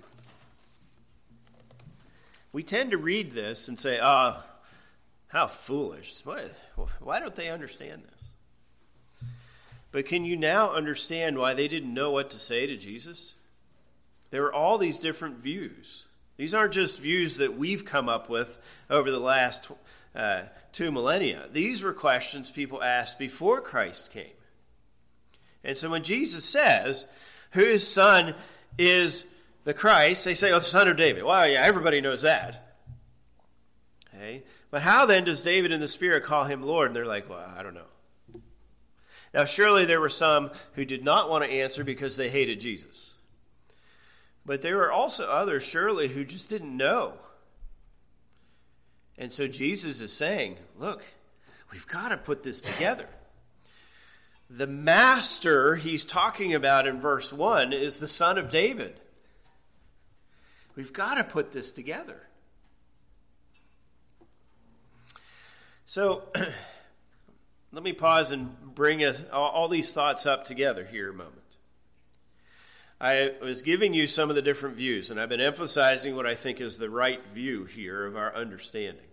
We 2.53 2.63
tend 2.63 2.91
to 2.93 2.99
read 2.99 3.33
this 3.33 3.67
and 3.67 3.81
say, 3.81 3.99
ah, 4.01 4.45
oh, 4.45 4.49
how 5.29 5.47
foolish. 5.49 6.21
Why, 6.25 6.51
why 7.01 7.19
don't 7.19 7.35
they 7.35 7.51
understand 7.51 8.03
this? 8.05 9.29
But 9.91 10.07
can 10.07 10.25
you 10.25 10.37
now 10.37 10.73
understand 10.73 11.39
why 11.39 11.55
they 11.55 11.69
didn't 11.69 11.93
know 11.93 12.11
what 12.11 12.31
to 12.31 12.39
say 12.39 12.67
to 12.67 12.77
Jesus? 12.77 13.35
There 14.31 14.43
were 14.43 14.53
all 14.53 14.79
these 14.79 14.99
different 14.99 15.39
views. 15.39 16.07
These 16.37 16.55
aren't 16.55 16.73
just 16.73 16.99
views 16.99 17.37
that 17.37 17.57
we've 17.57 17.85
come 17.85 18.09
up 18.09 18.29
with 18.29 18.59
over 18.89 19.11
the 19.11 19.21
last 19.21 19.71
uh, 20.15 20.43
two 20.73 20.91
millennia. 20.91 21.49
These 21.53 21.83
were 21.83 21.93
questions 21.93 22.51
people 22.51 22.83
asked 22.83 23.19
before 23.19 23.61
Christ 23.61 24.11
came. 24.11 24.33
And 25.65 25.77
so 25.77 25.91
when 25.91 26.03
Jesus 26.03 26.45
says, 26.45 27.07
whose 27.53 27.87
son 27.87 28.35
is 28.79 29.27
the 29.65 29.75
Christ, 29.75 30.25
they 30.25 30.35
say, 30.35 30.51
oh, 30.51 30.59
the 30.59 30.65
son 30.65 30.89
of 30.89 30.97
David. 30.97 31.23
Well, 31.23 31.49
yeah, 31.49 31.63
everybody 31.63 32.01
knows 32.01 32.23
that. 32.23 32.77
Okay. 34.15 34.43
But 34.71 34.83
how 34.83 35.07
then 35.07 35.25
does 35.25 35.43
David 35.43 35.71
in 35.71 35.81
the 35.81 35.89
Spirit 35.89 36.25
call 36.25 36.45
him 36.45 36.63
Lord? 36.63 36.89
And 36.89 36.97
they're 36.97 37.07
like, 37.07 37.29
well, 37.29 37.53
I 37.57 37.63
don't 37.63 37.75
know. 37.75 38.41
Now, 39.35 39.45
surely 39.45 39.85
there 39.85 40.01
were 40.01 40.09
some 40.09 40.51
who 40.75 40.85
did 40.85 41.05
not 41.05 41.31
want 41.31 41.45
to 41.45 41.51
answer 41.51 41.85
because 41.85 42.17
they 42.17 42.29
hated 42.29 42.61
Jesus. 42.61 43.12
But 44.45 44.63
there 44.63 44.77
were 44.77 44.91
also 44.91 45.29
others, 45.29 45.63
surely, 45.63 46.09
who 46.09 46.25
just 46.25 46.49
didn't 46.49 46.77
know. 46.77 47.15
And 49.17 49.33
so 49.33 49.47
Jesus 49.47 50.01
is 50.01 50.13
saying, 50.13 50.57
look, 50.77 51.03
we've 51.71 51.87
got 51.87 52.09
to 52.09 52.17
put 52.17 52.43
this 52.43 52.61
together. 52.61 53.09
The 54.51 54.67
master 54.67 55.77
he's 55.77 56.05
talking 56.05 56.55
about 56.55 56.87
in 56.87 57.01
verse 57.01 57.33
1 57.33 57.73
is 57.73 57.99
the 57.99 58.09
son 58.09 58.37
of 58.37 58.51
David. 58.51 59.01
We've 60.75 60.93
got 60.93 61.15
to 61.15 61.25
put 61.25 61.53
this 61.53 61.71
together. 61.71 62.27
So 65.87 66.25
let 67.73 67.83
me 67.83 67.93
pause 67.93 68.31
and 68.31 68.75
bring 68.75 69.05
all 69.31 69.69
these 69.69 69.93
thoughts 69.93 70.27
up 70.27 70.45
together 70.45 70.85
here 70.85 71.11
a 71.11 71.15
moment. 71.15 71.42
I 73.03 73.33
was 73.43 73.63
giving 73.63 73.95
you 73.95 74.07
some 74.07 74.31
of 74.31 74.37
the 74.37 74.43
different 74.43 74.77
views, 74.77 75.11
and 75.11 75.21
I've 75.21 75.29
been 75.29 75.41
emphasizing 75.41 76.15
what 76.15 76.25
I 76.25 76.37
think 76.37 76.61
is 76.61 76.79
the 76.79 76.89
right 76.89 77.21
view 77.35 77.65
here 77.65 78.07
of 78.07 78.17
our 78.17 78.33
understanding. 78.33 79.09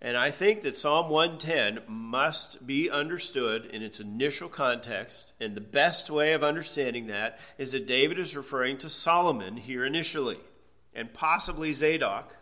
And 0.00 0.16
I 0.16 0.32
think 0.32 0.62
that 0.62 0.74
Psalm 0.74 1.08
110 1.08 1.84
must 1.86 2.66
be 2.66 2.90
understood 2.90 3.66
in 3.66 3.82
its 3.82 4.00
initial 4.00 4.48
context, 4.48 5.32
and 5.40 5.54
the 5.54 5.60
best 5.60 6.10
way 6.10 6.32
of 6.32 6.42
understanding 6.42 7.06
that 7.06 7.38
is 7.56 7.70
that 7.70 7.86
David 7.86 8.18
is 8.18 8.36
referring 8.36 8.78
to 8.78 8.90
Solomon 8.90 9.58
here 9.58 9.84
initially, 9.84 10.40
and 10.92 11.14
possibly 11.14 11.72
Zadok. 11.74 12.34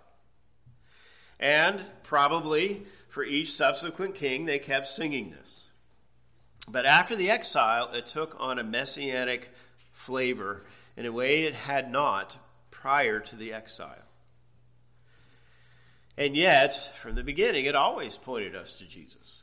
And 1.38 1.82
probably 2.02 2.86
for 3.10 3.24
each 3.24 3.52
subsequent 3.52 4.14
king, 4.14 4.46
they 4.46 4.58
kept 4.58 4.88
singing 4.88 5.32
this. 5.32 5.64
But 6.66 6.86
after 6.86 7.14
the 7.14 7.30
exile, 7.30 7.90
it 7.92 8.08
took 8.08 8.36
on 8.38 8.58
a 8.58 8.64
messianic 8.64 9.50
flavor 10.00 10.62
in 10.96 11.06
a 11.06 11.12
way 11.12 11.44
it 11.44 11.54
had 11.54 11.90
not 11.90 12.36
prior 12.70 13.20
to 13.20 13.36
the 13.36 13.52
exile. 13.52 14.06
And 16.16 16.36
yet, 16.36 16.94
from 17.00 17.14
the 17.14 17.22
beginning, 17.22 17.64
it 17.64 17.74
always 17.74 18.16
pointed 18.16 18.54
us 18.54 18.74
to 18.74 18.86
Jesus. 18.86 19.42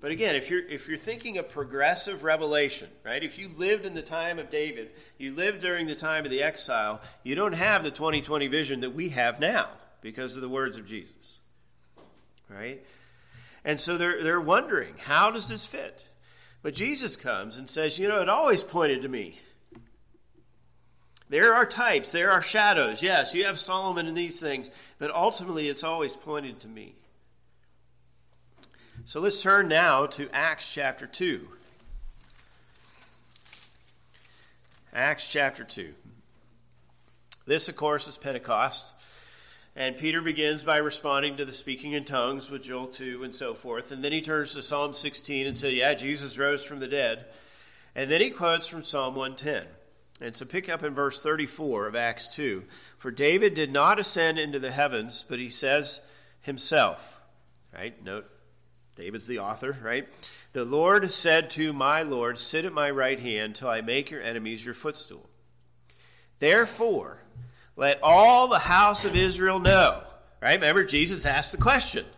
But 0.00 0.10
again, 0.10 0.34
if 0.34 0.50
you're 0.50 0.66
if 0.68 0.88
you're 0.88 0.98
thinking 0.98 1.38
of 1.38 1.48
progressive 1.48 2.22
revelation, 2.22 2.88
right? 3.04 3.22
If 3.22 3.38
you 3.38 3.50
lived 3.56 3.86
in 3.86 3.94
the 3.94 4.02
time 4.02 4.38
of 4.38 4.50
David, 4.50 4.90
you 5.18 5.34
lived 5.34 5.60
during 5.60 5.86
the 5.86 5.94
time 5.94 6.24
of 6.24 6.30
the 6.30 6.42
exile, 6.42 7.00
you 7.22 7.34
don't 7.34 7.54
have 7.54 7.82
the 7.82 7.90
2020 7.90 8.46
vision 8.48 8.80
that 8.80 8.94
we 8.94 9.10
have 9.10 9.40
now 9.40 9.68
because 10.02 10.36
of 10.36 10.42
the 10.42 10.48
words 10.48 10.78
of 10.78 10.86
Jesus. 10.86 11.38
Right? 12.48 12.84
And 13.64 13.80
so 13.80 13.96
they're 13.96 14.22
they're 14.22 14.40
wondering, 14.40 14.94
how 14.98 15.30
does 15.30 15.48
this 15.48 15.64
fit? 15.64 16.04
But 16.62 16.74
Jesus 16.74 17.16
comes 17.16 17.56
and 17.56 17.70
says, 17.70 17.98
you 17.98 18.08
know, 18.08 18.20
it 18.20 18.28
always 18.28 18.62
pointed 18.62 19.02
to 19.02 19.08
me. 19.08 19.40
There 21.28 21.54
are 21.54 21.66
types, 21.66 22.12
there 22.12 22.30
are 22.30 22.42
shadows. 22.42 23.02
Yes, 23.02 23.34
you 23.34 23.44
have 23.44 23.58
Solomon 23.58 24.06
and 24.06 24.16
these 24.16 24.38
things, 24.38 24.68
but 24.98 25.10
ultimately 25.10 25.68
it's 25.68 25.82
always 25.82 26.14
pointed 26.14 26.60
to 26.60 26.68
me. 26.68 26.94
So 29.04 29.20
let's 29.20 29.42
turn 29.42 29.68
now 29.68 30.06
to 30.06 30.28
Acts 30.32 30.72
chapter 30.72 31.06
2. 31.06 31.48
Acts 34.92 35.30
chapter 35.30 35.62
2. 35.62 35.94
This, 37.46 37.68
of 37.68 37.76
course, 37.76 38.08
is 38.08 38.16
Pentecost. 38.16 38.92
And 39.76 39.98
Peter 39.98 40.22
begins 40.22 40.64
by 40.64 40.78
responding 40.78 41.36
to 41.36 41.44
the 41.44 41.52
speaking 41.52 41.92
in 41.92 42.04
tongues 42.04 42.50
with 42.50 42.62
Joel 42.62 42.86
2 42.86 43.22
and 43.22 43.34
so 43.34 43.52
forth. 43.52 43.92
And 43.92 44.02
then 44.02 44.10
he 44.10 44.22
turns 44.22 44.54
to 44.54 44.62
Psalm 44.62 44.94
16 44.94 45.46
and 45.46 45.56
says, 45.56 45.74
Yeah, 45.74 45.92
Jesus 45.92 46.38
rose 46.38 46.64
from 46.64 46.80
the 46.80 46.88
dead. 46.88 47.26
And 47.94 48.10
then 48.10 48.22
he 48.22 48.30
quotes 48.30 48.66
from 48.66 48.84
Psalm 48.84 49.14
110. 49.14 49.66
And 50.20 50.34
so 50.34 50.46
pick 50.46 50.68
up 50.68 50.82
in 50.82 50.94
verse 50.94 51.20
34 51.20 51.86
of 51.86 51.94
Acts 51.94 52.28
2. 52.34 52.64
For 52.98 53.10
David 53.10 53.54
did 53.54 53.72
not 53.72 53.98
ascend 53.98 54.38
into 54.38 54.58
the 54.58 54.70
heavens, 54.70 55.24
but 55.28 55.38
he 55.38 55.50
says 55.50 56.00
himself, 56.40 57.20
right? 57.74 58.02
Note, 58.02 58.26
David's 58.94 59.26
the 59.26 59.40
author, 59.40 59.76
right? 59.82 60.08
The 60.54 60.64
Lord 60.64 61.12
said 61.12 61.50
to 61.50 61.74
my 61.74 62.00
Lord, 62.00 62.38
Sit 62.38 62.64
at 62.64 62.72
my 62.72 62.90
right 62.90 63.20
hand 63.20 63.56
till 63.56 63.68
I 63.68 63.82
make 63.82 64.10
your 64.10 64.22
enemies 64.22 64.64
your 64.64 64.74
footstool. 64.74 65.28
Therefore, 66.38 67.18
let 67.76 67.98
all 68.02 68.48
the 68.48 68.58
house 68.58 69.04
of 69.04 69.14
Israel 69.14 69.58
know. 69.58 70.02
Right? 70.40 70.54
Remember, 70.54 70.84
Jesus 70.84 71.26
asked 71.26 71.52
the 71.52 71.58
question. 71.58 72.06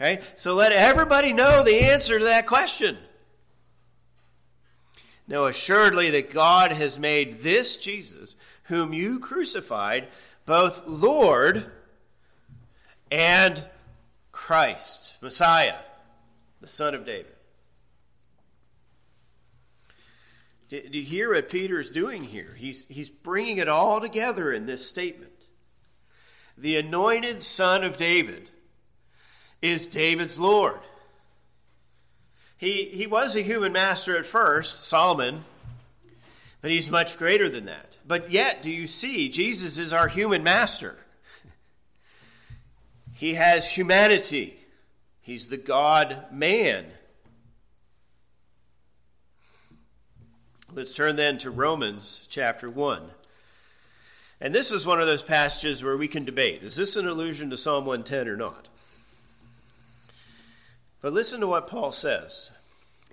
Right? 0.00 0.24
So 0.34 0.54
let 0.54 0.72
everybody 0.72 1.32
know 1.32 1.62
the 1.62 1.78
answer 1.78 2.18
to 2.18 2.24
that 2.24 2.48
question. 2.48 2.98
Know 5.32 5.46
assuredly 5.46 6.10
that 6.10 6.30
God 6.30 6.72
has 6.72 6.98
made 6.98 7.40
this 7.40 7.78
Jesus, 7.78 8.36
whom 8.64 8.92
you 8.92 9.18
crucified, 9.18 10.08
both 10.44 10.86
Lord 10.86 11.72
and 13.10 13.64
Christ, 14.30 15.14
Messiah, 15.22 15.78
the 16.60 16.68
Son 16.68 16.94
of 16.94 17.06
David. 17.06 17.32
Do, 20.68 20.82
you 20.90 21.02
hear 21.02 21.32
what 21.32 21.48
Peter 21.48 21.80
is 21.80 21.90
doing 21.90 22.24
here? 22.24 22.54
He's, 22.58 22.84
he's 22.88 23.08
bringing 23.08 23.56
it 23.56 23.70
all 23.70 24.02
together 24.02 24.52
in 24.52 24.66
this 24.66 24.86
statement. 24.86 25.46
The 26.58 26.76
anointed 26.76 27.42
Son 27.42 27.84
of 27.84 27.96
David 27.96 28.50
is 29.62 29.86
David's 29.86 30.38
Lord. 30.38 30.80
He, 32.62 32.84
he 32.84 33.08
was 33.08 33.34
a 33.34 33.42
human 33.42 33.72
master 33.72 34.16
at 34.16 34.24
first, 34.24 34.84
Solomon, 34.84 35.44
but 36.60 36.70
he's 36.70 36.88
much 36.88 37.18
greater 37.18 37.48
than 37.48 37.64
that. 37.64 37.96
But 38.06 38.30
yet, 38.30 38.62
do 38.62 38.70
you 38.70 38.86
see, 38.86 39.28
Jesus 39.28 39.78
is 39.78 39.92
our 39.92 40.06
human 40.06 40.44
master. 40.44 40.96
He 43.14 43.34
has 43.34 43.68
humanity, 43.72 44.60
he's 45.22 45.48
the 45.48 45.56
God 45.56 46.26
man. 46.30 46.86
Let's 50.72 50.94
turn 50.94 51.16
then 51.16 51.38
to 51.38 51.50
Romans 51.50 52.28
chapter 52.30 52.70
1. 52.70 53.02
And 54.40 54.54
this 54.54 54.70
is 54.70 54.86
one 54.86 55.00
of 55.00 55.08
those 55.08 55.24
passages 55.24 55.82
where 55.82 55.96
we 55.96 56.06
can 56.06 56.24
debate 56.24 56.62
is 56.62 56.76
this 56.76 56.94
an 56.94 57.08
allusion 57.08 57.50
to 57.50 57.56
Psalm 57.56 57.86
110 57.86 58.28
or 58.28 58.36
not? 58.36 58.68
But 61.02 61.12
listen 61.12 61.40
to 61.40 61.48
what 61.48 61.66
Paul 61.66 61.90
says. 61.90 62.52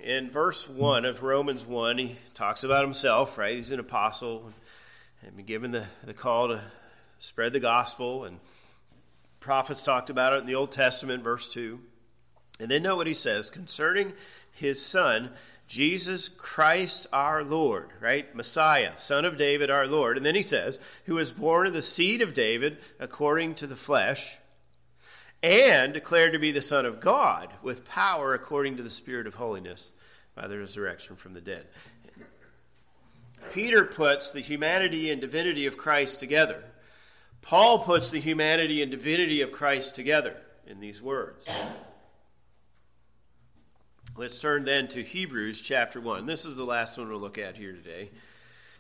In 0.02 0.30
verse 0.30 0.70
1 0.70 1.06
of 1.06 1.24
Romans 1.24 1.66
1, 1.66 1.98
he 1.98 2.18
talks 2.36 2.64
about 2.64 2.84
himself, 2.84 3.36
right? 3.36 3.56
He's 3.56 3.72
an 3.72 3.80
apostle 3.80 4.54
and 5.24 5.36
been 5.36 5.48
given 5.48 5.72
the, 5.72 5.88
the 6.06 6.14
call 6.14 6.50
to 6.50 6.62
spread 7.18 7.52
the 7.52 7.60
gospel, 7.60 8.26
and 8.26 8.40
prophets 9.40 9.82
talked 9.82 10.12
about 10.12 10.34
it 10.34 10.40
in 10.40 10.46
the 10.46 10.54
Old 10.54 10.72
Testament, 10.72 11.24
verse 11.24 11.52
2. 11.52 11.80
And 12.60 12.70
then 12.70 12.84
know 12.84 12.96
what 12.96 13.08
he 13.08 13.16
says 13.16 13.50
concerning 13.50 14.14
his 14.52 14.86
son, 14.86 15.32
Jesus 15.68 16.30
Christ 16.30 17.08
our 17.12 17.44
Lord, 17.44 17.90
right? 18.00 18.36
Messiah, 18.36 18.92
son 18.98 19.26
of 19.26 19.36
David 19.36 19.72
our 19.72 19.88
Lord. 19.88 20.16
And 20.16 20.24
then 20.24 20.36
he 20.36 20.44
says, 20.44 20.78
who 21.06 21.16
was 21.16 21.32
born 21.32 21.66
of 21.66 21.74
the 21.74 21.82
seed 21.82 22.22
of 22.22 22.36
David 22.36 22.78
according 23.00 23.56
to 23.56 23.66
the 23.66 23.76
flesh 23.76 24.38
and 25.42 25.94
declared 25.94 26.34
to 26.34 26.40
be 26.40 26.52
the 26.52 26.62
Son 26.62 26.86
of 26.86 27.00
God 27.00 27.54
with 27.62 27.86
power 27.86 28.34
according 28.34 28.78
to 28.78 28.84
the 28.84 28.90
Spirit 28.90 29.28
of 29.28 29.36
holiness 29.36 29.92
by 30.36 30.48
the 30.48 30.58
resurrection 30.58 31.16
from 31.16 31.34
the 31.34 31.42
dead. 31.42 31.68
Peter 33.54 33.86
puts 33.86 34.32
the 34.32 34.42
humanity 34.42 35.10
and 35.10 35.22
divinity 35.22 35.66
of 35.66 35.78
Christ 35.78 36.20
together. 36.20 36.64
Paul 37.42 37.80
puts 37.80 38.10
the 38.10 38.20
humanity 38.20 38.82
and 38.82 38.92
divinity 38.92 39.42
of 39.42 39.52
Christ 39.52 39.96
together 39.96 40.36
in 40.68 40.80
these 40.80 41.02
words. 41.02 41.48
Let's 44.18 44.38
turn 44.38 44.66
then 44.66 44.90
to 44.90 45.02
Hebrews 45.02 45.62
chapter 45.62 46.02
1. 46.02 46.26
This 46.26 46.44
is 46.44 46.58
the 46.58 46.66
last 46.66 46.98
one 46.98 47.10
we'll 47.10 47.20
look 47.20 47.38
at 47.38 47.56
here 47.56 47.72
today. 47.72 48.12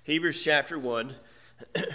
Hebrews 0.03 0.43
chapter 0.43 0.77
1. 0.77 1.15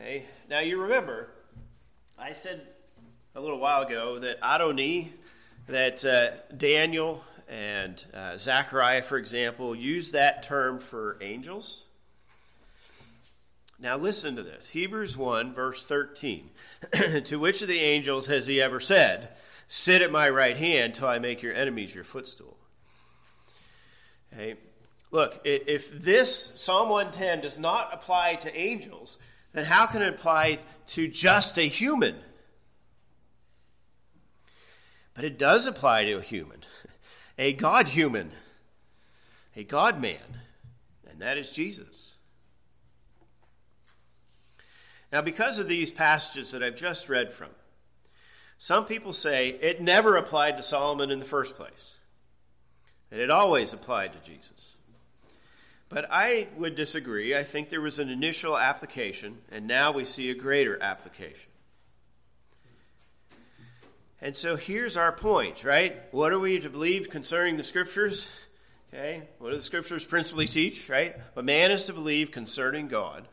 Okay. 0.00 0.22
Now 0.48 0.60
you 0.60 0.80
remember, 0.82 1.28
I 2.16 2.32
said 2.32 2.64
a 3.34 3.40
little 3.40 3.58
while 3.58 3.82
ago 3.82 4.20
that 4.20 4.40
Adoni, 4.40 5.08
that 5.66 6.04
uh, 6.04 6.54
Daniel 6.56 7.24
and 7.48 8.02
uh, 8.14 8.36
Zechariah, 8.36 9.02
for 9.02 9.16
example, 9.16 9.74
use 9.74 10.12
that 10.12 10.44
term 10.44 10.78
for 10.78 11.18
angels. 11.20 11.82
Now 13.80 13.96
listen 13.96 14.36
to 14.36 14.44
this 14.44 14.68
Hebrews 14.68 15.16
1, 15.16 15.52
verse 15.52 15.84
13. 15.84 16.50
to 17.24 17.36
which 17.40 17.62
of 17.62 17.68
the 17.68 17.80
angels 17.80 18.28
has 18.28 18.46
he 18.46 18.62
ever 18.62 18.78
said, 18.78 19.30
Sit 19.66 20.00
at 20.00 20.12
my 20.12 20.28
right 20.28 20.56
hand 20.56 20.94
till 20.94 21.08
I 21.08 21.18
make 21.18 21.42
your 21.42 21.54
enemies 21.54 21.92
your 21.92 22.04
footstool? 22.04 22.56
Okay. 24.32 24.54
Look, 25.10 25.40
if 25.44 25.90
this 25.90 26.52
Psalm 26.54 26.88
110 26.88 27.40
does 27.40 27.58
not 27.58 27.92
apply 27.92 28.36
to 28.36 28.56
angels, 28.56 29.18
then 29.58 29.64
how 29.64 29.86
can 29.86 30.02
it 30.02 30.08
apply 30.08 30.60
to 30.86 31.08
just 31.08 31.58
a 31.58 31.62
human? 31.62 32.14
But 35.14 35.24
it 35.24 35.36
does 35.36 35.66
apply 35.66 36.04
to 36.04 36.12
a 36.12 36.22
human, 36.22 36.60
a 37.36 37.54
God 37.54 37.88
human, 37.88 38.30
a 39.56 39.64
God 39.64 40.00
man, 40.00 40.38
and 41.10 41.20
that 41.20 41.38
is 41.38 41.50
Jesus. 41.50 42.12
Now, 45.10 45.22
because 45.22 45.58
of 45.58 45.66
these 45.66 45.90
passages 45.90 46.52
that 46.52 46.62
I've 46.62 46.76
just 46.76 47.08
read 47.08 47.32
from, 47.32 47.50
some 48.58 48.84
people 48.84 49.12
say 49.12 49.58
it 49.60 49.82
never 49.82 50.16
applied 50.16 50.56
to 50.58 50.62
Solomon 50.62 51.10
in 51.10 51.18
the 51.18 51.24
first 51.24 51.56
place, 51.56 51.96
that 53.10 53.18
it 53.18 53.30
always 53.30 53.72
applied 53.72 54.12
to 54.12 54.20
Jesus. 54.20 54.74
But 55.88 56.06
I 56.10 56.48
would 56.56 56.74
disagree. 56.74 57.34
I 57.34 57.44
think 57.44 57.70
there 57.70 57.80
was 57.80 57.98
an 57.98 58.10
initial 58.10 58.58
application, 58.58 59.38
and 59.50 59.66
now 59.66 59.90
we 59.90 60.04
see 60.04 60.30
a 60.30 60.34
greater 60.34 60.80
application. 60.82 61.50
And 64.20 64.36
so 64.36 64.56
here's 64.56 64.96
our 64.96 65.12
point, 65.12 65.64
right? 65.64 65.96
What 66.10 66.32
are 66.32 66.38
we 66.38 66.58
to 66.58 66.68
believe 66.68 67.08
concerning 67.08 67.56
the 67.56 67.62
scriptures? 67.62 68.28
Okay? 68.92 69.22
What 69.38 69.50
do 69.50 69.56
the 69.56 69.62
scriptures 69.62 70.04
principally 70.04 70.46
teach, 70.46 70.88
right? 70.88 71.16
What 71.34 71.44
man 71.44 71.70
is 71.70 71.86
to 71.86 71.92
believe 71.92 72.32
concerning 72.32 72.88
God. 72.88 73.28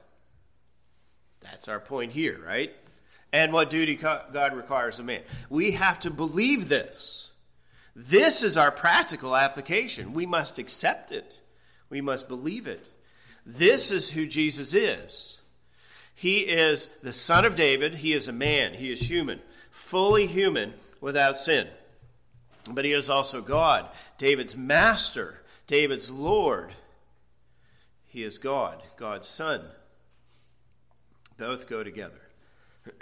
That's 1.41 1.67
our 1.67 1.79
point 1.79 2.11
here, 2.11 2.39
right? 2.45 2.73
And 3.33 3.51
what 3.51 3.69
duty 3.69 3.95
God 3.95 4.55
requires 4.55 4.99
of 4.99 5.05
man. 5.05 5.21
We 5.49 5.71
have 5.71 5.99
to 6.01 6.11
believe 6.11 6.69
this. 6.69 7.31
This 7.95 8.43
is 8.43 8.57
our 8.57 8.71
practical 8.71 9.35
application. 9.35 10.13
We 10.13 10.25
must 10.25 10.59
accept 10.59 11.11
it. 11.11 11.41
We 11.89 12.01
must 12.01 12.27
believe 12.27 12.67
it. 12.67 12.87
This 13.45 13.91
is 13.91 14.11
who 14.11 14.25
Jesus 14.25 14.73
is. 14.73 15.41
He 16.15 16.39
is 16.39 16.87
the 17.03 17.13
son 17.13 17.45
of 17.45 17.55
David. 17.55 17.95
He 17.95 18.13
is 18.13 18.27
a 18.27 18.33
man. 18.33 18.75
He 18.75 18.91
is 18.91 19.09
human, 19.09 19.41
fully 19.69 20.27
human 20.27 20.73
without 21.01 21.37
sin. 21.37 21.67
But 22.69 22.85
he 22.85 22.93
is 22.93 23.09
also 23.09 23.41
God, 23.41 23.89
David's 24.17 24.57
master, 24.57 25.41
David's 25.67 26.09
Lord. 26.09 26.73
He 28.07 28.23
is 28.23 28.37
God, 28.37 28.81
God's 28.97 29.27
Son. 29.27 29.61
Both 31.37 31.67
go 31.67 31.83
together. 31.83 32.21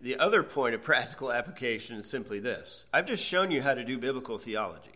the 0.00 0.18
other 0.18 0.42
point 0.42 0.74
of 0.74 0.82
practical 0.82 1.30
application 1.30 1.96
is 1.96 2.10
simply 2.10 2.40
this 2.40 2.86
I've 2.92 3.06
just 3.06 3.24
shown 3.24 3.50
you 3.50 3.62
how 3.62 3.74
to 3.74 3.84
do 3.84 3.96
biblical 3.96 4.38
theology. 4.38 4.90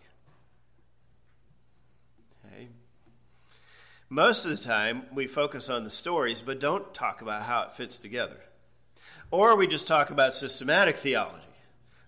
Okay? 2.45 2.69
Most 4.11 4.47
of 4.47 4.51
the 4.51 4.65
time, 4.65 5.03
we 5.13 5.27
focus 5.27 5.69
on 5.69 5.85
the 5.85 5.91
stories, 5.91 6.41
but 6.41 6.61
don't 6.61 6.95
talk 6.95 7.21
about 7.21 7.43
how 7.43 7.63
it 7.63 7.75
fits 7.75 7.99
together. 7.99 8.39
Or 9.31 9.55
we 9.55 9.67
just 9.67 9.87
talk 9.87 10.11
about 10.11 10.35
systematic 10.35 10.97
theology. 10.97 11.45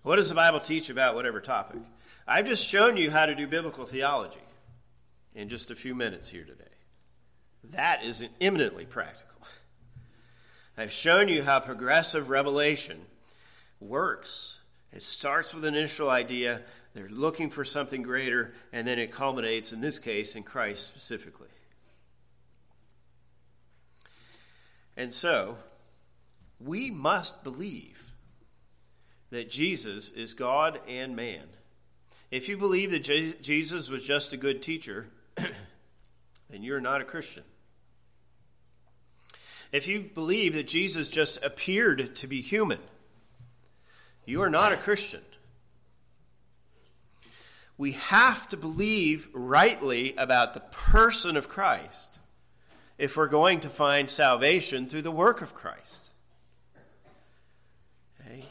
What 0.01 0.15
does 0.15 0.29
the 0.29 0.35
Bible 0.35 0.59
teach 0.59 0.89
about 0.89 1.13
whatever 1.13 1.39
topic? 1.39 1.81
I've 2.27 2.47
just 2.47 2.67
shown 2.67 2.97
you 2.97 3.11
how 3.11 3.27
to 3.27 3.35
do 3.35 3.45
biblical 3.45 3.85
theology 3.85 4.41
in 5.35 5.47
just 5.47 5.69
a 5.69 5.75
few 5.75 5.93
minutes 5.93 6.29
here 6.29 6.43
today. 6.43 6.63
That 7.65 8.03
is 8.03 8.23
eminently 8.39 8.85
practical. 8.85 9.27
I've 10.75 10.91
shown 10.91 11.27
you 11.27 11.43
how 11.43 11.59
progressive 11.59 12.29
revelation 12.29 13.01
works. 13.79 14.57
It 14.91 15.03
starts 15.03 15.53
with 15.53 15.65
an 15.65 15.75
initial 15.75 16.09
idea, 16.09 16.61
they're 16.95 17.09
looking 17.09 17.51
for 17.51 17.63
something 17.63 18.01
greater, 18.01 18.53
and 18.73 18.87
then 18.87 18.97
it 18.97 19.11
culminates, 19.11 19.71
in 19.71 19.81
this 19.81 19.99
case, 19.99 20.35
in 20.35 20.41
Christ 20.41 20.87
specifically. 20.87 21.47
And 24.95 25.13
so, 25.13 25.57
we 26.59 26.91
must 26.91 27.43
believe 27.43 28.11
that 29.29 29.49
Jesus 29.49 30.09
is 30.09 30.33
God 30.33 30.79
and 30.87 31.15
man. 31.15 31.43
If 32.29 32.47
you 32.47 32.57
believe 32.57 32.91
that 32.91 33.03
Je- 33.03 33.35
Jesus 33.41 33.89
was 33.89 34.05
just 34.05 34.33
a 34.33 34.37
good 34.37 34.61
teacher, 34.61 35.07
then 35.35 36.63
you're 36.63 36.81
not 36.81 37.01
a 37.01 37.05
Christian. 37.05 37.43
If 39.71 39.87
you 39.87 40.01
believe 40.01 40.53
that 40.53 40.67
Jesus 40.67 41.07
just 41.07 41.41
appeared 41.43 42.15
to 42.17 42.27
be 42.27 42.41
human, 42.41 42.79
you 44.25 44.41
are 44.41 44.49
not 44.49 44.73
a 44.73 44.77
Christian. 44.77 45.21
We 47.77 47.93
have 47.93 48.47
to 48.49 48.57
believe 48.57 49.29
rightly 49.33 50.13
about 50.15 50.53
the 50.53 50.59
person 50.59 51.37
of 51.37 51.49
Christ 51.49 52.10
if 53.01 53.17
we're 53.17 53.25
going 53.25 53.59
to 53.59 53.69
find 53.69 54.11
salvation 54.11 54.87
through 54.87 55.01
the 55.01 55.09
work 55.09 55.41
of 55.41 55.55
Christ. 55.55 56.11
Okay? 58.19 58.45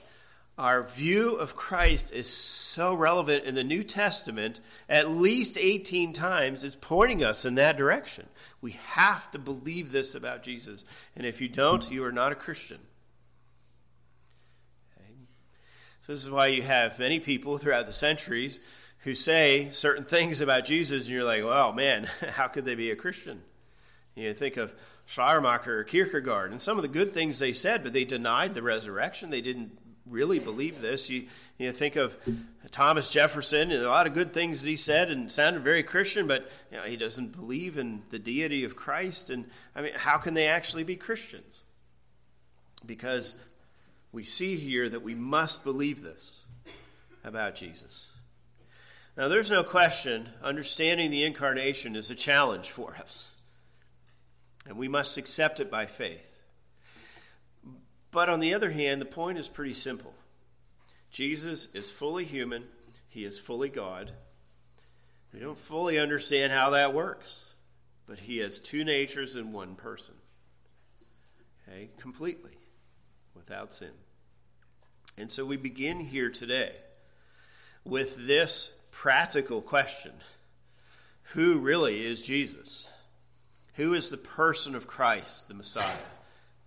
Our 0.58 0.82
view 0.82 1.36
of 1.36 1.54
Christ 1.54 2.12
is 2.12 2.28
so 2.28 2.92
relevant 2.92 3.44
in 3.44 3.54
the 3.54 3.62
New 3.62 3.84
Testament, 3.84 4.58
at 4.88 5.08
least 5.08 5.56
18 5.56 6.12
times, 6.12 6.64
it's 6.64 6.76
pointing 6.80 7.22
us 7.22 7.44
in 7.44 7.54
that 7.54 7.76
direction. 7.76 8.26
We 8.60 8.72
have 8.72 9.30
to 9.30 9.38
believe 9.38 9.92
this 9.92 10.16
about 10.16 10.42
Jesus. 10.42 10.84
And 11.14 11.24
if 11.24 11.40
you 11.40 11.48
don't, 11.48 11.88
you 11.88 12.02
are 12.02 12.10
not 12.10 12.32
a 12.32 12.34
Christian. 12.34 12.80
Okay? 14.96 15.12
So, 16.02 16.12
this 16.12 16.24
is 16.24 16.30
why 16.30 16.48
you 16.48 16.62
have 16.62 16.98
many 16.98 17.20
people 17.20 17.56
throughout 17.56 17.86
the 17.86 17.92
centuries 17.92 18.58
who 19.04 19.14
say 19.14 19.70
certain 19.70 20.04
things 20.04 20.40
about 20.40 20.64
Jesus, 20.64 21.04
and 21.04 21.14
you're 21.14 21.22
like, 21.22 21.44
well, 21.44 21.72
man, 21.72 22.10
how 22.32 22.48
could 22.48 22.64
they 22.64 22.74
be 22.74 22.90
a 22.90 22.96
Christian? 22.96 23.42
You 24.14 24.34
think 24.34 24.56
of 24.56 24.74
Schleiermacher 25.06 25.80
or 25.80 25.84
Kierkegaard 25.84 26.50
and 26.50 26.60
some 26.60 26.76
of 26.76 26.82
the 26.82 26.88
good 26.88 27.14
things 27.14 27.38
they 27.38 27.52
said, 27.52 27.82
but 27.82 27.92
they 27.92 28.04
denied 28.04 28.54
the 28.54 28.62
resurrection. 28.62 29.30
They 29.30 29.40
didn't 29.40 29.78
really 30.06 30.38
believe 30.38 30.80
this. 30.80 31.08
You, 31.08 31.26
you 31.58 31.72
think 31.72 31.96
of 31.96 32.16
Thomas 32.70 33.10
Jefferson 33.10 33.70
and 33.70 33.84
a 33.84 33.88
lot 33.88 34.06
of 34.06 34.14
good 34.14 34.32
things 34.32 34.62
that 34.62 34.68
he 34.68 34.76
said 34.76 35.10
and 35.10 35.30
sounded 35.30 35.62
very 35.62 35.82
Christian, 35.82 36.26
but 36.26 36.50
you 36.70 36.78
know, 36.78 36.84
he 36.84 36.96
doesn't 36.96 37.36
believe 37.36 37.78
in 37.78 38.02
the 38.10 38.18
deity 38.18 38.64
of 38.64 38.76
Christ. 38.76 39.30
And 39.30 39.46
I 39.74 39.82
mean, 39.82 39.92
how 39.94 40.18
can 40.18 40.34
they 40.34 40.48
actually 40.48 40.84
be 40.84 40.96
Christians? 40.96 41.62
Because 42.84 43.36
we 44.12 44.24
see 44.24 44.56
here 44.56 44.88
that 44.88 45.02
we 45.02 45.14
must 45.14 45.64
believe 45.64 46.02
this 46.02 46.36
about 47.24 47.54
Jesus. 47.54 48.08
Now, 49.16 49.28
there's 49.28 49.50
no 49.50 49.62
question, 49.62 50.28
understanding 50.42 51.10
the 51.10 51.24
incarnation 51.24 51.94
is 51.94 52.10
a 52.10 52.14
challenge 52.14 52.70
for 52.70 52.96
us, 52.96 53.28
and 54.66 54.76
we 54.76 54.88
must 54.88 55.16
accept 55.16 55.60
it 55.60 55.70
by 55.70 55.86
faith. 55.86 56.26
But 58.10 58.28
on 58.28 58.40
the 58.40 58.54
other 58.54 58.70
hand, 58.70 59.00
the 59.00 59.06
point 59.06 59.38
is 59.38 59.48
pretty 59.48 59.74
simple 59.74 60.14
Jesus 61.10 61.68
is 61.74 61.90
fully 61.90 62.24
human, 62.24 62.64
he 63.08 63.24
is 63.24 63.38
fully 63.38 63.68
God. 63.68 64.12
We 65.32 65.38
don't 65.40 65.58
fully 65.58 65.98
understand 65.98 66.52
how 66.52 66.70
that 66.70 66.92
works, 66.92 67.44
but 68.06 68.18
he 68.18 68.38
has 68.38 68.58
two 68.58 68.82
natures 68.82 69.36
in 69.36 69.52
one 69.52 69.76
person. 69.76 70.14
Okay, 71.68 71.88
completely, 71.98 72.58
without 73.34 73.72
sin. 73.72 73.92
And 75.16 75.30
so 75.30 75.44
we 75.44 75.56
begin 75.56 76.00
here 76.00 76.30
today 76.30 76.72
with 77.84 78.26
this 78.26 78.72
practical 78.90 79.62
question 79.62 80.12
Who 81.34 81.58
really 81.58 82.04
is 82.04 82.22
Jesus? 82.22 82.88
Who 83.80 83.94
is 83.94 84.10
the 84.10 84.18
person 84.18 84.74
of 84.74 84.86
Christ, 84.86 85.48
the 85.48 85.54
Messiah? 85.54 85.96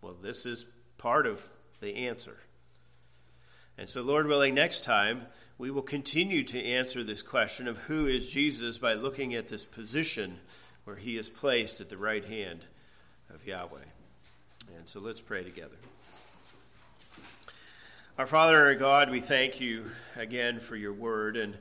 Well, 0.01 0.15
this 0.19 0.47
is 0.47 0.65
part 0.97 1.27
of 1.27 1.47
the 1.79 2.07
answer. 2.07 2.37
And 3.77 3.87
so, 3.87 4.01
Lord 4.01 4.25
willing, 4.25 4.55
next 4.55 4.83
time 4.83 5.27
we 5.59 5.69
will 5.69 5.83
continue 5.83 6.43
to 6.45 6.59
answer 6.59 7.03
this 7.03 7.21
question 7.21 7.67
of 7.67 7.77
who 7.77 8.07
is 8.07 8.31
Jesus 8.31 8.79
by 8.79 8.95
looking 8.95 9.35
at 9.35 9.47
this 9.47 9.63
position 9.63 10.39
where 10.85 10.95
he 10.95 11.15
is 11.15 11.29
placed 11.29 11.79
at 11.79 11.91
the 11.91 11.97
right 11.97 12.25
hand 12.25 12.61
of 13.31 13.45
Yahweh. 13.45 13.77
And 14.75 14.89
so 14.89 14.99
let's 14.99 15.21
pray 15.21 15.43
together. 15.43 15.77
Our 18.17 18.25
Father 18.25 18.59
our 18.59 18.73
God, 18.73 19.11
we 19.11 19.21
thank 19.21 19.61
you 19.61 19.85
again 20.15 20.59
for 20.59 20.75
your 20.75 20.93
word, 20.93 21.37
and, 21.37 21.57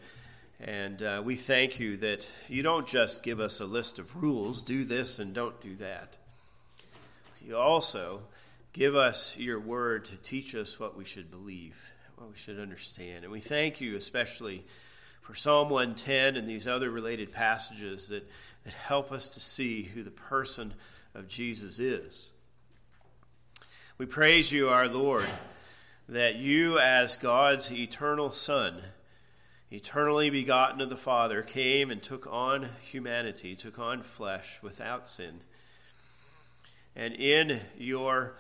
and 0.61 1.03
uh, 1.03 1.23
we 1.25 1.37
thank 1.37 1.81
you 1.81 1.97
that 1.99 2.29
you 2.49 2.63
don't 2.63 2.87
just 2.87 3.23
give 3.23 3.41
us 3.41 3.61
a 3.61 3.67
list 3.67 3.99
of 3.99 4.23
rules, 4.23 4.63
do 4.63 4.85
this 4.85 5.19
and 5.19 5.35
don't 5.35 5.61
do 5.61 5.77
that. 5.77 6.17
You 7.45 7.57
also 7.57 8.23
Give 8.73 8.97
us 8.97 9.37
your 9.37 9.61
word 9.61 10.07
to 10.07 10.17
teach 10.17 10.55
us 10.55 10.81
what 10.81 10.97
we 10.97 11.05
should 11.05 11.31
believe, 11.31 11.77
what 12.17 12.31
we 12.31 12.37
should 12.37 12.59
understand. 12.59 13.23
And 13.23 13.31
we 13.31 13.41
thank 13.41 13.83
you 13.83 13.97
especially 13.97 14.65
for 15.21 15.35
Psalm 15.35 15.69
110 15.69 16.37
and 16.37 16.49
these 16.49 16.67
other 16.67 16.91
related 16.91 17.33
passages 17.33 18.09
that, 18.09 18.27
that 18.65 18.73
help 18.73 19.13
us 19.13 19.29
to 19.29 19.41
see 19.41 19.83
who 19.83 20.03
the 20.03 20.11
person 20.11 20.73
of 21.15 21.29
Jesus 21.29 21.79
is. 21.79 22.31
We 23.99 24.07
praise 24.07 24.51
you, 24.51 24.71
our 24.71 24.89
Lord, 24.89 25.29
that 26.09 26.37
you, 26.37 26.79
as 26.79 27.17
God's 27.17 27.71
eternal 27.71 28.33
Son, 28.33 28.81
eternally 29.73 30.29
begotten 30.29 30.83
of 30.83 30.91
the 30.91 30.97
Father, 30.97 31.43
came 31.43 31.91
and 31.91 32.03
took 32.03 32.27
on 32.27 32.69
humanity, 32.83 33.57
took 33.57 33.79
on 33.79 34.03
flesh 34.03 34.59
without 34.63 35.09
sin. 35.09 35.41
And 36.95 37.15
in 37.15 37.63
your 37.79 38.35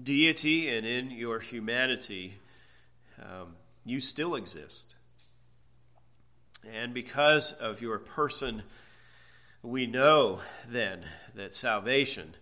deity 0.00 0.68
and 0.68 0.86
in 0.86 1.10
your 1.10 1.40
humanity, 1.40 2.34
um, 3.18 3.56
you 3.86 4.00
still 4.00 4.34
exist. 4.34 4.94
And 6.70 6.92
because 6.92 7.52
of 7.52 7.80
your 7.80 7.98
person, 7.98 8.64
we 9.62 9.86
know 9.86 10.40
then 10.68 11.04
that 11.34 11.54
salvation 11.54 12.36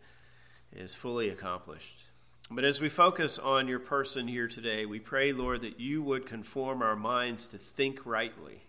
is 0.72 0.96
fully 0.96 1.28
accomplished. 1.28 2.09
But 2.52 2.64
as 2.64 2.80
we 2.80 2.88
focus 2.88 3.38
on 3.38 3.68
your 3.68 3.78
person 3.78 4.26
here 4.26 4.48
today, 4.48 4.84
we 4.84 4.98
pray, 4.98 5.32
Lord, 5.32 5.62
that 5.62 5.78
you 5.78 6.02
would 6.02 6.26
conform 6.26 6.82
our 6.82 6.96
minds 6.96 7.46
to 7.48 7.58
think 7.58 8.04
rightly, 8.04 8.60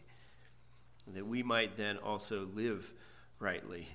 that 1.08 1.26
we 1.26 1.42
might 1.42 1.78
then 1.78 1.98
also 1.98 2.48
live 2.54 2.94
rightly. 3.40 3.88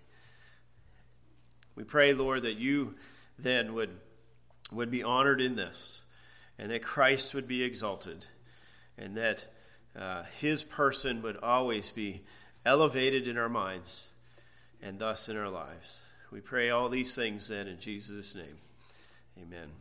We 1.77 1.85
pray, 1.85 2.15
Lord, 2.15 2.43
that 2.43 2.57
you 2.57 2.95
then 3.39 3.75
would 3.75 3.91
would 4.73 4.91
be 4.91 5.05
honored 5.05 5.41
in 5.41 5.55
this, 5.55 6.01
and 6.59 6.73
that 6.73 6.83
Christ 6.83 7.33
would 7.33 7.47
be 7.47 7.63
exalted, 7.63 8.27
and 8.99 9.17
that 9.17 9.47
uh, 9.97 10.25
his 10.41 10.65
person 10.65 11.23
would 11.23 11.37
always 11.37 11.91
be 11.91 12.23
elevated 12.65 13.29
in 13.29 13.39
our 13.39 13.49
minds 13.49 14.09
and 14.83 14.99
thus 14.99 15.29
in 15.29 15.37
our 15.37 15.49
lives. 15.49 15.99
We 16.33 16.41
pray 16.41 16.71
all 16.71 16.89
these 16.89 17.15
things 17.15 17.47
then 17.47 17.69
in 17.69 17.79
Jesus' 17.79 18.35
name. 18.35 18.59
Amen. 19.39 19.77